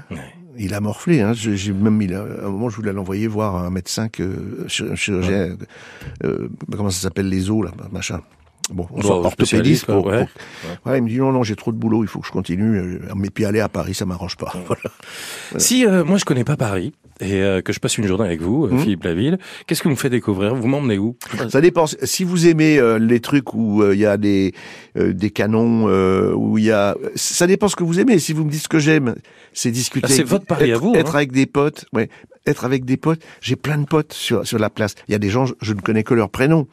Il 0.58 0.74
a 0.74 0.80
morflé. 0.80 1.20
Hein. 1.20 1.34
J'ai 1.34 1.74
même, 1.74 2.02
à 2.14 2.46
un 2.46 2.50
moment, 2.50 2.70
je 2.70 2.78
voulais 2.78 2.94
l'envoyer 2.94 3.28
voir 3.28 3.58
un 3.58 3.70
médecin, 3.70 4.08
que, 4.08 4.66
chirurgien, 4.68 5.58
comment 6.72 6.90
ça 6.90 7.02
s'appelle 7.02 7.28
les 7.28 7.50
os 7.50 7.66
là, 7.66 7.72
machin. 7.92 8.22
Bon, 8.72 8.88
on 8.92 9.02
sort 9.02 9.26
orthopédiste. 9.26 9.86
Pour, 9.86 10.08
ouais. 10.08 10.28
il 10.88 11.04
me 11.04 11.08
dit 11.08 11.18
non, 11.18 11.32
non, 11.32 11.44
j'ai 11.44 11.56
trop 11.56 11.72
de 11.72 11.78
boulot, 11.78 12.04
il 12.04 12.08
faut 12.08 12.20
que 12.20 12.28
je 12.28 12.32
continue. 12.32 12.78
Euh, 12.78 13.00
mais 13.16 13.30
puis 13.30 13.46
aller 13.46 13.60
à 13.60 13.70
Paris, 13.70 13.94
ça 13.94 14.06
m'arrange 14.06 14.38
pas. 14.38 14.54
Si 15.58 15.86
euh, 15.86 16.04
moi 16.04 16.18
je 16.18 16.26
connais 16.26 16.44
pas 16.44 16.58
Paris 16.58 16.92
et 17.20 17.36
euh, 17.42 17.62
que 17.62 17.72
je 17.72 17.80
passe 17.80 17.98
une 17.98 18.08
journée 18.08 18.26
avec 18.26 18.42
vous, 18.42 18.68
mmh. 18.68 18.80
Philippe 18.80 19.04
Laville, 19.04 19.38
qu'est-ce 19.66 19.82
que 19.82 19.88
vous 19.88 19.94
me 19.94 20.00
faites 20.00 20.12
découvrir? 20.12 20.56
Vous 20.56 20.68
m'emmenez 20.68 20.98
où? 20.98 21.16
Ça 21.50 21.62
dépend. 21.62 21.86
Si 21.88 22.24
vous 22.24 22.48
aimez 22.48 22.82
les 23.00 23.20
trucs 23.20 23.54
où 23.54 23.84
il 23.92 24.00
y 24.00 24.06
a 24.06 24.18
des 24.18 24.54
des 24.96 25.30
canons, 25.30 25.86
où 26.34 26.58
il 26.58 26.66
y 26.66 26.72
a, 26.72 26.98
ça 27.16 27.48
dépend 27.48 27.68
ce 27.68 27.76
que 27.76 27.84
vous 27.84 28.00
aimez. 28.00 28.20
Si 28.20 28.34
vous 28.34 28.44
me 28.44 28.50
dites 28.50 28.64
ce 28.64 28.70
que 28.70 28.80
j'aime, 28.80 29.16
c'est 29.54 29.72
discuter. 29.72 30.08
Ah, 30.10 30.14
c'est 30.14 30.24
votre 30.24 30.46
Paris 30.46 30.72
être, 30.72 30.78
à 30.78 30.80
vous. 30.80 30.96
Être 30.96 31.16
hein. 31.16 31.20
avec 31.20 31.32
des 31.32 31.46
potes, 31.46 31.86
ouais, 31.94 32.10
être 32.48 32.66
avec 32.66 32.86
des 32.86 32.98
potes. 32.98 33.22
J'ai 33.42 33.56
plein 33.56 33.78
de 33.78 33.86
potes 33.86 34.14
sur 34.14 34.46
sur 34.46 34.58
la 34.58 34.70
place. 34.70 34.96
Il 35.08 35.12
y 35.12 35.16
a 35.16 35.20
des 35.20 35.30
gens, 35.30 35.46
je 35.62 35.74
ne 35.74 35.82
connais 35.82 36.04
que 36.04 36.16
leur 36.16 36.30
prénom 36.30 36.68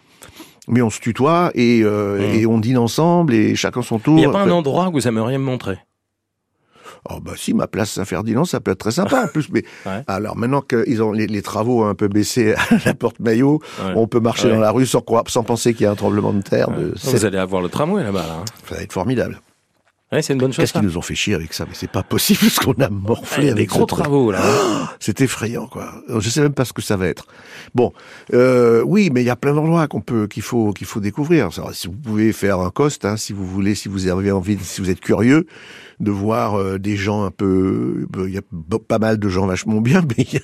mais 0.68 0.82
on 0.82 0.90
se 0.90 1.00
tutoie 1.00 1.50
et, 1.54 1.82
euh, 1.82 2.18
mmh. 2.18 2.34
et 2.34 2.46
on 2.46 2.58
dîne 2.58 2.78
ensemble 2.78 3.34
et 3.34 3.54
chacun 3.54 3.82
son 3.82 3.98
tour. 3.98 4.16
Il 4.16 4.20
n'y 4.20 4.26
a 4.26 4.30
pas 4.30 4.42
un 4.42 4.50
endroit 4.50 4.88
que 4.88 4.92
vous 4.92 5.08
aimeriez 5.08 5.38
me 5.38 5.44
montrer? 5.44 5.78
Oh 7.10 7.18
bah 7.20 7.32
si, 7.34 7.52
ma 7.52 7.66
place 7.66 7.90
Saint-Ferdinand, 7.90 8.44
ça 8.44 8.60
peut 8.60 8.70
être 8.70 8.78
très 8.78 8.92
sympa 8.92 9.24
en 9.24 9.26
plus. 9.26 9.48
Mais 9.50 9.64
alors 10.06 10.36
maintenant 10.36 10.60
qu'ils 10.60 11.02
ont 11.02 11.10
les, 11.10 11.26
les, 11.26 11.42
travaux 11.42 11.82
un 11.82 11.96
peu 11.96 12.06
baissé 12.06 12.54
à 12.70 12.76
la 12.86 12.94
porte 12.94 13.18
Maillot, 13.18 13.60
on 13.96 14.06
peut 14.06 14.20
marcher 14.20 14.48
dans 14.50 14.60
la 14.60 14.70
rue 14.70 14.86
sans, 14.86 15.02
sans 15.26 15.42
penser 15.42 15.74
qu'il 15.74 15.84
y 15.84 15.86
a 15.86 15.90
un 15.90 15.96
tremblement 15.96 16.32
de 16.32 16.42
terre. 16.42 16.70
De 16.70 16.94
vous 17.02 17.24
allez 17.24 17.38
avoir 17.38 17.60
le 17.60 17.68
tramway 17.68 18.04
là-bas. 18.04 18.26
Là, 18.26 18.36
hein. 18.40 18.44
Ça 18.68 18.76
va 18.76 18.82
être 18.82 18.92
formidable. 18.92 19.40
Ouais, 20.12 20.20
c'est 20.20 20.34
une 20.34 20.38
bonne 20.38 20.52
chose. 20.52 20.64
Qu'est-ce 20.64 20.74
qu'ils 20.74 20.82
nous 20.82 20.98
ont 20.98 21.02
fait 21.02 21.14
chier 21.14 21.34
avec 21.34 21.54
ça? 21.54 21.64
Mais 21.66 21.74
c'est 21.74 21.90
pas 21.90 22.02
possible 22.02 22.40
parce 22.42 22.58
qu'on 22.58 22.74
a 22.74 22.90
morflé 22.90 23.48
avec 23.48 23.56
des 23.56 23.66
gros 23.66 23.86
travaux 23.86 24.30
là. 24.30 24.42
c'est 25.00 25.22
effrayant 25.22 25.66
quoi. 25.66 25.90
Je 26.18 26.28
sais 26.28 26.42
même 26.42 26.52
pas 26.52 26.66
ce 26.66 26.74
que 26.74 26.82
ça 26.82 26.98
va 26.98 27.06
être. 27.06 27.26
Bon, 27.74 27.92
euh, 28.34 28.82
oui, 28.84 29.10
mais 29.12 29.22
il 29.22 29.26
y 29.26 29.30
a 29.30 29.36
plein 29.36 29.54
d'endroits 29.54 29.88
qu'on 29.88 30.02
peut, 30.02 30.26
qu'il 30.26 30.42
faut, 30.42 30.72
qu'il 30.72 30.86
faut 30.86 31.00
découvrir. 31.00 31.48
si 31.72 31.86
vous 31.86 31.94
pouvez 31.94 32.32
faire 32.32 32.60
un 32.60 32.70
cost, 32.70 33.06
hein, 33.06 33.16
si 33.16 33.32
vous 33.32 33.46
voulez, 33.46 33.74
si 33.74 33.88
vous 33.88 34.06
avez 34.08 34.30
envie, 34.30 34.58
si 34.62 34.82
vous 34.82 34.90
êtes 34.90 35.00
curieux 35.00 35.46
de 36.00 36.10
voir 36.10 36.58
euh, 36.58 36.78
des 36.78 36.96
gens 36.96 37.24
un 37.24 37.30
peu, 37.30 38.06
euh, 38.16 38.28
il 38.28 38.34
y 38.34 38.38
a 38.38 38.42
pas 38.88 38.98
mal 38.98 39.18
de 39.18 39.28
gens 39.28 39.46
vachement 39.46 39.80
bien, 39.80 40.02
mais 40.08 40.26
il 40.30 40.34
y, 40.34 40.36
a, 40.36 40.42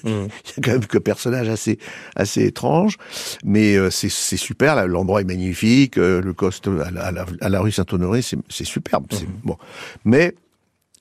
quand 0.62 0.72
même 0.72 0.86
que 0.86 0.98
personnages 0.98 1.48
assez, 1.48 1.78
assez 2.16 2.44
étranges. 2.44 2.96
Mais 3.44 3.76
c'est, 3.90 4.10
c'est 4.10 4.36
super. 4.36 4.86
L'endroit 4.86 5.20
est 5.20 5.24
magnifique. 5.24 5.96
le 5.96 6.32
cost 6.32 6.68
à 6.68 6.90
la, 6.90 7.26
à 7.40 7.48
la, 7.48 7.60
rue 7.60 7.72
Saint-Honoré, 7.72 8.22
c'est, 8.22 8.64
superbe. 8.64 9.06
Mmh. 9.12 9.26
bon, 9.44 9.57
mais 10.04 10.34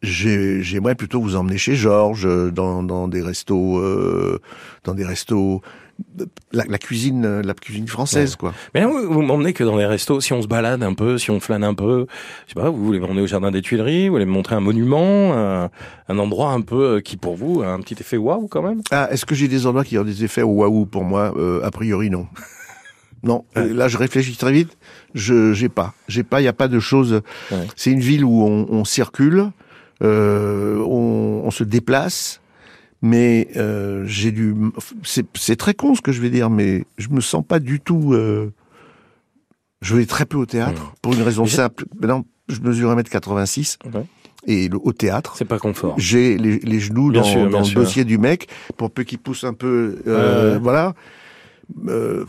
j'ai- 0.03 0.61
j'aimerais 0.61 0.95
plutôt 0.95 1.19
vous 1.21 1.35
emmener 1.35 1.57
chez 1.57 1.75
Georges, 1.75 2.25
euh, 2.27 2.51
dans, 2.51 2.83
dans 2.83 3.07
des 3.07 3.21
restos, 3.21 3.79
euh, 3.79 4.39
dans 4.83 4.93
des 4.93 5.03
restos, 5.05 5.61
la, 6.51 6.63
la 6.69 6.77
cuisine, 6.77 7.41
la 7.41 7.53
cuisine 7.55 7.87
française, 7.87 8.35
quoi. 8.35 8.53
Mais 8.75 8.81
là, 8.81 8.87
vous, 8.87 9.11
vous 9.11 9.21
m'emmenez 9.23 9.53
que 9.53 9.63
dans 9.63 9.75
les 9.75 9.87
restos, 9.87 10.21
si 10.21 10.33
on 10.33 10.43
se 10.43 10.47
balade 10.47 10.83
un 10.83 10.93
peu, 10.93 11.17
si 11.17 11.31
on 11.31 11.39
flâne 11.39 11.63
un 11.63 11.73
peu, 11.73 12.05
je 12.45 12.53
sais 12.53 12.59
pas, 12.61 12.69
vous 12.69 12.85
voulez 12.85 12.99
m'emmener 12.99 13.21
au 13.21 13.27
jardin 13.27 13.49
des 13.49 13.63
Tuileries, 13.63 14.07
vous 14.07 14.13
voulez 14.13 14.25
me 14.25 14.31
montrer 14.31 14.53
un 14.53 14.59
monument, 14.59 15.33
un, 15.33 15.71
un 16.07 16.19
endroit 16.19 16.51
un 16.51 16.61
peu 16.61 16.97
euh, 16.97 16.99
qui 17.01 17.17
pour 17.17 17.35
vous 17.35 17.63
a 17.63 17.67
un 17.69 17.79
petit 17.79 17.95
effet 17.99 18.17
waouh 18.17 18.47
quand 18.47 18.61
même? 18.61 18.81
Ah, 18.91 19.07
est-ce 19.11 19.25
que 19.25 19.33
j'ai 19.33 19.47
des 19.47 19.65
endroits 19.65 19.83
qui 19.83 19.97
ont 19.97 20.03
des 20.03 20.23
effets 20.23 20.43
waouh 20.43 20.85
pour 20.85 21.03
moi? 21.03 21.33
Euh, 21.35 21.61
A 21.63 21.71
priori, 21.71 22.11
non. 22.11 22.27
Non, 23.23 23.45
là 23.55 23.87
je 23.87 23.97
réfléchis 23.97 24.37
très 24.37 24.51
vite. 24.51 24.77
Je 25.15 25.51
j'ai 25.53 25.69
pas, 25.69 25.93
j'ai 26.07 26.23
pas. 26.23 26.41
Il 26.41 26.43
y 26.45 26.47
a 26.47 26.53
pas 26.53 26.67
de 26.67 26.79
choses. 26.79 27.21
Ouais. 27.51 27.65
C'est 27.75 27.91
une 27.91 27.99
ville 27.99 28.23
où 28.23 28.43
on, 28.43 28.67
on 28.69 28.85
circule, 28.85 29.49
euh, 30.03 30.77
on, 30.85 31.41
on 31.43 31.51
se 31.51 31.63
déplace, 31.63 32.41
mais 33.01 33.47
euh, 33.55 34.03
j'ai 34.05 34.31
du. 34.31 34.53
C'est 35.03 35.55
très 35.55 35.73
con 35.73 35.95
ce 35.95 36.01
que 36.01 36.11
je 36.11 36.21
vais 36.21 36.29
dire, 36.29 36.49
mais 36.49 36.85
je 36.97 37.09
me 37.09 37.21
sens 37.21 37.43
pas 37.45 37.59
du 37.59 37.79
tout. 37.79 38.13
Euh, 38.13 38.51
je 39.81 39.95
vais 39.95 40.05
très 40.05 40.25
peu 40.25 40.37
au 40.37 40.45
théâtre 40.45 40.93
pour 41.01 41.13
une 41.13 41.21
raison 41.21 41.45
simple. 41.45 41.85
Maintenant, 41.99 42.25
je 42.49 42.59
mesure 42.61 42.95
1m86 42.95 43.77
Ouais. 43.93 44.05
et 44.47 44.69
le, 44.69 44.77
au 44.81 44.91
théâtre, 44.93 45.35
C'est 45.37 45.45
pas 45.45 45.59
confort. 45.59 45.93
j'ai 45.97 46.37
les, 46.37 46.59
les 46.59 46.79
genoux 46.79 47.11
Bien 47.11 47.21
dans, 47.21 47.27
sûr, 47.27 47.49
dans 47.49 47.59
le 47.59 47.65
sûr. 47.65 47.81
dossier 47.81 48.03
du 48.05 48.17
mec 48.17 48.47
pour 48.77 48.89
peu 48.91 49.03
qu'il 49.03 49.19
pousse 49.19 49.43
un 49.43 49.53
peu. 49.53 49.97
Voilà. 50.61 50.93
Euh, 51.87 52.25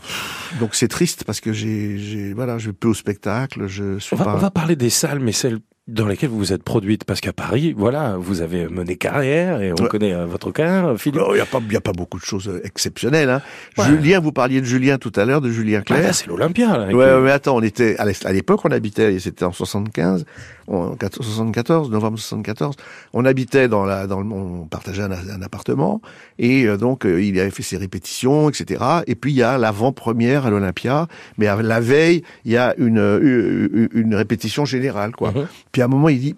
donc 0.59 0.75
c'est 0.75 0.87
triste 0.87 1.23
parce 1.23 1.39
que 1.39 1.53
j'ai, 1.53 1.97
j'ai, 1.97 2.33
voilà, 2.33 2.57
je 2.57 2.67
vais 2.67 2.73
peu 2.73 2.89
au 2.89 2.93
spectacle. 2.93 3.67
Je 3.67 3.99
suis 3.99 4.13
On 4.15 4.17
va, 4.17 4.25
pas. 4.25 4.35
on 4.35 4.37
va 4.39 4.51
parler 4.51 4.75
des 4.75 4.89
salles, 4.89 5.19
mais 5.19 5.31
celles 5.31 5.59
dans 5.87 6.05
lesquelles 6.05 6.29
vous 6.29 6.37
vous 6.37 6.53
êtes 6.53 6.61
produite, 6.61 7.03
parce 7.03 7.19
qu'à 7.19 7.33
Paris, 7.33 7.73
voilà, 7.75 8.15
vous 8.15 8.41
avez 8.41 8.67
mené 8.67 8.95
carrière 8.95 9.59
et 9.59 9.71
on 9.71 9.81
Ouais. 9.81 9.87
connaît 9.89 10.13
euh, 10.13 10.27
votre 10.27 10.51
carrière, 10.51 10.93
Philippe. 10.99 11.19
Il 11.29 11.33
n'y 11.33 11.39
a 11.39 11.47
pas, 11.47 11.59
y 11.71 11.75
a 11.75 11.81
pas 11.81 11.93
beaucoup 11.93 12.19
de 12.19 12.23
choses 12.23 12.47
euh, 12.47 12.61
exceptionnelles. 12.63 13.31
Hein. 13.31 13.41
Ouais. 13.75 13.85
Julien, 13.85 14.19
vous 14.19 14.31
parliez 14.31 14.61
de 14.61 14.67
Julien 14.67 14.99
tout 14.99 15.11
à 15.15 15.25
l'heure, 15.25 15.41
de 15.41 15.49
Julien 15.49 15.79
Ah, 15.81 15.85
Clerc. 15.85 16.03
là, 16.03 16.13
c'est 16.13 16.27
l'Olympia. 16.27 16.77
là, 16.77 16.93
Ouais, 16.93 17.07
le- 17.15 17.21
mais 17.23 17.31
attends, 17.31 17.55
on 17.57 17.63
était 17.63 17.95
à 17.97 18.31
l'époque, 18.31 18.63
on 18.65 18.69
habitait, 18.71 19.17
c'était 19.17 19.45
en 19.45 19.51
75, 19.51 20.25
en 20.69 20.95
4- 20.95 21.21
74, 21.21 21.89
novembre 21.89 22.17
74. 22.17 22.75
On 23.13 23.25
habitait 23.25 23.67
dans 23.67 23.85
la, 23.85 24.07
dans 24.07 24.21
le, 24.21 24.31
on 24.31 24.65
partageait 24.65 25.03
un, 25.03 25.11
un 25.11 25.41
appartement, 25.41 26.01
et 26.37 26.65
euh, 26.65 26.77
donc 26.77 27.05
euh, 27.05 27.21
il 27.21 27.39
avait 27.39 27.51
fait 27.51 27.63
ses 27.63 27.77
répétitions, 27.77 28.49
etc. 28.49 28.83
Et 29.07 29.15
puis 29.15 29.31
il 29.31 29.35
y 29.35 29.43
a 29.43 29.57
l'avant-première 29.57 30.45
à 30.45 30.49
l'Olympia, 30.49 31.07
mais 31.37 31.47
à 31.47 31.61
la 31.61 31.79
veille, 31.79 32.23
il 32.45 32.51
y 32.51 32.57
a 32.57 32.75
une, 32.77 32.97
une, 32.97 33.89
une 33.93 34.15
répétition 34.15 34.65
générale, 34.65 35.11
quoi. 35.11 35.31
Mhm. 35.31 35.47
Puis 35.71 35.81
à 35.81 35.85
un 35.85 35.89
moment, 35.89 36.09
il 36.09 36.19
dit. 36.19 36.35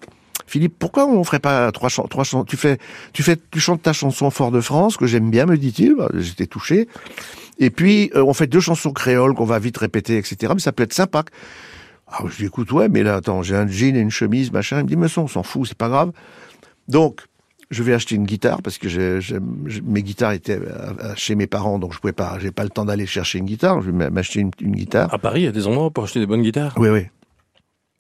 Philippe, 0.47 0.75
pourquoi 0.79 1.07
on 1.07 1.23
ferait 1.23 1.39
pas 1.39 1.71
trois 1.71 1.87
chansons, 1.87 2.09
trois 2.09 2.25
chansons, 2.25 2.43
tu 2.43 2.57
fais, 2.57 2.77
tu 3.13 3.23
fais, 3.23 3.37
tu 3.51 3.61
chantes 3.61 3.83
ta 3.83 3.93
chanson 3.93 4.29
Fort 4.29 4.51
de 4.51 4.59
France, 4.59 4.97
que 4.97 5.05
j'aime 5.05 5.31
bien, 5.31 5.45
me 5.45 5.57
dit-il. 5.57 5.95
Bah, 5.95 6.09
J'étais 6.13 6.45
touché. 6.45 6.89
Et 7.57 7.69
puis, 7.69 8.11
euh, 8.15 8.23
on 8.23 8.33
fait 8.33 8.47
deux 8.47 8.59
chansons 8.59 8.91
créoles 8.91 9.33
qu'on 9.33 9.45
va 9.45 9.59
vite 9.59 9.77
répéter, 9.77 10.17
etc. 10.17 10.51
Mais 10.53 10.59
ça 10.59 10.73
peut 10.73 10.83
être 10.83 10.93
sympa. 10.93 11.23
Ah, 12.11 12.23
je 12.29 12.35
dis, 12.37 12.45
écoute, 12.45 12.71
ouais, 12.71 12.89
mais 12.89 13.03
là, 13.03 13.15
attends, 13.15 13.41
j'ai 13.41 13.55
un 13.55 13.67
jean 13.67 13.95
et 13.95 13.99
une 13.99 14.09
chemise, 14.11 14.51
machin. 14.51 14.79
Il 14.79 14.83
me 14.83 14.87
dit, 14.89 14.95
mais 14.97 15.07
ça, 15.07 15.21
on 15.21 15.27
s'en 15.27 15.43
fout, 15.43 15.67
c'est 15.67 15.77
pas 15.77 15.87
grave. 15.89 16.11
Donc, 16.87 17.21
je 17.69 17.83
vais 17.83 17.93
acheter 17.93 18.15
une 18.15 18.25
guitare 18.25 18.61
parce 18.61 18.77
que 18.77 18.89
j'ai- 18.89 19.21
j'ai- 19.21 19.39
mes 19.39 20.03
guitares 20.03 20.33
étaient 20.33 20.59
chez 21.15 21.35
mes 21.35 21.47
parents, 21.47 21.79
donc 21.79 21.93
je 21.93 21.99
pouvais 21.99 22.11
pas, 22.11 22.37
j'ai 22.39 22.51
pas 22.51 22.63
le 22.63 22.69
temps 22.69 22.83
d'aller 22.83 23.05
chercher 23.05 23.39
une 23.39 23.45
guitare. 23.45 23.81
Je 23.81 23.91
vais 23.91 24.09
m'acheter 24.09 24.41
une, 24.41 24.51
une 24.59 24.75
guitare. 24.75 25.13
À 25.13 25.17
Paris, 25.17 25.41
il 25.41 25.45
y 25.45 25.47
a 25.47 25.53
des 25.53 25.67
endroits 25.67 25.89
pour 25.89 26.03
acheter 26.03 26.19
des 26.19 26.25
bonnes 26.25 26.41
guitares. 26.43 26.73
Oui, 26.77 26.89
oui. 26.89 27.05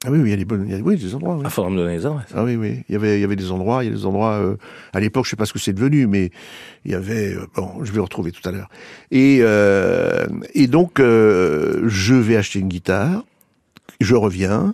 Ah 0.03 0.09
oui, 0.11 0.17
oui, 0.17 0.29
il 0.29 0.31
y 0.31 0.33
a 0.33 0.37
des 0.37 0.45
bonnes, 0.45 0.65
il 0.67 0.71
y 0.75 0.75
a, 0.75 0.81
oui, 0.83 0.97
des 0.97 1.13
endroits. 1.15 1.35
oui. 1.35 1.43
Ah, 1.45 1.49
faudra 1.51 1.69
me 1.69 1.77
donner 1.77 1.95
les 1.95 2.05
adresses. 2.07 2.25
Ah 2.33 2.43
oui, 2.43 2.55
oui. 2.55 2.83
Il 2.89 2.93
y 2.93 2.95
avait, 2.95 3.19
il 3.19 3.21
y 3.21 3.23
avait 3.23 3.35
des 3.35 3.51
endroits, 3.51 3.83
il 3.83 3.91
y 3.91 3.93
a 3.93 3.95
des 3.95 4.05
endroits. 4.05 4.33
euh, 4.33 4.57
à 4.93 4.99
l'époque, 4.99 5.25
je 5.25 5.29
sais 5.29 5.35
pas 5.35 5.45
ce 5.45 5.53
que 5.53 5.59
c'est 5.59 5.73
devenu, 5.73 6.07
mais 6.07 6.31
il 6.85 6.91
y 6.91 6.95
avait. 6.95 7.35
euh, 7.35 7.45
bon, 7.55 7.83
je 7.83 7.91
vais 7.91 7.97
le 7.97 8.01
retrouver 8.03 8.31
tout 8.31 8.41
à 8.49 8.51
l'heure. 8.51 8.67
Et 9.11 9.37
euh, 9.41 10.25
et 10.55 10.65
donc, 10.67 10.99
euh, 10.99 11.83
je 11.87 12.15
vais 12.15 12.35
acheter 12.35 12.59
une 12.59 12.67
guitare. 12.67 13.23
Je 14.03 14.15
reviens, 14.15 14.73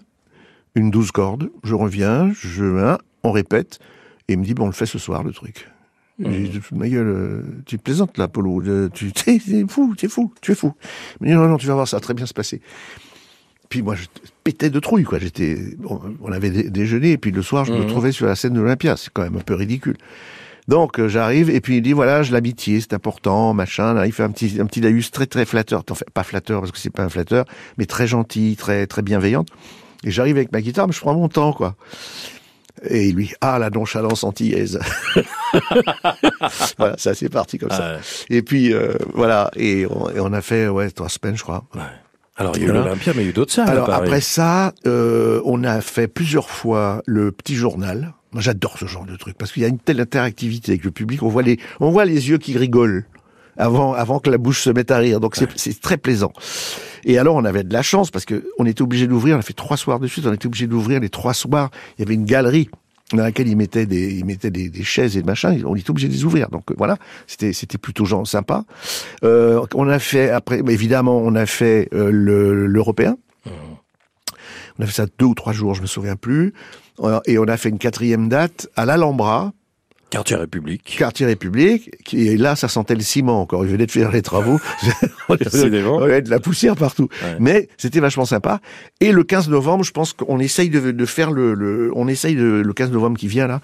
une 0.76 0.90
douze 0.92 1.12
cordes. 1.12 1.50
Je 1.64 1.76
reviens, 1.76 2.32
je 2.34 2.64
hein, 2.80 2.98
on 3.24 3.32
répète, 3.32 3.80
et 4.28 4.34
il 4.34 4.40
me 4.40 4.46
dit 4.46 4.54
bon, 4.54 4.64
on 4.64 4.68
le 4.68 4.72
fait 4.74 4.86
ce 4.86 5.00
soir 5.00 5.24
le 5.24 5.32
truc. 5.32 5.68
J'ai 6.20 6.48
dit, 6.48 6.60
ma 6.72 6.90
gueule, 6.90 7.08
euh, 7.08 7.42
tu 7.68 7.78
plaisantes 7.78 8.18
là, 8.18 8.28
Polo. 8.28 8.90
Tu, 8.90 9.12
t'es 9.14 9.40
fou, 9.70 9.94
t'es 9.96 10.08
fou, 10.08 10.34
tu 10.42 10.52
es 10.54 10.56
fou. 10.56 10.74
Il 11.22 11.28
me 11.28 11.32
dit 11.32 11.36
non, 11.38 11.48
non, 11.48 11.58
tu 11.58 11.68
vas 11.68 11.76
voir, 11.76 11.88
ça 11.88 11.98
va 11.98 12.02
très 12.02 12.16
bien 12.16 12.26
se 12.26 12.34
passer. 12.34 12.60
Puis 13.70 13.82
moi, 13.84 13.96
je 13.96 14.06
pétais 14.44 14.70
de 14.72 14.80
trouille, 14.80 15.04
quoi. 15.04 15.20
J'étais, 15.20 15.58
on, 15.88 16.00
on 16.22 16.32
avait 16.32 16.50
dé- 16.50 16.70
déjeuné, 16.72 17.12
et 17.12 17.18
puis 17.18 17.32
le 17.32 17.42
soir, 17.44 17.66
je 17.66 17.74
me 17.74 17.80
Mhm. 17.82 17.88
trouvais 17.88 18.12
sur 18.12 18.26
la 18.26 18.36
scène 18.36 18.54
de 18.54 18.62
l'Olympia. 18.62 18.98
C'est 18.98 19.12
quand 19.14 19.24
même 19.24 19.36
un 19.36 19.42
peu 19.42 19.54
ridicule. 19.56 19.98
Donc 20.68 21.00
euh, 21.00 21.08
j'arrive 21.08 21.50
et 21.50 21.62
puis 21.62 21.78
il 21.78 21.82
dit 21.82 21.94
voilà, 21.94 22.24
je 22.24 22.32
l'amitié, 22.34 22.82
c'est 22.82 22.94
important, 22.94 23.54
machin. 23.54 23.94
Là, 23.94 24.06
il 24.06 24.12
fait 24.12 24.24
un 24.24 24.32
petit 24.32 24.60
un 24.60 24.66
petit 24.66 24.82
laïus 24.82 25.12
très 25.12 25.26
très 25.26 25.46
flatteur, 25.46 25.84
enfin 25.90 26.06
pas 26.14 26.24
flatteur 26.24 26.60
parce 26.60 26.72
que 26.72 26.78
c'est 26.78 26.90
pas 26.90 27.04
un 27.04 27.10
flatteur, 27.10 27.46
mais 27.78 27.86
très 27.86 28.06
gentil, 28.08 28.56
très 28.58 28.86
très 28.88 29.02
bienveillante. 29.02 29.48
Et 30.04 30.12
j'arrive 30.12 30.36
avec 30.36 30.52
ma 30.52 30.62
guitare, 30.62 30.88
mais 30.88 30.94
je 30.94 31.00
prends 31.00 31.14
mon 31.16 31.30
temps 31.30 31.54
quoi. 31.54 31.76
Et 32.90 33.12
lui, 33.12 33.34
ah 33.42 33.58
la 33.60 33.70
nonchalance 33.70 34.24
antillaise. 34.24 34.80
voilà, 36.78 36.96
ça 36.98 37.14
c'est 37.14 37.30
parti 37.30 37.58
comme 37.58 37.70
ça. 37.72 37.96
Ah, 37.98 38.02
Et 38.30 38.42
puis 38.42 38.74
euh, 38.74 38.94
voilà, 39.14 39.50
et 39.56 39.86
on, 39.90 40.10
et 40.10 40.20
on 40.20 40.34
a 40.34 40.42
fait 40.42 40.68
ouais 40.68 40.90
trois 40.92 41.10
semaines 41.10 41.38
je 41.38 41.44
crois. 41.44 41.64
ouais. 41.76 41.82
Alors, 42.40 42.56
il 42.56 42.62
y 42.62 42.66
a 42.68 42.70
eu 42.70 42.72
l'Olympia, 42.72 43.14
mais 43.16 43.24
il 43.24 43.26
y 43.26 43.28
a 43.28 43.30
eu 43.32 43.34
d'autres 43.34 43.52
salles. 43.52 43.68
à 43.68 43.72
Alors 43.72 43.88
Paris. 43.88 44.06
après 44.10 44.22
ça, 44.22 44.72
euh, 44.86 45.42
on 45.44 45.64
a 45.64 45.82
fait 45.82 46.08
plusieurs 46.08 46.52
fois 46.52 47.02
le 47.08 47.32
petit 47.32 47.56
journal. 47.56 48.14
Moi, 48.38 48.44
j'adore 48.44 48.78
ce 48.78 48.86
genre 48.86 49.08
de 49.08 49.16
truc 49.16 49.36
parce 49.36 49.52
qu'il 49.52 49.64
y 49.64 49.66
a 49.66 49.68
une 49.68 49.80
telle 49.80 50.00
interactivité 50.00 50.74
avec 50.74 50.84
le 50.84 50.92
public. 50.92 51.24
On 51.24 51.28
voit 51.28 51.42
les, 51.42 51.58
on 51.80 51.90
voit 51.90 52.06
les 52.06 52.30
yeux 52.30 52.38
qui 52.38 52.56
rigolent 52.56 53.04
avant, 53.58 53.94
avant 53.94 54.20
que 54.20 54.30
la 54.30 54.38
bouche 54.38 54.62
se 54.62 54.70
mette 54.70 54.92
à 54.92 55.00
rire. 55.00 55.20
Donc 55.20 55.36
c'est, 55.36 55.50
c'est 55.58 55.82
très 55.82 55.98
plaisant. 55.98 56.32
Et 57.04 57.18
alors, 57.18 57.36
on 57.36 57.46
avait 57.46 57.64
de 57.64 57.74
la 57.74 57.82
chance 57.82 58.12
parce 58.12 58.26
que 58.26 58.48
on 58.60 58.68
était 58.68 58.84
obligé 58.84 59.08
d'ouvrir. 59.08 59.38
On 59.38 59.40
a 59.40 59.42
fait 59.42 59.54
trois 59.54 59.76
soirs 59.76 60.00
de 60.00 60.06
suite. 60.06 60.28
On 60.28 60.34
était 60.34 60.46
obligé 60.46 60.68
d'ouvrir 60.68 61.00
les 61.00 61.10
trois 61.10 61.34
soirs. 61.34 61.72
Il 61.98 62.02
y 62.02 62.06
avait 62.06 62.14
une 62.14 62.26
galerie 62.26 62.70
dans 63.12 63.24
laquelle 63.24 63.48
ils 63.48 63.58
mettaient 63.58 63.88
des, 63.88 64.14
ils 64.14 64.24
mettaient 64.24 64.52
des, 64.52 64.70
des 64.70 64.84
chaises 64.84 65.18
et 65.18 65.22
des 65.22 65.26
machins. 65.26 65.64
On 65.66 65.76
était 65.76 65.90
obligé 65.90 66.08
de 66.08 66.14
les 66.14 66.24
ouvrir. 66.24 66.50
Donc 66.52 66.66
voilà, 66.78 67.00
c'était, 67.26 67.54
c'était 67.54 67.80
plutôt 67.80 68.06
genre 68.06 68.28
sympa. 68.28 68.66
Euh, 69.24 69.66
on 69.74 69.90
a 69.90 69.98
fait 69.98 70.30
après, 70.30 70.60
évidemment, 70.60 71.18
on 71.18 71.34
a 71.34 71.48
fait 71.48 71.90
euh, 71.92 72.12
le, 72.12 72.68
l'européen. 72.68 73.18
On 74.78 74.84
a 74.84 74.86
fait 74.86 74.94
ça 74.94 75.08
deux 75.18 75.26
ou 75.26 75.34
trois 75.34 75.54
jours, 75.54 75.74
je 75.74 75.82
me 75.82 75.88
souviens 75.88 76.16
plus. 76.16 76.54
Et 77.26 77.38
on 77.38 77.44
a 77.44 77.58
fait 77.58 77.70
une 77.70 77.78
quatrième 77.78 78.30
date 78.30 78.70
à 78.76 78.86
l'Alhambra, 78.86 79.54
Quartier 80.10 80.38
République. 80.38 80.96
quartier 80.98 81.26
République. 81.26 81.92
Qui, 82.06 82.28
et 82.30 82.38
là, 82.38 82.56
ça 82.56 82.70
sentait 82.70 82.96
le 82.96 83.02
ciment 83.02 83.42
encore. 83.42 83.66
Ils 83.66 83.72
venaient 83.72 83.86
de 83.86 83.92
faire 83.92 84.12
les 84.12 84.22
travaux. 84.22 84.60
on 85.30 86.02
avait 86.02 86.22
de 86.22 86.30
la 86.30 86.40
poussière 86.40 86.78
partout. 86.78 87.10
Ouais. 87.22 87.36
Mais 87.40 87.68
c'était 87.78 88.00
vachement 88.00 88.24
sympa. 88.24 88.62
Et 89.02 89.12
le 89.12 89.24
15 89.24 89.50
novembre, 89.50 89.84
je 89.84 89.92
pense 89.92 90.14
qu'on 90.14 90.40
essaye 90.40 90.70
de, 90.70 90.92
de 90.92 91.06
faire 91.06 91.32
le, 91.32 91.54
le, 91.54 91.92
on 91.94 92.08
essaye 92.08 92.36
de, 92.36 92.64
le 92.66 92.74
15 92.74 92.92
novembre 92.92 93.18
qui 93.18 93.28
vient 93.28 93.48
là. 93.48 93.60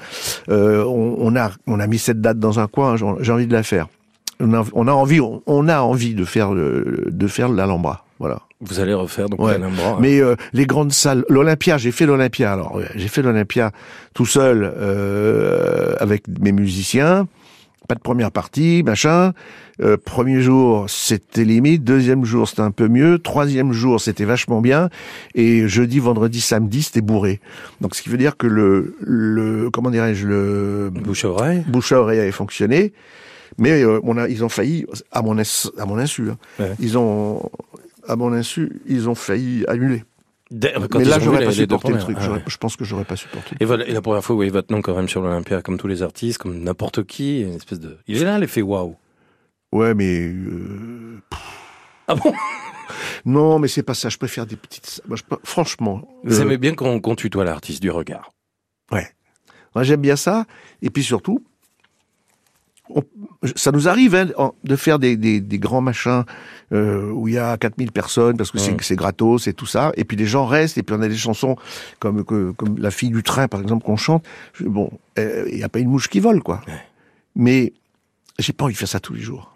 Euh, 0.49 0.83
on, 0.83 1.15
on 1.19 1.35
a, 1.37 1.51
on 1.65 1.79
a 1.79 1.87
mis 1.87 1.97
cette 1.97 2.19
date 2.19 2.39
dans 2.39 2.59
un 2.59 2.67
coin. 2.67 2.97
J'ai 2.97 3.05
j'ai 3.21 3.31
envie 3.31 3.47
de 3.47 3.53
la 3.53 3.63
faire. 3.63 3.87
On 4.41 4.53
a, 4.53 4.65
on 4.73 4.87
a 4.87 4.91
envie, 4.91 5.21
on, 5.21 5.41
on 5.45 5.69
a 5.69 5.79
envie 5.79 6.13
de 6.13 6.25
faire 6.25 6.53
le, 6.53 7.05
de 7.09 7.27
faire 7.27 7.47
l'Alhambra. 7.47 8.05
Voilà. 8.19 8.41
Vous 8.65 8.79
allez 8.79 8.93
refaire 8.93 9.29
donc 9.29 9.41
Ouais. 9.41 9.53
l'Alhambra. 9.57 9.97
Mais 9.99 10.19
euh, 10.21 10.35
les 10.53 10.65
grandes 10.65 10.91
salles, 10.93 11.25
l'Olympia, 11.29 11.77
j'ai 11.77 11.91
fait 11.91 12.05
l'Olympia. 12.05 12.53
Alors 12.53 12.79
j'ai 12.95 13.07
fait 13.07 13.21
l'Olympia 13.21 13.71
tout 14.13 14.25
seul 14.25 14.63
euh, 14.77 15.95
avec 15.99 16.23
mes 16.39 16.51
musiciens. 16.51 17.27
Pas 17.89 17.95
de 17.95 17.99
première 17.99 18.31
partie, 18.31 18.81
machin. 18.85 19.33
Euh, 19.81 19.97
premier 19.97 20.39
jour, 20.41 20.85
c'était 20.89 21.43
limite. 21.43 21.83
Deuxième 21.83 22.23
jour, 22.23 22.47
c'était 22.47 22.61
un 22.61 22.71
peu 22.71 22.87
mieux. 22.87 23.19
Troisième 23.19 23.73
jour, 23.73 23.99
c'était 23.99 24.23
vachement 24.23 24.61
bien. 24.61 24.89
Et 25.35 25.67
jeudi, 25.67 25.99
vendredi, 25.99 26.39
samedi, 26.39 26.83
c'était 26.83 27.01
bourré. 27.01 27.41
Donc, 27.81 27.93
ce 27.95 28.01
qui 28.01 28.07
veut 28.07 28.17
dire 28.17 28.37
que 28.37 28.47
le, 28.47 28.95
le 29.01 29.69
comment 29.69 29.89
dirais-je, 29.89 30.25
le 30.27 30.91
Bouche 30.93 31.25
à 31.25 31.29
oreille. 31.29 31.63
bouche 31.67 31.91
à 31.91 31.99
oreille 31.99 32.19
avait 32.21 32.31
fonctionné. 32.31 32.93
Mais 33.57 33.83
euh, 33.83 33.99
on 34.03 34.17
a, 34.17 34.29
ils 34.29 34.45
ont 34.45 34.49
failli, 34.49 34.85
à 35.11 35.21
mon, 35.21 35.37
ins- 35.37 35.69
à 35.77 35.85
mon 35.85 35.97
insu, 35.97 36.29
hein. 36.31 36.37
Ouais. 36.59 36.71
ils 36.79 36.97
ont, 36.97 37.51
à 38.07 38.15
mon 38.15 38.33
insu, 38.33 38.81
ils 38.85 39.09
ont 39.09 39.15
failli 39.15 39.65
annuler. 39.67 40.03
Quand 40.89 40.99
mais 40.99 41.05
là, 41.05 41.19
j'aurais 41.19 41.45
pas 41.45 41.51
supporté 41.51 41.91
le 41.91 41.97
truc. 41.99 42.17
Ah, 42.19 42.31
ouais. 42.31 42.43
Je 42.45 42.57
pense 42.57 42.75
que 42.75 42.83
j'aurais 42.83 43.05
pas 43.05 43.15
supporté. 43.15 43.55
Et, 43.59 43.65
voilà, 43.65 43.87
et 43.87 43.91
la 43.91 44.01
première 44.01 44.23
fois, 44.23 44.33
vous 44.33 44.37
voyez 44.37 44.51
votre 44.51 44.71
nom 44.71 44.81
quand 44.81 44.95
même 44.95 45.09
sur 45.09 45.21
l'Olympia, 45.21 45.61
comme 45.63 45.77
tous 45.79 45.87
les 45.87 46.03
artistes, 46.03 46.37
comme 46.37 46.59
n'importe 46.59 47.03
qui, 47.05 47.41
une 47.41 47.55
espèce 47.55 47.79
de. 47.79 47.97
Il 48.07 48.21
est 48.21 48.25
là 48.25 48.37
l'effet 48.37 48.61
waouh. 48.61 48.95
Ouais, 49.71 49.95
mais 49.95 50.27
euh, 50.27 51.21
Ah 52.07 52.15
bon? 52.15 52.33
Non, 53.25 53.57
mais 53.57 53.69
c'est 53.69 53.83
pas 53.83 53.93
ça. 53.93 54.09
Je 54.09 54.17
préfère 54.17 54.45
des 54.45 54.57
petites. 54.57 55.01
Moi, 55.07 55.17
je, 55.17 55.23
franchement, 55.43 56.01
Vous 56.23 56.39
euh, 56.39 56.43
aimez 56.43 56.57
bien 56.57 56.75
qu'on 56.75 56.99
qu'on 56.99 57.15
tutoie 57.15 57.45
l'artiste 57.45 57.81
du 57.81 57.89
regard. 57.89 58.31
moi 58.91 59.83
j'aime 59.83 60.01
bien 60.01 60.17
ça. 60.17 60.45
Et 60.81 60.89
puis 60.89 61.03
surtout, 61.03 61.43
on- 62.93 63.03
ça 63.55 63.71
nous 63.71 63.87
arrive 63.89 64.15
hein, 64.15 64.27
de 64.63 64.75
faire 64.75 64.99
des, 64.99 65.17
des, 65.17 65.41
des 65.41 65.59
grands 65.59 65.81
machins 65.81 66.23
euh, 66.71 67.11
où 67.11 67.27
il 67.27 67.33
y 67.33 67.37
a 67.37 67.57
4000 67.57 67.91
personnes 67.91 68.37
parce 68.37 68.51
que 68.51 68.57
c'est 68.57 68.71
Mm. 68.73 68.77
c'est 68.81 68.95
gratos 68.95 69.47
et 69.47 69.53
tout 69.53 69.65
ça. 69.65 69.91
Et 69.97 70.05
puis 70.05 70.15
les 70.15 70.25
gens 70.25 70.45
restent 70.45 70.77
et 70.77 70.83
puis 70.83 70.95
on 70.97 71.01
a 71.01 71.07
des 71.09 71.17
chansons 71.17 71.55
comme 71.99 72.23
que- 72.23 72.51
comme 72.51 72.77
la 72.77 72.91
fille 72.91 73.09
du 73.09 73.21
train 73.23 73.47
par 73.47 73.59
exemple 73.61 73.83
qu'on 73.85 73.97
chante. 73.97 74.23
Bon, 74.61 74.89
euh, 75.19 75.45
il 75.49 75.55
n'y 75.57 75.63
a 75.63 75.69
pas 75.69 75.79
une 75.79 75.89
mouche 75.89 76.07
qui 76.09 76.19
vole 76.21 76.41
quoi. 76.41 76.61
Mais 77.35 77.73
j'ai 78.39 78.53
pas 78.53 78.65
envie 78.65 78.73
de 78.73 78.79
faire 78.79 78.87
ça 78.87 78.99
tous 78.99 79.13
les 79.13 79.21
jours. 79.21 79.53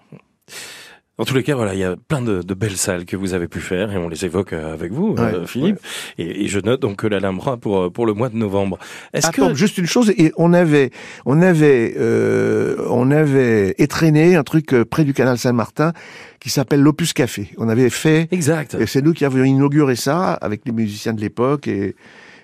En 1.19 1.25
tous 1.25 1.33
les 1.33 1.41
cas, 1.41 1.55
voilà, 1.55 1.73
il 1.73 1.79
y 1.79 1.83
a 1.83 1.95
plein 1.95 2.21
de, 2.21 2.43
de 2.43 2.53
belles 2.53 2.77
salles 2.77 3.05
que 3.05 3.15
vous 3.17 3.33
avez 3.33 3.47
pu 3.47 3.59
faire 3.59 3.91
et 3.91 3.97
on 3.97 4.07
les 4.07 4.23
évoque 4.25 4.53
euh, 4.53 4.71
avec 4.71 4.91
vous, 4.91 5.15
euh, 5.17 5.41
Ouais, 5.41 5.47
Philippe. 5.47 5.79
Et, 6.19 6.43
et 6.43 6.47
je 6.47 6.59
note 6.59 6.79
donc 6.79 6.97
que 6.97 7.07
l'Alhambra 7.07 7.57
pour 7.57 7.81
euh, 7.81 7.89
pour 7.89 8.05
le 8.05 8.13
mois 8.13 8.29
de 8.29 8.35
novembre. 8.35 8.77
Est-ce 9.13 9.31
que 9.31 9.55
juste 9.55 9.79
une 9.79 9.87
chose, 9.87 10.11
et 10.11 10.31
on 10.37 10.53
avait, 10.53 10.91
on 11.25 11.41
avait, 11.41 11.95
euh, 11.97 12.75
on 12.89 13.09
avait 13.09 13.73
étraîné 13.79 14.35
un 14.35 14.43
truc 14.43 14.75
près 14.83 15.05
du 15.05 15.13
canal 15.15 15.39
Saint-Martin 15.39 15.93
qui 16.39 16.51
s'appelle 16.51 16.81
l'Opus 16.81 17.13
Café. 17.13 17.49
On 17.57 17.67
avait 17.67 17.89
fait, 17.89 18.27
exact 18.31 18.75
et 18.79 18.85
c'est 18.85 19.01
nous 19.01 19.13
qui 19.13 19.25
avions 19.25 19.43
inauguré 19.43 19.95
ça 19.95 20.33
avec 20.33 20.61
les 20.65 20.71
musiciens 20.71 21.13
de 21.13 21.21
l'époque 21.21 21.67
et 21.67 21.95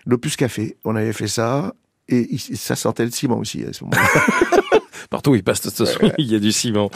l'Opus 0.07 0.35
Café. 0.35 0.77
On 0.83 0.95
avait 0.95 1.13
fait 1.13 1.27
ça 1.27 1.73
et 2.09 2.37
ça 2.37 2.75
sortait 2.75 3.05
le 3.05 3.11
ciment 3.11 3.37
aussi 3.37 3.63
à 3.63 3.73
ce 3.73 3.83
moment-là. 3.85 4.79
partout 5.09 5.31
où 5.31 5.35
il 5.35 5.43
passe 5.43 5.61
de 5.61 5.69
toute 5.69 5.77
façon, 5.85 6.11
il 6.17 6.25
y 6.31 6.35
a 6.35 6.39
du 6.39 6.51
ciment. 6.51 6.89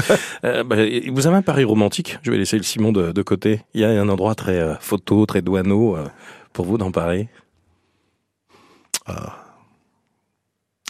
Euh, 0.43 0.63
bah, 0.63 0.75
vous 1.11 1.27
avez 1.27 1.35
un 1.37 1.41
pari 1.41 1.63
romantique? 1.63 2.17
Je 2.23 2.31
vais 2.31 2.37
laisser 2.37 2.57
le 2.57 2.63
ciment 2.63 2.91
de, 2.91 3.11
de 3.11 3.21
côté. 3.21 3.61
Il 3.73 3.81
y 3.81 3.85
a 3.85 3.89
un 3.89 4.09
endroit 4.09 4.35
très 4.35 4.59
euh, 4.59 4.75
photo, 4.79 5.25
très 5.25 5.41
douaneau 5.41 5.95
euh, 5.95 6.05
pour 6.53 6.65
vous 6.65 6.77
d'en 6.77 6.91
parler? 6.91 7.29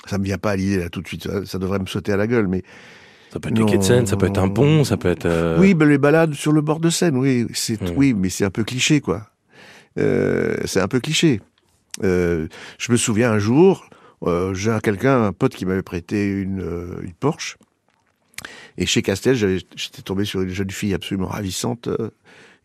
ça 0.07 0.17
me 0.17 0.23
vient 0.23 0.37
pas 0.37 0.51
à 0.51 0.55
l'idée 0.55 0.77
là 0.79 0.89
tout 0.89 1.01
de 1.01 1.07
suite. 1.07 1.23
Ça, 1.23 1.45
ça 1.45 1.59
devrait 1.59 1.79
me 1.79 1.85
sauter 1.85 2.11
à 2.13 2.17
la 2.17 2.27
gueule, 2.27 2.47
mais 2.47 2.63
Ça 3.33 3.39
peut 3.39 3.49
être 3.49 3.55
des 3.55 3.61
Non. 3.61 3.67
quais 3.67 3.77
de 3.77 3.83
Seine, 3.83 4.07
ça 4.07 4.15
peut 4.17 4.25
être 4.27 4.39
un 4.39 4.47
pont, 4.49 4.83
ça 4.83 4.97
peut 4.97 5.09
être. 5.09 5.25
euh, 5.25 5.57
oui, 5.59 5.73
ben 5.73 5.87
les 5.87 5.97
balades 5.97 6.33
sur 6.33 6.51
le 6.51 6.61
bord 6.61 6.79
de 6.79 6.89
Seine, 6.89 7.17
oui, 7.17 7.45
c'est 7.53 7.79
Hmm. 7.81 7.93
oui, 7.95 8.13
mais 8.13 8.29
c'est 8.29 8.45
un 8.45 8.49
peu 8.49 8.63
cliché 8.63 9.01
quoi. 9.01 9.27
Euh, 9.99 10.55
c'est 10.65 10.79
un 10.79 10.87
peu 10.87 10.99
cliché. 10.99 11.41
Euh, 12.03 12.47
je 12.77 12.91
me 12.91 12.97
souviens 12.97 13.31
un 13.31 13.39
jour, 13.39 13.85
euh, 14.23 14.53
j'ai 14.53 14.71
un 14.71 14.79
quelqu'un, 14.79 15.25
un 15.25 15.33
pote 15.33 15.53
qui 15.53 15.65
m'avait 15.65 15.83
prêté 15.83 16.27
une, 16.27 16.61
euh, 16.61 17.01
une 17.01 17.13
Porsche. 17.13 17.57
Et 18.77 18.85
chez 18.85 19.01
Castel, 19.01 19.35
j'étais 19.35 20.01
tombé 20.03 20.25
sur 20.25 20.41
une 20.41 20.49
jeune 20.49 20.69
fille 20.69 20.93
absolument 20.93 21.27
ravissante 21.27 21.87
euh, 21.87 22.11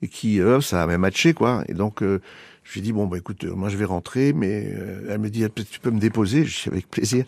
et 0.02 0.08
qui, 0.08 0.40
euh, 0.40 0.60
ça 0.60 0.82
avait 0.82 0.98
matché 0.98 1.32
quoi. 1.32 1.64
Et 1.68 1.74
donc, 1.74 2.02
je 2.02 2.72
lui 2.72 2.80
ai 2.80 2.82
dit 2.82 2.92
bon 2.92 3.06
bah 3.06 3.18
écoute, 3.18 3.44
moi 3.44 3.68
je 3.68 3.76
vais 3.76 3.84
rentrer, 3.84 4.32
mais 4.32 4.72
elle 5.08 5.18
me 5.18 5.30
dit 5.30 5.44
Ah, 5.44 5.48
tu 5.48 5.80
peux 5.80 5.90
me 5.90 6.00
déposer. 6.00 6.44
Je 6.44 6.62
dis 6.62 6.68
avec 6.68 6.88
plaisir. 6.88 7.24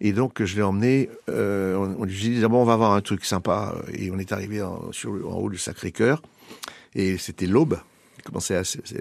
Et 0.00 0.12
donc 0.12 0.42
je 0.44 0.56
l'ai 0.56 0.62
emmené. 0.62 1.08
On, 1.28 1.96
on 1.98 2.04
lui 2.04 2.14
dit 2.14 2.40
bon 2.42 2.62
on 2.62 2.64
va 2.64 2.76
voir 2.76 2.92
un 2.92 3.00
truc 3.00 3.24
sympa. 3.24 3.76
Et 3.94 4.10
on 4.10 4.18
est 4.18 4.32
arrivé 4.32 4.62
en 4.62 4.90
haut 5.04 5.50
du 5.50 5.58
Sacré-Cœur 5.58 6.22
et 6.96 7.18
c'était 7.18 7.46
l'aube. 7.46 7.78
Il 8.26 8.30
commençait 8.30 8.56
à, 8.56 8.64
se- 8.64 8.78
c'est- 8.84 9.00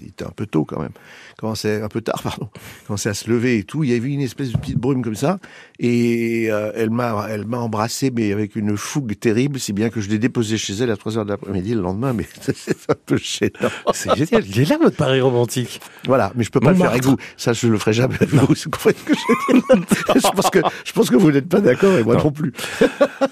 il 0.00 0.08
était 0.08 0.24
un 0.24 0.30
peu 0.30 0.46
tôt 0.46 0.64
quand 0.64 0.80
même. 0.80 0.92
Il 1.36 1.40
commençait 1.40 1.82
un 1.82 1.88
peu 1.88 2.00
tard, 2.00 2.20
pardon. 2.22 2.48
Il 2.82 2.86
commençait 2.86 3.08
à 3.08 3.14
se 3.14 3.28
lever 3.28 3.58
et 3.58 3.64
tout. 3.64 3.82
Il 3.82 3.90
y 3.90 3.94
avait 3.94 4.08
une 4.08 4.20
espèce 4.20 4.52
de 4.52 4.56
petite 4.58 4.78
brume 4.78 5.02
comme 5.02 5.16
ça. 5.16 5.38
Et 5.80 6.46
euh, 6.50 6.70
elle 6.76 6.90
m'a, 6.90 7.26
elle 7.28 7.44
m'a 7.46 7.58
embrassé, 7.58 8.12
mais 8.14 8.32
avec 8.32 8.54
une 8.56 8.76
fougue 8.76 9.18
terrible, 9.18 9.58
si 9.58 9.72
bien 9.72 9.90
que 9.90 10.00
je 10.00 10.08
l'ai 10.08 10.18
déposé 10.18 10.56
chez 10.58 10.74
elle 10.74 10.90
à 10.90 10.96
3 10.96 11.18
heures 11.18 11.24
de 11.24 11.30
l'après-midi 11.30 11.74
le 11.74 11.80
lendemain. 11.82 12.12
Mais 12.12 12.26
c'est 12.54 12.90
un 12.90 12.94
peu 13.04 13.16
gênant. 13.16 13.70
C'est 13.92 14.14
génial. 14.16 14.44
Il 14.46 14.60
est 14.60 14.68
là 14.70 14.78
votre 14.80 14.96
pari 14.96 15.20
romantique. 15.20 15.80
Voilà, 16.06 16.32
mais 16.36 16.44
je 16.44 16.50
peux 16.50 16.60
pas 16.60 16.70
le 16.70 16.76
faire 16.76 16.90
avec 16.90 17.04
vous. 17.04 17.16
Ça, 17.36 17.52
je 17.52 17.66
le 17.66 17.78
ferai 17.78 17.92
jamais 17.92 18.14
avec 18.14 18.28
vous. 18.30 18.46
Vous 18.46 18.70
comprenez 18.70 18.96
ce 18.96 19.04
que 19.04 19.14
je 20.20 20.30
pense 20.32 20.50
que 20.50 20.58
je 20.84 20.92
pense 20.92 21.10
que 21.10 21.16
vous 21.16 21.32
n'êtes 21.32 21.48
pas 21.48 21.60
d'accord 21.60 21.98
et 21.98 22.04
moi 22.04 22.14
non, 22.16 22.24
Non. 22.24 22.30
plus. 22.32 22.52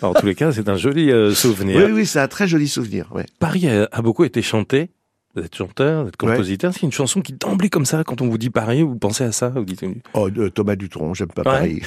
En 0.02 0.12
tous 0.14 0.26
les 0.26 0.34
cas, 0.34 0.52
c'est 0.52 0.68
un 0.68 0.76
joli 0.76 1.10
euh, 1.12 1.32
souvenir. 1.34 1.76
Oui, 1.86 1.92
oui, 1.92 2.06
c'est 2.06 2.18
un 2.20 2.28
très 2.28 2.48
joli 2.48 2.66
souvenir. 2.68 3.08
Ouais. 3.12 3.26
Paris 3.38 3.68
a, 3.68 3.88
a 3.92 4.02
beaucoup 4.02 4.24
été 4.24 4.42
chanté. 4.42 4.90
Vous 5.36 5.42
êtes 5.44 5.54
chanteur, 5.54 6.02
vous 6.02 6.08
êtes 6.08 6.20
Ouais. 6.22 6.30
compositeur. 6.32 6.72
C'est 6.72 6.82
une 6.82 6.90
chanson 6.92 7.20
qui 7.20 7.32
d'emblée 7.32 7.68
comme 7.70 7.84
ça, 7.86 8.02
quand 8.02 8.20
on 8.20 8.28
vous 8.28 8.36
dit 8.38 8.50
Paris, 8.50 8.82
vous 8.82 8.96
pensez 8.96 9.22
à 9.22 9.30
ça. 9.30 9.48
Vous 9.50 9.64
dites. 9.64 9.84
Oh, 10.14 10.28
euh, 10.36 10.50
Thomas 10.50 10.74
Dutronc, 10.74 11.14
j'aime 11.14 11.28
pas 11.28 11.42
Ouais. 11.42 11.44
Paris. 11.44 11.82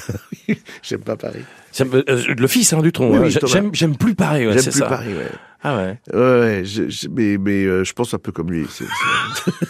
j'aime 0.82 1.02
pas 1.02 1.18
Paris. 1.18 1.42
J'aime- 1.74 1.94
euh, 2.08 2.34
le 2.38 2.48
fils 2.48 2.72
hein, 2.72 2.82
du 2.82 2.92
tronc. 2.94 3.10
Oui, 3.20 3.36
hein. 3.36 3.70
J'aime, 3.74 3.98
plus 3.98 4.16
Paris. 4.16 4.48
Ouais, 4.48 4.54
j'aime 4.54 4.64
plus 4.72 4.80
ça. 4.80 4.86
Paris. 4.88 5.14
Ouais. 5.14 5.30
Ah 5.62 5.76
ouais. 5.78 6.00
Ouais, 6.14 6.64
je, 6.66 6.88
je- 6.90 7.08
mais 7.10 7.38
mais 7.38 7.66
euh, 7.66 7.84
je 7.84 7.92
pense 7.94 8.14
un 8.14 8.18
peu 8.18 8.32
comme 8.32 8.50
lui. 8.52 8.66
C'est- 8.70 8.86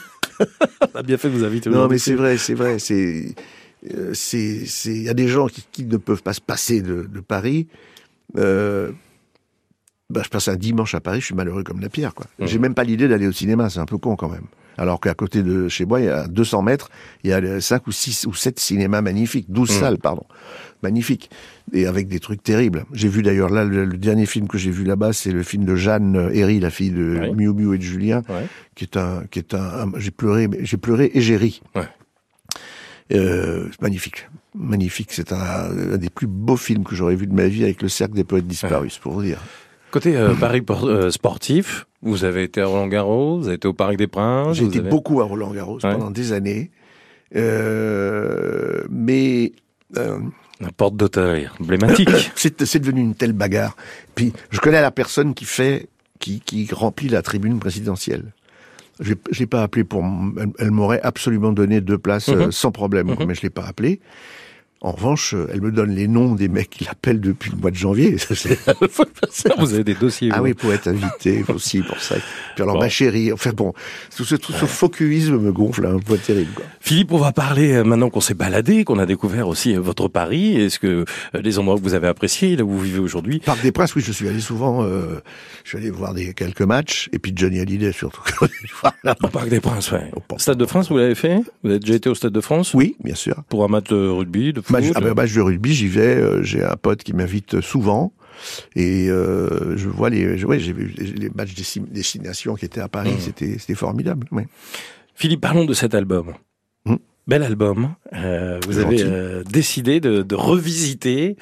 On 0.94 1.00
a 1.00 1.04
bien 1.04 1.18
fait 1.18 1.30
de 1.30 1.34
vous 1.36 1.44
inviter. 1.44 1.70
non, 1.70 1.88
mais 1.88 1.98
c'est 1.98 2.16
vrai, 2.16 2.38
c'est 2.38 2.54
vrai. 2.56 2.78
C'est 2.80 3.36
euh, 3.94 4.12
c'est 4.14 4.66
c'est 4.66 4.92
il 4.94 5.04
y 5.04 5.10
a 5.10 5.14
des 5.14 5.28
gens 5.28 5.48
qui, 5.48 5.66
qui 5.72 5.86
ne 5.86 5.98
peuvent 5.98 6.24
pas 6.24 6.34
se 6.34 6.42
passer 6.42 6.82
de, 6.82 7.04
de 7.12 7.20
Paris. 7.22 7.68
Euh, 8.38 8.92
bah, 10.10 10.22
je 10.24 10.30
passe 10.30 10.48
un 10.48 10.56
dimanche 10.56 10.96
à 10.96 11.00
Paris, 11.00 11.22
je 11.22 11.26
suis 11.26 11.36
malheureux 11.36 11.64
comme 11.64 11.80
la 11.80 11.90
pierre. 11.90 12.14
quoi. 12.14 12.26
Mhm. 12.40 12.48
J'ai 12.48 12.60
même 12.60 12.74
pas 12.74 12.84
l'idée 12.84 13.08
d'aller 13.08 13.28
au 13.28 13.32
cinéma, 13.32 13.70
c'est 13.70 13.80
un 13.80 13.86
peu 13.86 13.98
con 13.98 14.16
quand 14.16 14.30
même. 14.30 14.46
Alors 14.78 15.00
qu'à 15.00 15.14
côté 15.14 15.44
de 15.44 15.68
chez 15.70 15.86
moi, 15.86 16.00
il 16.02 16.06
y 16.06 16.10
a 16.10 16.28
200 16.28 16.64
mètres, 16.64 16.90
il 17.24 17.30
y 17.30 17.34
a 17.34 17.62
5 17.62 17.86
ou 17.86 17.92
6 17.92 18.26
ou 18.26 18.34
7 18.34 18.60
cinémas 18.60 19.02
magnifiques, 19.02 19.46
12 19.50 19.70
Mhm. 19.72 19.80
salles, 19.80 19.98
pardon, 20.00 20.24
magnifiques, 20.82 21.30
et 21.74 21.86
avec 21.86 22.08
des 22.08 22.20
trucs 22.20 22.42
terribles. 22.42 22.86
J'ai 22.92 23.08
vu 23.08 23.22
d'ailleurs 23.22 23.50
là, 23.52 23.66
le, 23.66 23.86
le 23.86 23.98
dernier 23.98 24.26
film 24.26 24.48
que 24.48 24.58
j'ai 24.58 24.72
vu 24.72 24.84
là-bas, 24.84 25.14
c'est 25.14 25.32
le 25.32 25.44
film 25.44 25.64
de 25.66 25.76
Jeanne 25.76 26.16
euh, 26.16 26.30
Herry, 26.34 26.60
la 26.60 26.72
fille 26.72 26.90
de 26.90 27.20
Oui. 27.22 27.36
Miu 27.36 27.54
Miu 27.54 27.76
et 27.76 27.78
de 27.78 27.84
Julien, 27.84 28.24
Ouais. 28.30 28.48
qui 28.76 28.86
est 28.86 28.98
un, 28.98 29.26
qui 29.30 29.38
est 29.40 29.54
un, 29.54 29.60
un- 29.88 29.92
j'ai 30.00 30.10
pleuré, 30.12 30.50
j'ai 30.62 30.78
pleuré 30.78 31.12
et 31.14 31.22
j'ai 31.22 31.38
ri. 31.38 31.62
Ouais. 31.76 31.84
Euh, 33.12 33.68
magnifique, 33.82 34.28
magnifique. 34.56 35.10
C'est 35.12 35.34
un, 35.34 35.38
un 35.94 35.98
des 35.98 36.10
plus 36.10 36.26
beaux 36.26 36.58
films 36.58 36.84
que 36.84 36.96
j'aurais 36.96 37.16
vu 37.16 37.28
de 37.28 37.34
ma 37.34 37.48
vie 37.48 37.64
avec 37.64 37.82
le 37.82 37.90
cercle 37.90 38.16
des 38.16 38.24
poètes 38.24 38.48
disparus, 38.48 38.98
pour 38.98 39.14
vous 39.14 39.22
dire. 39.22 39.40
Côté 39.94 40.18
euh, 40.18 40.34
Paris 40.34 40.64
euh, 40.72 41.12
sportif, 41.12 41.86
vous 42.02 42.24
avez 42.24 42.42
été 42.42 42.62
à 42.62 42.66
Roland 42.66 42.88
Garros, 42.88 43.38
vous 43.38 43.46
avez 43.46 43.58
été 43.58 43.68
au 43.68 43.74
Parc 43.74 43.96
des 43.96 44.08
Princes. 44.08 44.58
J'ai 44.58 44.66
été 44.66 44.80
avez- 44.80 44.90
beaucoup 44.90 45.22
à 45.22 45.26
Roland 45.26 45.52
Garros 45.54 45.76
Ouais. 45.76 45.92
pendant 45.94 46.10
des 46.10 46.32
années, 46.34 46.72
euh, 47.36 48.84
mais 48.90 49.52
euh, 49.98 50.18
La 50.60 50.72
porte 50.72 50.96
d'Auteuil, 50.96 51.48
emblématique. 51.62 52.10
c'est 52.36 52.80
devenu 52.80 53.02
une 53.02 53.14
telle 53.14 53.34
bagarre. 53.34 53.76
Puis 54.16 54.34
je 54.50 54.60
connais 54.60 54.82
la 54.82 54.90
personne 54.90 55.36
qui 55.36 55.46
fait, 55.46 55.88
qui, 56.20 56.40
qui 56.40 56.68
remplit 56.74 57.08
la 57.10 57.22
tribune 57.22 57.60
présidentielle. 57.60 58.34
Je 59.00 59.14
l'ai 59.40 59.46
pas 59.46 59.62
appelé 59.62 59.84
pour, 59.84 60.04
elle, 60.40 60.50
elle 60.58 60.72
m'aurait 60.72 61.02
absolument 61.04 61.52
donné 61.52 61.82
deux 61.82 62.00
places 62.00 62.30
Mhm. 62.30 62.52
sans 62.52 62.72
problème, 62.72 63.12
Mhm. 63.12 63.26
mais 63.28 63.36
je 63.36 63.42
l'ai 63.44 63.50
pas 63.52 63.66
appelé. 63.68 64.00
En 64.84 64.92
revanche, 64.92 65.34
elle 65.52 65.62
me 65.62 65.72
donne 65.72 65.96
les 65.96 66.08
noms 66.10 66.36
des 66.36 66.50
mecs 66.50 66.70
qui 66.70 66.84
l'appellent 66.84 67.22
depuis 67.22 67.52
le 67.52 67.58
mois 67.58 67.72
de 67.72 67.76
janvier. 67.78 68.18
Vous 69.58 69.74
avez 69.74 69.84
des 69.84 69.94
dossiers. 69.96 70.30
ah 70.34 70.40
vous. 70.40 70.44
oui, 70.44 70.54
pour 70.54 70.74
être 70.74 70.88
invité 70.90 71.44
aussi 71.48 71.82
pour 71.82 72.00
ça. 72.00 72.16
Puis 72.56 72.64
alors 72.64 72.76
Bon. 72.76 72.82
ma 72.82 72.90
chérie, 72.90 73.32
enfin 73.32 73.52
bon, 73.52 73.74
tout 74.16 74.26
ce, 74.26 74.36
tout 74.36 74.52
ce 74.52 74.66
focusisme 74.66 75.38
me 75.38 75.52
gonfle 75.52 75.86
un 75.86 76.00
peu 76.00 76.18
terrible. 76.18 76.52
Quoi. 76.56 76.66
Philippe, 76.82 77.12
on 77.14 77.18
va 77.18 77.32
parler 77.32 77.74
euh, 77.74 77.84
maintenant 77.84 78.10
qu'on 78.10 78.20
s'est 78.22 78.34
baladé, 78.34 78.84
qu'on 78.84 79.00
a 79.00 79.06
découvert 79.06 79.48
aussi 79.48 79.76
euh, 79.76 79.80
votre 79.80 80.08
Paris. 80.08 80.60
Est-ce 80.60 80.80
que 80.80 80.88
euh, 80.88 81.42
les 81.42 81.60
endroits 81.60 81.78
que 81.78 81.84
vous 81.84 81.94
avez 81.94 82.08
appréciés, 82.08 82.56
là 82.56 82.64
où 82.64 82.70
vous 82.72 82.80
vivez 82.80 83.00
aujourd'hui, 83.00 83.40
Parc 83.40 83.62
des 83.62 83.72
Princes, 83.72 83.96
oui, 83.96 84.02
je 84.06 84.12
suis 84.12 84.28
allé 84.28 84.40
souvent. 84.42 84.84
Euh, 84.84 85.22
je 85.64 85.70
suis 85.70 85.78
allé 85.78 85.90
voir 85.92 86.14
des 86.14 86.34
quelques 86.34 86.62
matchs 86.62 87.10
et 87.14 87.20
puis 87.20 87.32
Johnny 87.36 87.60
Hallyday 87.60 87.92
surtout. 87.94 88.22
voilà. 88.82 89.16
au 89.24 89.28
Parc 89.28 89.48
des 89.50 89.60
Princes, 89.62 89.92
ouais. 89.92 90.12
Au 90.16 90.38
Stade 90.40 90.58
de 90.58 90.66
France, 90.66 90.90
vous 90.90 90.98
l'avez 90.98 91.16
fait? 91.16 91.40
Vous 91.64 91.70
avez 91.70 91.80
déjà 91.80 91.94
été 91.94 92.10
au 92.10 92.16
Stade 92.16 92.34
de 92.34 92.42
France? 92.42 92.74
Oui, 92.74 92.96
bien 93.04 93.16
sûr. 93.16 93.36
Pour 93.48 93.64
un 93.64 93.68
match 93.70 93.86
de 93.90 94.08
rugby, 94.10 94.52
de 94.52 94.62
foot? 94.62 94.73
Match, 94.74 94.92
ah 94.96 95.00
ben, 95.02 95.14
match 95.14 95.34
de 95.34 95.42
rugby, 95.42 95.74
j'y 95.74 95.88
vais. 95.88 96.16
euh, 96.18 96.44
j'ai 96.44 96.64
un 96.64 96.76
pote 96.76 97.04
qui 97.04 97.14
m'invite 97.14 97.62
souvent. 97.62 98.14
Et 98.76 99.08
euh, 99.10 99.78
je 99.78 99.88
vois 99.88 100.10
les, 100.10 100.38
je- 100.38 100.46
ouais, 100.46 100.60
j'ai 100.60 100.74
vu 100.74 100.94
les, 100.98 101.30
matchs 101.30 101.54
des 101.54 101.64
sim- 101.64 101.86
destination 101.90 102.56
qui 102.56 102.66
étaient 102.66 102.82
à 102.82 102.90
Paris, 102.90 103.12
Mhm. 103.14 103.20
c'était, 103.20 103.58
c'était 103.60 103.76
formidable. 103.76 104.28
Ouais. 104.32 104.48
Philippe, 105.16 105.42
parlons 105.42 105.66
de 105.66 105.74
cet 105.74 105.94
album. 105.96 106.34
Bel 107.26 107.42
album. 107.42 107.96
Euh, 108.14 108.60
vous 108.68 108.80
avez 108.80 109.02
euh, 109.02 109.44
décidé 109.50 110.02
de, 110.02 110.24
de 110.24 110.36
revisiter 110.36 111.38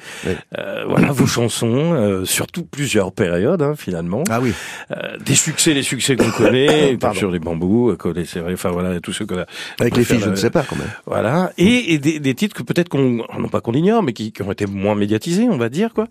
euh, 0.56 0.84
voilà 0.88 1.10
vos 1.10 1.26
chansons 1.26 1.92
euh, 1.92 2.24
sur 2.24 2.46
toutes 2.46 2.68
plusieurs 2.70 3.10
périodes 3.12 3.62
hein, 3.62 3.74
finalement. 3.76 4.22
Ah 4.30 4.40
oui. 4.40 4.52
Euh, 4.92 5.16
des 5.18 5.34
succès, 5.34 5.74
les 5.74 5.82
succès 5.82 6.14
qu'on 6.14 6.30
connaît, 6.30 6.96
sur 7.14 7.32
les 7.32 7.40
bambous, 7.40 7.90
euh, 7.90 7.96
vrai, 8.00 8.52
enfin 8.52 8.70
voilà, 8.70 9.00
tous 9.00 9.12
ceux 9.12 9.26
qu'on 9.26 9.38
a. 9.38 9.46
Avec 9.80 9.96
les 9.96 10.04
filles, 10.04 10.20
je 10.20 10.30
ne 10.30 10.36
sais 10.36 10.50
pas 10.50 10.62
quand 10.62 10.76
même. 10.76 10.90
Voilà, 11.04 11.52
et, 11.58 11.94
et 11.94 11.98
des, 11.98 12.20
des 12.20 12.34
titres 12.36 12.54
que 12.54 12.62
peut-être 12.62 12.88
qu'on, 12.88 13.24
non 13.38 13.48
pas 13.50 13.60
qu'on 13.60 13.72
ignore, 13.74 14.04
mais 14.04 14.12
qui, 14.12 14.30
qui 14.30 14.42
ont 14.42 14.52
été 14.52 14.66
moins 14.66 14.94
médiatisés, 14.94 15.48
on 15.50 15.58
va 15.58 15.68
dire 15.68 15.92
quoi. 15.94 16.06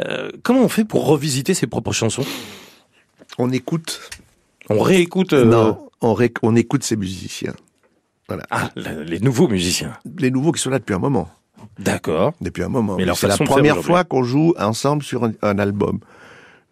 Euh, 0.00 0.28
comment 0.42 0.60
on 0.60 0.68
fait 0.68 0.84
pour 0.84 1.06
revisiter 1.06 1.54
ses 1.54 1.66
propres 1.66 1.92
chansons? 1.92 2.26
On 3.38 3.50
écoute. 3.50 4.10
On 4.68 4.80
réécoute 4.80 5.32
euh, 5.32 5.46
Non, 5.46 5.78
on, 6.02 6.12
ré- 6.12 6.32
on 6.42 6.54
écoute 6.56 6.84
ces 6.84 6.96
musiciens. 6.96 7.54
Ah, 8.50 8.70
les 8.76 9.20
nouveaux 9.20 9.48
musiciens. 9.48 9.92
Les 10.18 10.30
nouveaux 10.30 10.52
qui 10.52 10.60
sont 10.60 10.70
là 10.70 10.78
depuis 10.78 10.94
un 10.94 10.98
moment. 10.98 11.28
D'accord. 11.78 12.32
Depuis 12.40 12.62
un 12.62 12.68
moment. 12.68 12.96
Mais 12.96 13.06
c'est 13.14 13.28
la 13.28 13.36
première 13.38 13.78
fois 13.82 14.04
qu'on 14.04 14.22
joue 14.22 14.54
ensemble 14.58 15.02
sur 15.02 15.24
un, 15.24 15.32
un 15.42 15.58
album. 15.58 15.98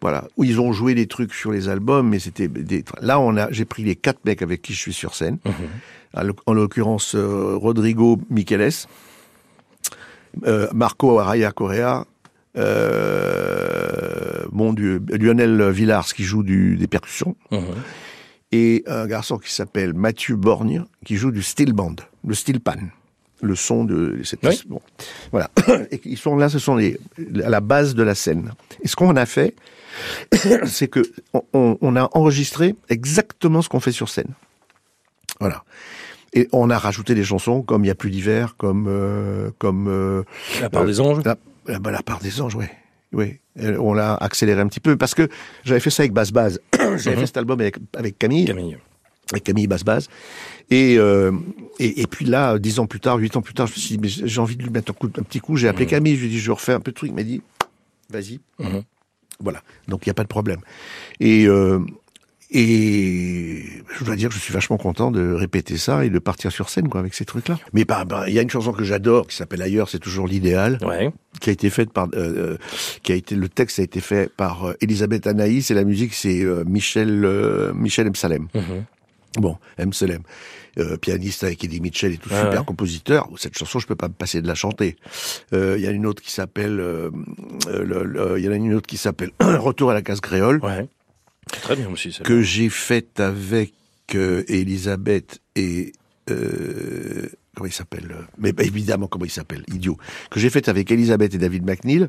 Voilà. 0.01 0.25
Où 0.37 0.43
ils 0.43 0.59
ont 0.59 0.73
joué 0.73 0.95
des 0.95 1.07
trucs 1.07 1.33
sur 1.33 1.51
les 1.51 1.69
albums, 1.69 2.09
mais 2.09 2.19
c'était 2.19 2.47
des. 2.49 2.83
Là, 3.01 3.19
on 3.19 3.37
a. 3.37 3.49
J'ai 3.51 3.65
pris 3.65 3.83
les 3.83 3.95
quatre 3.95 4.25
mecs 4.25 4.41
avec 4.41 4.61
qui 4.61 4.73
je 4.73 4.79
suis 4.79 4.93
sur 4.93 5.15
scène. 5.15 5.37
Mhm. 5.45 6.33
En 6.45 6.53
l'occurrence, 6.53 7.15
euh, 7.15 7.55
Rodrigo 7.55 8.19
Micheles, 8.29 8.85
euh, 10.45 10.67
Marco 10.73 11.17
Araya 11.19 11.51
Correa, 11.51 12.05
euh, 12.57 14.45
mon 14.51 14.73
Dieu, 14.73 15.01
Lionel 15.09 15.69
Villars 15.71 16.13
qui 16.13 16.23
joue 16.23 16.43
du, 16.43 16.75
des 16.77 16.87
percussions, 16.87 17.35
Mhm. 17.51 17.61
Et 18.53 18.83
un 18.87 19.07
garçon 19.07 19.37
qui 19.39 19.51
s'appelle 19.51 19.93
Mathieu 19.93 20.35
Borgne 20.35 20.85
qui 21.05 21.15
joue 21.17 21.31
du 21.31 21.41
steel 21.41 21.73
band, 21.73 21.95
le 22.25 22.33
steel 22.35 22.59
pan, 22.59 22.75
le 23.41 23.55
son 23.55 23.83
de 23.83 24.21
cette 24.23 24.45
Oui. 24.45 24.61
bon, 24.67 24.79
voilà. 25.31 25.49
Et 25.91 25.99
ils 26.05 26.17
sont 26.17 26.35
là, 26.37 26.47
ce 26.49 26.59
sont 26.59 26.75
les 26.75 26.99
à 27.43 27.49
la 27.49 27.59
base 27.61 27.95
de 27.95 28.03
la 28.03 28.13
scène. 28.15 28.51
Et 28.83 28.87
ce 28.87 28.95
qu'on 28.95 29.15
a 29.15 29.25
fait, 29.25 29.55
c'est 30.65 30.87
que 30.87 31.01
on- 31.53 31.95
a 31.95 32.09
enregistré 32.13 32.75
exactement 32.89 33.61
ce 33.63 33.69
qu'on 33.69 33.79
fait 33.79 33.91
sur 33.91 34.07
scène. 34.07 34.33
Voilà. 35.39 35.63
Et 36.33 36.47
on 36.51 36.69
a 36.69 36.77
rajouté 36.77 37.15
des 37.15 37.23
chansons 37.23 37.61
comme 37.63 37.83
Il 37.83 37.87
y 37.87 37.91
a 37.91 37.95
plus 37.95 38.11
d'hiver, 38.11 38.55
comme 38.57 38.85
euh, 38.87 39.49
comme 39.57 39.87
euh, 39.87 40.23
La 40.61 40.69
part 40.69 40.83
Euh, 40.83 40.85
des 40.87 40.99
anges. 41.01 41.23
la, 41.25 41.35
la, 41.67 41.79
bah, 41.79 41.91
la 41.91 42.01
part 42.03 42.19
des 42.19 42.39
anges, 42.39 42.55
oui. 42.55 42.65
Oui, 43.13 43.25
Euh, 43.25 43.33
on 43.59 43.93
l'a 43.93 44.15
accéléré 44.15 44.61
un 44.61 44.67
petit 44.67 44.79
peu 44.79 44.97
parce 44.97 45.13
que 45.15 45.27
j'avais 45.63 45.79
fait 45.79 45.89
ça 45.89 46.03
avec 46.03 46.13
Bass 46.13 46.31
Baz. 46.31 46.59
j'avais 46.97 47.15
Mhm. 47.15 47.19
fait 47.21 47.25
cet 47.27 47.37
album 47.37 47.59
avec, 47.61 47.75
avec 47.95 48.17
Camille, 48.17 48.45
Camille. 48.45 48.77
avec 49.31 49.43
Camille 49.43 49.67
Bass 49.67 49.83
Baz. 49.83 50.07
Et, 50.69 50.97
euh, 50.97 51.31
et, 51.79 52.01
et 52.01 52.07
puis 52.07 52.25
là, 52.25 52.57
dix 52.57 52.79
ans 52.79 52.87
plus 52.87 52.99
tard, 52.99 53.17
huit 53.17 53.35
ans 53.35 53.41
plus 53.41 53.53
tard, 53.53 53.67
je 53.67 53.73
me 53.73 53.77
suis 53.77 53.97
dit, 53.97 54.23
j'ai 54.25 54.39
envie 54.41 54.55
de 54.55 54.63
lui 54.63 54.69
mettre 54.71 54.91
un, 54.91 54.93
coup, 54.93 55.07
un 55.17 55.23
petit 55.23 55.39
coup. 55.39 55.55
J'ai 55.57 55.67
appelé 55.67 55.85
Camille, 55.85 56.15
je 56.15 56.21
lui 56.21 56.27
ai 56.27 56.29
dit, 56.31 56.39
je 56.39 56.51
refais 56.51 56.73
un 56.73 56.79
peu 56.79 56.91
de 56.91 56.95
truc. 56.95 57.09
Il 57.11 57.15
m'a 57.15 57.23
dit, 57.23 57.41
vas-y. 58.09 58.39
Mhm. 58.59 58.83
Voilà. 59.39 59.61
Donc 59.87 60.05
il 60.05 60.09
n'y 60.09 60.11
a 60.11 60.15
pas 60.15 60.23
de 60.23 60.27
problème. 60.29 60.59
Et, 61.19 61.45
euh, 61.47 61.79
et 62.53 63.63
je 63.97 64.03
dois 64.03 64.15
dire 64.15 64.29
que 64.29 64.35
je 64.35 64.39
suis 64.39 64.53
vachement 64.53 64.77
content 64.77 65.11
de 65.11 65.33
répéter 65.33 65.77
ça 65.77 66.05
et 66.05 66.09
de 66.09 66.19
partir 66.19 66.51
sur 66.51 66.69
scène 66.69 66.87
quoi 66.89 66.99
avec 66.99 67.13
ces 67.13 67.25
trucs-là. 67.25 67.59
Mais 67.73 67.83
bah, 67.85 68.05
bah, 68.05 68.25
il 68.27 68.33
y 68.33 68.39
a 68.39 68.41
une 68.41 68.49
chanson 68.49 68.71
que 68.71 68.83
j'adore 68.83 69.27
qui 69.27 69.35
s'appelle 69.35 69.61
Ailleurs, 69.61 69.89
c'est 69.89 69.99
toujours 69.99 70.27
l'idéal 70.27 70.77
Ouais. 70.83 71.11
qui 71.41 71.49
a 71.49 71.53
été 71.53 71.69
faite 71.69 71.91
par, 71.91 72.07
euh, 72.13 72.53
euh, 72.53 72.57
qui 73.03 73.11
a 73.11 73.15
été 73.15 73.35
le 73.35 73.49
texte 73.49 73.79
a 73.79 73.83
été 73.83 73.99
fait 74.01 74.31
par 74.31 74.65
euh, 74.69 74.73
Elisabeth 74.81 75.27
Anaïs 75.27 75.69
et 75.71 75.73
la 75.73 75.83
musique 75.83 76.13
c'est 76.13 76.41
euh, 76.43 76.63
Michel 76.65 77.23
euh, 77.25 77.73
Michel 77.73 78.07
Emsalem. 78.07 78.47
Mhm. 78.53 78.85
Bon, 79.37 79.57
Emsalem, 79.79 80.21
euh, 80.77 80.95
pianiste 80.97 81.43
avec 81.43 81.63
Eddie 81.63 81.81
Mitchell 81.81 82.13
et 82.13 82.17
tout, 82.17 82.29
Ah 82.31 82.43
super 82.43 82.59
ouais. 82.59 82.65
compositeur. 82.67 83.27
Cette 83.37 83.57
chanson, 83.57 83.79
je 83.79 83.87
peux 83.87 83.95
pas 83.95 84.07
me 84.07 84.13
passer 84.13 84.43
de 84.43 84.47
la 84.47 84.53
chanter. 84.53 84.95
Euh, 85.53 85.73
Il 85.79 85.83
y 85.83 85.87
a 85.87 85.91
une 85.91 86.05
autre 86.05 86.21
qui 86.21 86.31
s'appelle, 86.31 86.79
euh, 86.79 87.09
euh, 87.67 87.83
le- 87.83 88.03
le- 88.03 88.37
il 88.37 88.45
y 88.45 88.47
en 88.47 88.51
a 88.51 88.55
une 88.57 88.75
autre 88.75 88.85
qui 88.85 88.97
s'appelle 88.97 89.31
Retour 89.39 89.89
à 89.89 89.95
la 89.95 90.03
case 90.03 90.21
créole 90.21 90.59
Ouais. 90.63 90.87
Très 91.47 91.75
bien 91.75 91.89
aussi, 91.89 92.17
que 92.23 92.41
j'ai 92.41 92.69
faite 92.69 93.19
avec 93.19 93.73
euh, 94.15 94.43
Elisabeth 94.47 95.41
et 95.55 95.93
euh, 96.29 97.27
comment 97.55 97.67
il 97.67 97.73
s'appelle 97.73 98.11
euh, 98.11 98.23
Mais 98.37 98.53
bah, 98.53 98.63
évidemment 98.63 99.07
comment 99.07 99.25
il 99.25 99.31
s'appelle, 99.31 99.63
idiot. 99.67 99.97
Que 100.29 100.39
j'ai 100.39 100.49
faite 100.49 100.69
avec 100.69 100.91
Elisabeth 100.91 101.33
et 101.33 101.37
David 101.37 101.65
McNeil. 101.65 102.07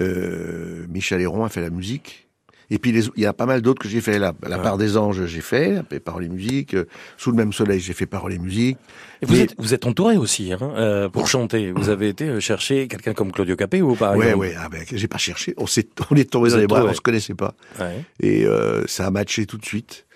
Euh, 0.00 0.86
Michel 0.88 1.20
Héron 1.20 1.44
a 1.44 1.48
fait 1.48 1.60
la 1.60 1.70
musique. 1.70 2.28
Et 2.70 2.78
puis 2.78 2.92
les- 2.92 3.06
il 3.16 3.22
y 3.22 3.26
a 3.26 3.32
pas 3.32 3.46
mal 3.46 3.62
d'autres 3.62 3.80
que 3.82 3.88
j'ai 3.88 4.00
fait. 4.00 4.18
La, 4.18 4.32
la 4.46 4.56
Ouais. 4.56 4.62
part 4.62 4.78
des 4.78 4.96
anges, 4.96 5.26
j'ai 5.26 5.40
fait, 5.40 5.76
après, 5.78 5.98
paroles 6.00 6.24
et 6.24 6.28
musique. 6.28 6.74
Euh, 6.74 6.84
Sous 7.16 7.30
le 7.30 7.36
même 7.36 7.52
soleil, 7.52 7.80
j'ai 7.80 7.92
fait 7.92 8.06
paroles 8.06 8.32
et 8.32 8.38
musique. 8.38 8.78
Et 9.22 9.26
vous, 9.26 9.34
Mais- 9.34 9.40
êtes, 9.40 9.54
vous 9.58 9.74
êtes 9.74 9.86
entouré 9.86 10.16
aussi 10.16 10.52
hein, 10.52 10.58
euh, 10.76 11.08
pour 11.08 11.26
chanter. 11.26 11.72
Vous 11.72 11.88
avez 11.88 12.08
été 12.08 12.24
euh, 12.28 12.40
chercher 12.40 12.86
quelqu'un 12.88 13.12
comme 13.12 13.32
Claudio 13.32 13.56
Capé 13.56 13.82
ou 13.82 13.94
pas 13.96 14.16
ouais, 14.16 14.34
ouais. 14.34 14.54
Ah 14.58 14.68
ben, 14.70 14.82
j'ai 14.90 15.08
pas 15.08 15.18
cherché. 15.18 15.54
On 15.56 15.66
s'est, 15.66 15.88
on 16.10 16.16
est 16.16 16.30
tombé 16.30 16.48
Vous 16.50 16.54
dans 16.54 16.60
les 16.60 16.66
bras. 16.66 16.84
On 16.84 16.94
se 16.94 17.00
connaissait 17.00 17.34
pas. 17.34 17.54
ouais. 17.80 18.04
Et 18.20 18.46
euh, 18.46 18.86
ça 18.86 19.06
a 19.06 19.10
matché 19.10 19.46
tout 19.46 19.58
de 19.58 19.64
suite. 19.66 20.06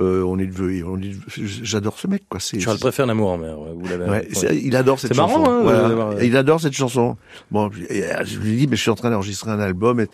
Euh, 0.00 0.24
on 0.24 0.40
est 0.40 0.46
devenu, 0.46 0.82
on 0.82 1.00
est, 1.00 1.12
j'adore 1.36 2.00
ce 2.00 2.08
mec, 2.08 2.24
quoi. 2.28 2.40
C'est, 2.40 2.58
Charles 2.58 2.80
préfère 2.80 3.06
l'amour 3.06 3.30
en 3.30 3.38
mer. 3.38 3.54
Vous 3.56 3.86
l'avez. 3.88 4.10
Ouais, 4.10 4.28
il 4.60 4.74
adore 4.74 4.98
cette 4.98 5.12
C'est 5.12 5.16
marrant, 5.16 5.36
chanson. 5.44 5.50
hein, 5.52 5.60
Voilà. 5.62 5.88
d'avoir- 5.88 6.22
Il 6.24 6.36
adore 6.36 6.60
cette 6.60 6.72
chanson. 6.72 7.16
Bon, 7.52 7.70
euh, 7.90 8.24
je 8.24 8.38
lui 8.40 8.56
dis, 8.56 8.66
mais 8.66 8.74
je 8.74 8.82
suis 8.82 8.90
en 8.90 8.96
train 8.96 9.10
d'enregistrer 9.10 9.52
un 9.52 9.60
album. 9.60 10.00
Et, 10.00 10.08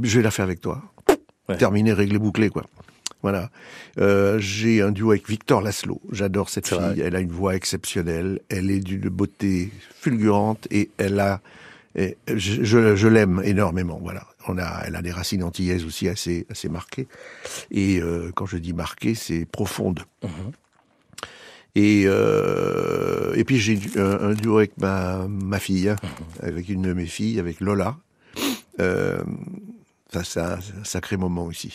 je 0.00 0.16
vais 0.18 0.22
la 0.22 0.30
faire 0.30 0.44
avec 0.44 0.60
toi. 0.60 0.82
Ouais. 1.48 1.56
Terminé, 1.56 1.92
réglé, 1.92 2.18
bouclé, 2.18 2.48
quoi. 2.50 2.64
Voilà. 3.22 3.50
Euh, 3.98 4.38
j'ai 4.38 4.82
un 4.82 4.90
duo 4.92 5.10
avec 5.10 5.28
Victor 5.28 5.60
Laszlo. 5.62 6.00
J'adore 6.12 6.48
cette 6.50 6.68
fille. 6.68 6.76
vrai. 6.78 6.98
Elle 6.98 7.16
a 7.16 7.20
une 7.20 7.30
voix 7.32 7.54
exceptionnelle. 7.54 8.40
Elle 8.48 8.70
est 8.70 8.80
d'une 8.80 9.08
beauté 9.08 9.70
fulgurante 9.94 10.66
et 10.70 10.90
elle 10.98 11.18
a, 11.20 11.40
et 11.96 12.16
je, 12.28 12.64
je, 12.64 12.96
je 12.96 13.08
l'aime 13.08 13.40
énormément. 13.44 13.98
Voilà. 14.02 14.26
On 14.46 14.58
a, 14.58 14.82
elle 14.86 14.94
a 14.96 15.00
des 15.02 15.10
racines 15.10 15.42
antillaises 15.42 15.84
aussi 15.86 16.06
assez, 16.08 16.46
assez 16.50 16.68
marquées. 16.68 17.06
Et 17.70 17.98
euh, 18.00 18.30
quand 18.34 18.44
je 18.46 18.58
dis 18.58 18.74
marquées, 18.74 19.14
c'est 19.14 19.46
profonde. 19.46 20.00
Mhm. 20.22 20.30
Et, 21.76 22.04
euh, 22.06 23.34
et 23.34 23.44
puis 23.44 23.58
j'ai 23.58 23.80
un, 23.96 24.28
un 24.30 24.34
duo 24.34 24.58
avec 24.58 24.78
ma, 24.78 25.26
ma 25.28 25.58
fille, 25.58 25.88
hein, 25.88 25.96
Mhm. 26.02 26.48
avec 26.48 26.68
une 26.68 26.82
de 26.82 26.92
mes 26.92 27.06
filles, 27.06 27.40
avec 27.40 27.60
Lola. 27.60 27.96
Euh, 28.80 29.22
c'est 30.22 30.40
un, 30.40 30.58
sacré 30.84 31.16
moment 31.16 31.44
aussi. 31.46 31.72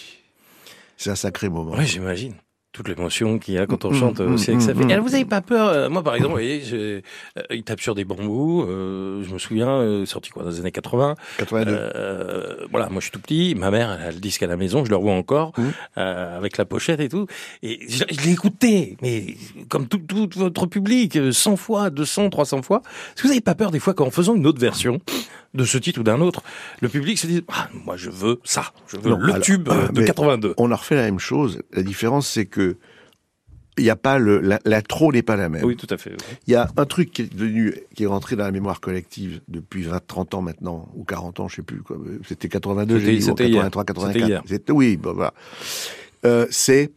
C'est 0.97 1.09
un 1.09 1.15
sacré 1.15 1.49
moment. 1.49 1.73
Oui, 1.77 1.85
j'imagine. 1.85 2.35
Toute 2.71 2.87
l'émotion 2.87 3.39
qu'il 3.39 3.55
y 3.55 3.57
a 3.57 3.65
quand 3.65 3.83
on 3.83 3.89
Mm, 3.89 3.93
chante 3.95 4.19
mm, 4.19 4.31
aussi 4.33 4.51
avec 4.51 4.61
sa 4.61 4.73
mm, 4.73 4.77
fille. 4.77 4.85
mm. 4.85 4.91
Alors, 4.91 5.03
vous 5.03 5.15
avez 5.15 5.25
pas 5.25 5.41
peur 5.41 5.69
euh, 5.69 5.89
Moi, 5.89 6.03
par 6.03 6.13
exemple, 6.13 6.33
vous 6.33 6.35
voyez, 6.35 6.61
je- 6.61 6.75
euh, 6.77 7.43
il 7.49 7.63
tape 7.63 7.81
sur 7.81 7.95
des 7.95 8.05
bambous. 8.05 8.61
euh, 8.61 9.23
je 9.27 9.33
me 9.33 9.39
souviens, 9.39 9.69
euh, 9.69 10.05
sorti 10.05 10.29
quoi 10.29 10.43
dans 10.43 10.51
les 10.51 10.59
années 10.59 10.71
80. 10.71 11.15
82. 11.39 11.71
Euh, 11.73 12.67
voilà, 12.69 12.87
moi 12.89 12.99
je 12.99 13.05
suis 13.05 13.11
tout 13.11 13.19
petit. 13.19 13.55
Ma 13.55 13.71
mère, 13.71 13.97
elle 13.99 14.07
a 14.09 14.11
le 14.11 14.19
disque 14.19 14.43
à 14.43 14.47
la 14.47 14.55
maison, 14.55 14.85
je 14.85 14.91
le 14.91 14.97
revois 14.97 15.15
encore 15.15 15.51
avec 15.95 16.57
la 16.57 16.65
pochette 16.65 16.99
et 16.99 17.09
tout. 17.09 17.25
Et 17.63 17.79
je, 17.89 18.03
je 18.07 18.21
l'ai 18.21 18.31
écouté, 18.33 18.97
mais 19.01 19.35
comme 19.67 19.87
tout, 19.87 19.97
tout 19.97 20.29
votre 20.35 20.67
public, 20.67 21.15
euh, 21.15 21.31
100 21.31 21.55
fois, 21.55 21.89
200, 21.89 22.29
300 22.29 22.61
fois. 22.61 22.83
Est-ce 22.85 23.15
que 23.15 23.21
vous 23.23 23.29
n'avez 23.29 23.41
pas 23.41 23.55
peur 23.55 23.71
des 23.71 23.79
fois 23.79 23.95
qu'en 23.95 24.11
faisant 24.11 24.35
une 24.35 24.45
autre 24.45 24.59
version 24.61 24.99
de 25.53 25.63
ce 25.65 25.77
titre 25.77 25.99
ou 26.01 26.03
d'un 26.03 26.21
autre, 26.21 26.43
le 26.81 26.89
public 26.89 27.17
se 27.17 27.27
dise 27.27 27.41
ah, 27.49 27.69
moi 27.85 27.97
je 27.97 28.09
veux 28.09 28.39
ça, 28.43 28.71
je 28.87 28.97
veux 28.97 29.09
Non, 29.09 29.17
le 29.17 29.33
alors, 29.33 29.43
tube 29.43 29.67
euh, 29.69 29.87
de 29.89 29.99
mais- 30.01 30.05
82. 30.05 30.53
On 30.57 30.71
a 30.71 30.75
refait 30.75 30.95
la 30.95 31.03
même 31.03 31.19
chose. 31.19 31.61
La 31.73 31.83
différence, 31.83 32.27
c'est 32.27 32.45
que 32.45 32.77
il 33.77 33.85
y 33.85 33.89
a 33.89 33.95
pas 33.95 34.19
le 34.19 34.39
la- 34.41 34.59
l'intro 34.65 35.11
n'est 35.13 35.21
pas 35.23 35.37
la 35.37 35.47
même. 35.47 35.63
Oui, 35.63 35.77
tout 35.77 35.87
à 35.89 35.97
fait. 35.97 36.11
oui. 36.11 36.17
Il 36.47 36.51
y 36.53 36.55
a 36.55 36.69
un 36.75 36.85
truc 36.85 37.11
qui 37.11 37.21
est 37.21 37.33
devenu, 37.33 37.73
qui 37.95 38.03
est 38.03 38.07
rentré 38.07 38.35
dans 38.35 38.43
la 38.43 38.51
mémoire 38.51 38.81
collective 38.81 39.39
depuis 39.47 39.83
20, 39.83 40.05
30 40.05 40.33
ans 40.33 40.41
maintenant, 40.41 40.89
ou 40.95 41.05
40 41.05 41.39
ans, 41.39 41.47
je 41.47 41.55
sais 41.57 41.61
plus. 41.61 41.81
C'était 42.27 42.49
82, 42.49 42.99
C'était- 42.99 43.05
j'ai 43.11 43.17
dit, 43.19 43.23
ou 43.23 43.27
c'était 43.27 43.47
hier. 43.49 43.63
83, 43.63 43.83
C'était 43.83 43.93
84. 44.19 44.27
hier. 44.27 44.41
C'était, 44.45 44.71
oui, 44.73 44.97
bon, 44.97 45.13
voilà. 45.13 45.33
Euh, 46.25 46.45
c'est, 46.51 46.91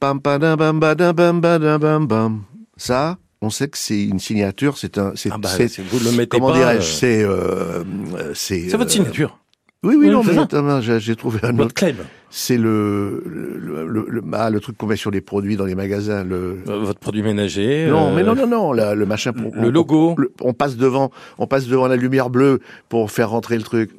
pam, 0.00 0.20
padam, 0.22 0.56
bam, 0.56 0.80
badam, 0.80 1.14
bam, 1.14 1.40
badam, 1.42 1.78
bam, 1.80 2.06
bam. 2.06 2.42
Ça, 2.78 3.18
on 3.42 3.50
sait 3.50 3.68
que 3.68 3.78
c'est 3.78 4.02
une 4.04 4.18
signature, 4.18 4.78
c'est 4.78 4.98
un, 4.98 5.12
c'est, 5.14 5.30
Ah 5.32 5.38
bah, 5.38 5.48
c'est- 5.48 5.68
c'est- 5.68 5.82
vous 5.82 5.98
le 6.04 6.10
mettez 6.16 6.38
comment 6.38 6.52
dirais-je, 6.52 6.78
euh, 6.78 6.82
c'est, 6.82 7.22
euh, 7.24 7.84
euh, 8.16 8.32
c'est, 8.34 8.68
C'est 8.68 8.76
votre 8.76 8.90
euh, 8.90 8.94
signature, 8.94 9.38
Oui, 9.84 9.94
oui, 9.96 10.06
Oui, 10.06 10.10
non, 10.10 10.22
mais 10.24 10.82
j'ai 10.82 10.98
j'ai 10.98 11.14
trouvé 11.14 11.38
un 11.44 11.52
votre 11.52 11.66
autre. 11.86 11.96
C'est 12.30 12.58
le, 12.58 13.22
le, 13.24 13.86
le, 13.86 14.06
le, 14.08 14.22
ah, 14.32 14.50
le 14.50 14.58
truc 14.60 14.76
qu'on 14.76 14.86
met 14.88 14.96
sur 14.96 15.10
les 15.12 15.20
produits 15.20 15.56
dans 15.56 15.64
les 15.64 15.76
magasins, 15.76 16.24
le, 16.24 16.58
votre 16.66 16.98
produit 16.98 17.22
ménager. 17.22 17.86
non, 17.88 18.08
euh, 18.10 18.14
mais 18.16 18.22
non, 18.24 18.34
non, 18.34 18.46
non, 18.48 18.72
la- 18.72 18.94
le 18.96 19.06
machin 19.06 19.32
pour 19.32 19.54
le 19.54 19.68
on- 19.68 19.70
logo. 19.70 20.16
on 20.42 20.52
passe 20.52 20.76
devant, 20.76 21.10
on 21.38 21.46
passe 21.46 21.66
devant 21.68 21.86
la 21.86 21.96
lumière 21.96 22.28
bleue 22.28 22.58
pour 22.88 23.10
faire 23.12 23.30
rentrer 23.30 23.56
le 23.56 23.62
truc. 23.62 23.90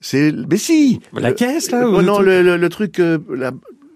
C'est, 0.00 0.32
mais 0.48 0.58
si. 0.58 1.00
La 1.14 1.32
caisse, 1.32 1.70
là, 1.72 1.88
ou 1.88 2.02
non, 2.02 2.20
le, 2.20 2.42
le, 2.42 2.56
le 2.58 2.68
truc, 2.68 2.98
la- 2.98 3.50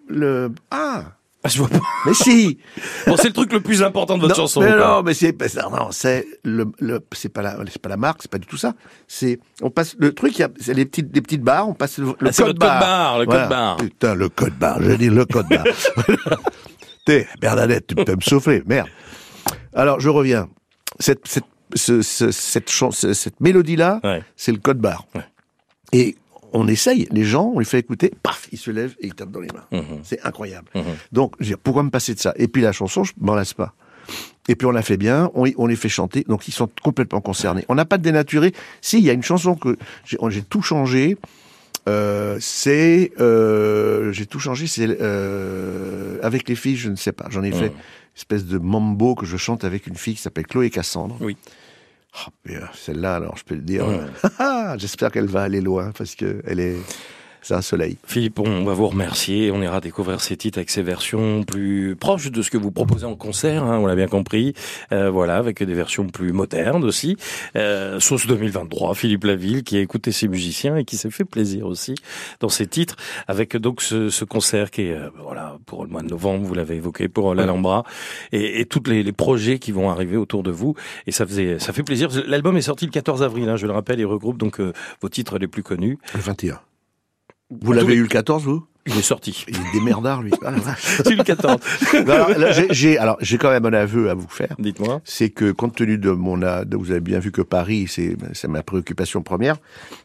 le, 0.09 0.51
ah, 0.73 1.05
Ah, 1.45 1.49
je 1.49 1.59
vois 1.59 1.69
pas. 1.69 1.81
mais 2.07 2.15
si. 2.15 2.59
Bon, 3.07 3.17
c'est 3.17 3.29
le 3.29 3.33
truc 3.33 3.53
le 3.53 3.61
plus 3.61 3.83
important 3.83 4.17
de 4.17 4.23
votre 4.23 4.35
non, 4.37 4.43
chanson. 4.45 4.61
mais 4.61 4.77
non, 4.77 5.03
mais 5.03 5.13
c'est, 5.15 5.37
non, 5.57 5.71
non, 5.71 5.89
c'est 5.91 6.25
le, 6.45 6.67
le, 6.79 7.01
c'est 7.13 7.29
pas 7.31 7.43
la, 7.43 7.57
c'est 7.69 7.83
pas 7.83 7.89
la 7.89 7.97
marque, 7.97 8.21
c'est 8.23 8.31
pas 8.31 8.39
du 8.39 8.47
tout 8.47 8.57
ça. 8.57 8.75
C'est, 9.09 9.41
on 9.61 9.71
passe 9.71 9.97
le 9.99 10.13
truc, 10.15 10.39
il 10.39 10.43
y 10.43 10.45
a, 10.45 10.49
c'est 10.61 10.73
les 10.75 10.87
petites, 10.87 11.11
des 11.11 11.21
petites 11.21 11.43
barres, 11.43 11.69
on 11.69 11.75
passe 11.75 11.99
le, 11.99 12.07
le 12.07 12.13
Ah, 12.13 12.17
code 12.25 12.31
votre 12.31 12.47
code 12.47 12.59
barre. 12.59 12.81
barre, 12.81 13.19
le 13.19 13.25
Voilà. 13.25 13.41
code 13.41 13.51
barre. 13.51 13.77
Putain, 13.79 14.15
le 14.15 14.29
code 14.29 14.55
barre. 14.59 14.83
Je 14.83 14.93
dis 14.93 15.09
le 15.11 15.25
code 15.25 15.49
barre. 15.49 15.65
T'es, 17.07 17.27
Bernadette, 17.41 17.87
tu 17.89 17.95
peux 17.97 18.15
me 18.15 18.21
souffler, 18.21 18.63
merde. 18.67 18.89
Alors, 19.75 19.99
je 19.99 20.09
reviens. 20.09 20.49
Cette, 21.01 21.27
cette, 21.27 21.45
ce- 21.75 22.03
ce- 22.03 22.31
cette, 22.31 22.71
cette 22.71 23.41
mélodie-là, 23.41 24.01
Ouais. 24.05 24.23
c'est 24.37 24.53
le 24.53 24.59
code 24.59 24.79
barre. 24.79 25.07
Ouais. 25.17 25.23
Et 25.93 26.17
on 26.53 26.69
essaye, 26.69 27.07
les 27.11 27.25
gens, 27.25 27.53
on 27.55 27.59
les 27.59 27.65
fait 27.65 27.79
écouter, 27.79 28.13
paf, 28.23 28.49
ils 28.53 28.59
se 28.59 28.71
lèvent 28.71 28.95
et 29.01 29.07
ils 29.09 29.15
tapent 29.15 29.31
dans 29.31 29.41
les 29.41 29.49
mains. 29.49 29.65
Mhm. 29.81 30.01
C'est 30.03 30.21
incroyable. 30.25 30.69
Mhm. 30.75 30.83
Donc, 31.13 31.35
je 31.41 31.45
veux 31.45 31.49
dire, 31.51 31.59
pourquoi 31.59 31.83
me 31.83 31.91
passer 31.91 32.15
de 32.15 32.21
ça? 32.21 32.33
Et 32.37 32.49
puis 32.49 32.63
la 32.63 32.73
chanson, 32.73 33.05
je 33.05 33.13
m'en 33.21 33.35
lasse 33.35 33.55
pas. 33.55 33.75
Et 34.49 34.57
puis 34.57 34.67
on 34.67 34.73
l'a 34.73 34.83
fait 34.83 34.97
bien, 34.97 35.31
on, 35.35 35.49
on 35.57 35.67
les 35.67 35.77
fait 35.77 35.89
chanter, 35.89 36.25
donc 36.29 36.49
ils 36.49 36.53
sont 36.53 36.69
complètement 36.83 37.21
concernés. 37.21 37.65
On 37.69 37.77
n'a 37.77 37.85
pas 37.85 37.97
de 37.99 38.03
dénaturé. 38.03 38.53
Si, 38.81 38.99
il 38.99 39.05
y 39.05 39.11
a 39.11 39.13
une 39.13 39.23
chanson 39.23 39.55
que 39.55 39.77
j'ai 40.05 40.43
tout 40.43 40.63
changé. 40.63 41.17
Euh, 41.89 42.37
c'est 42.41 43.13
euh, 43.21 44.13
j'ai 44.13 44.27
tout 44.27 44.39
changé. 44.41 44.67
C'est 44.67 44.87
euh, 45.01 46.19
avec 46.23 46.49
les 46.49 46.55
filles, 46.57 46.77
je 46.77 46.89
ne 46.91 46.97
sais 46.97 47.13
pas. 47.13 47.27
J'en 47.31 47.43
ai 47.43 47.51
fait 47.53 47.69
Mhm. 47.71 47.75
une 47.77 48.17
espèce 48.17 48.45
de 48.45 48.59
mambo 48.59 49.15
que 49.15 49.27
je 49.27 49.37
chante 49.37 49.65
avec 49.65 49.87
une 49.87 49.97
fille 49.97 50.15
qui 50.15 50.21
s'appelle 50.23 50.47
Chloé 50.47 50.71
Cassandre. 50.71 51.17
Oui. 51.21 51.37
Ah, 52.15 52.29
euh, 52.51 52.61
Celle-là, 52.75 53.17
alors 53.17 53.37
je 53.37 53.45
peux 53.45 53.55
le 53.55 53.63
dire. 53.63 53.87
Ouais. 53.87 54.01
J'espère 54.79 55.11
qu'elle 55.11 55.27
va 55.27 55.43
aller 55.43 55.61
loin 55.61 55.93
parce 55.97 56.15
que 56.15 56.43
elle 56.47 56.61
est. 56.61 56.77
c'est 57.43 57.55
un 57.55 57.63
soleil. 57.63 57.99
Philippe, 58.07 58.39
on 58.39 58.65
va 58.65 58.73
vous 58.73 58.87
remercier. 58.87 59.51
On 59.51 59.61
ira 59.61 59.81
découvrir 59.81 60.21
ces 60.21 60.37
titres 60.37 60.59
avec 60.59 60.71
ces 60.71 60.83
versions 60.83 61.43
plus 61.43 61.97
proches 61.97 62.31
de 62.31 62.41
ce 62.41 62.51
que 62.51 62.57
vous 62.57 62.71
proposez 62.71 63.05
en 63.05 63.17
concert, 63.17 63.65
hein, 63.65 63.79
on 63.79 63.87
l'a 63.87 63.97
bien 63.97 64.07
compris. 64.07 64.55
Euh, 64.93 65.11
voilà, 65.11 65.37
avec 65.37 65.63
des 65.63 65.75
versions 65.75 66.07
plus 66.07 66.33
modernes 66.33 66.85
aussi. 66.85 67.17
Euh, 67.57 67.99
Sauce 68.01 68.27
2023, 68.27 68.95
Philippe 68.95 69.25
Laville, 69.25 69.65
qui 69.65 69.77
a 69.77 69.81
écouté 69.81 70.13
ses 70.13 70.29
musiciens 70.29 70.77
et 70.77 70.85
qui 70.85 70.97
s'est 70.97 71.11
fait 71.11 71.25
plaisir 71.25 71.67
aussi 71.67 71.95
dans 72.41 72.49
ces 72.49 72.67
titres, 72.67 72.97
avec 73.27 73.57
donc 73.57 73.83
ce, 73.83 74.09
ce 74.09 74.25
concert 74.25 74.71
qui 74.71 74.83
est, 74.83 74.93
euh, 74.93 75.11
voilà, 75.23 75.59
pour 75.67 75.85
le 75.85 75.91
mois 75.91 76.03
de 76.03 76.09
novembre, 76.09 76.47
vous 76.47 76.55
l'avez 76.55 76.77
évoqué, 76.77 77.09
pour 77.09 77.35
l'Alhambra, 77.35 77.85
et, 78.31 78.61
et 78.61 78.67
tous 78.67 78.83
les, 78.87 79.03
les, 79.03 79.13
projets 79.13 79.59
qui 79.59 79.73
vont 79.73 79.91
arriver 79.91 80.17
autour 80.17 80.43
de 80.43 80.51
vous. 80.51 80.75
Et 81.07 81.13
ça 81.13 81.27
faisait, 81.27 81.59
ça 81.59 81.73
fait 81.73 81.83
plaisir. 81.83 82.09
L'album 82.27 82.57
est 82.57 82.63
sorti 82.63 82.87
le 82.87 82.93
14 82.93 83.23
avril, 83.23 83.49
hein, 83.49 83.57
je 83.57 83.67
le 83.67 83.73
rappelle, 83.73 84.01
il 84.01 84.07
regroupe 84.07 84.39
donc 84.39 84.61
euh, 84.61 84.73
vos 85.01 85.09
titres 85.09 85.39
les 85.39 85.49
plus 85.49 85.63
connus. 85.63 85.99
Le 86.15 86.21
21. 86.21 86.61
Vous 87.61 87.73
l'avez 87.73 87.95
eu 87.95 88.03
le 88.03 88.09
14, 88.09 88.45
vous? 88.45 88.65
Il 88.85 88.99
est 88.99 89.03
sorti. 89.03 89.45
Il 89.47 89.55
est 89.55 89.73
démerdard, 89.73 90.23
lui. 90.23 90.33
Ah, 90.45 90.53
C'est 90.79 91.15
le 91.15 91.23
14. 91.23 91.61
j'ai, 92.71 92.99
alors, 92.99 93.17
j'ai 93.21 93.39
quand 93.39 93.51
même 93.51 93.65
un 93.65 93.73
aveu 93.73 94.11
à 94.11 94.15
vous 94.15 94.27
faire. 94.29 94.57
Dites-moi. 94.59 95.01
C'est 95.05 95.31
que, 95.31 95.53
compte 95.53 95.77
tenu 95.77 95.99
de 95.99 96.11
mon 96.11 96.37
vous 96.73 96.91
avez 96.91 97.01
bien 97.01 97.21
vu 97.21 97.31
que 97.31 97.43
Paris, 97.43 97.87
c'est, 97.89 98.17
c'est 98.33 98.49
ma 98.49 98.65
préoccupation 98.65 99.23
première. 99.23 99.57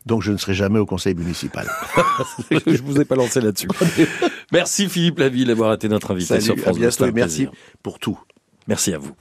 Donc, 0.05 0.21
je 0.21 0.31
ne 0.31 0.37
serai 0.37 0.53
jamais 0.53 0.77
au 0.77 0.85
conseil 0.85 1.15
municipal. 1.15 1.67
je 2.51 2.81
vous 2.83 3.01
ai 3.01 3.05
pas 3.05 3.15
lancé 3.15 3.41
là-dessus. 3.41 3.67
merci 4.51 4.87
Philippe 4.87 5.17
Laville 5.19 5.47
d'avoir 5.47 5.73
été 5.73 5.89
notre 5.89 6.11
invité 6.11 6.39
Salut, 6.39 6.43
sur 6.43 6.57
France 6.57 6.75
à 6.75 6.79
bientôt 6.79 7.03
Bleu, 7.05 7.09
et 7.09 7.13
merci 7.13 7.45
plaisir. 7.45 7.51
pour 7.81 7.97
tout. 7.97 8.19
Merci 8.67 8.93
à 8.93 8.99
vous. 8.99 9.11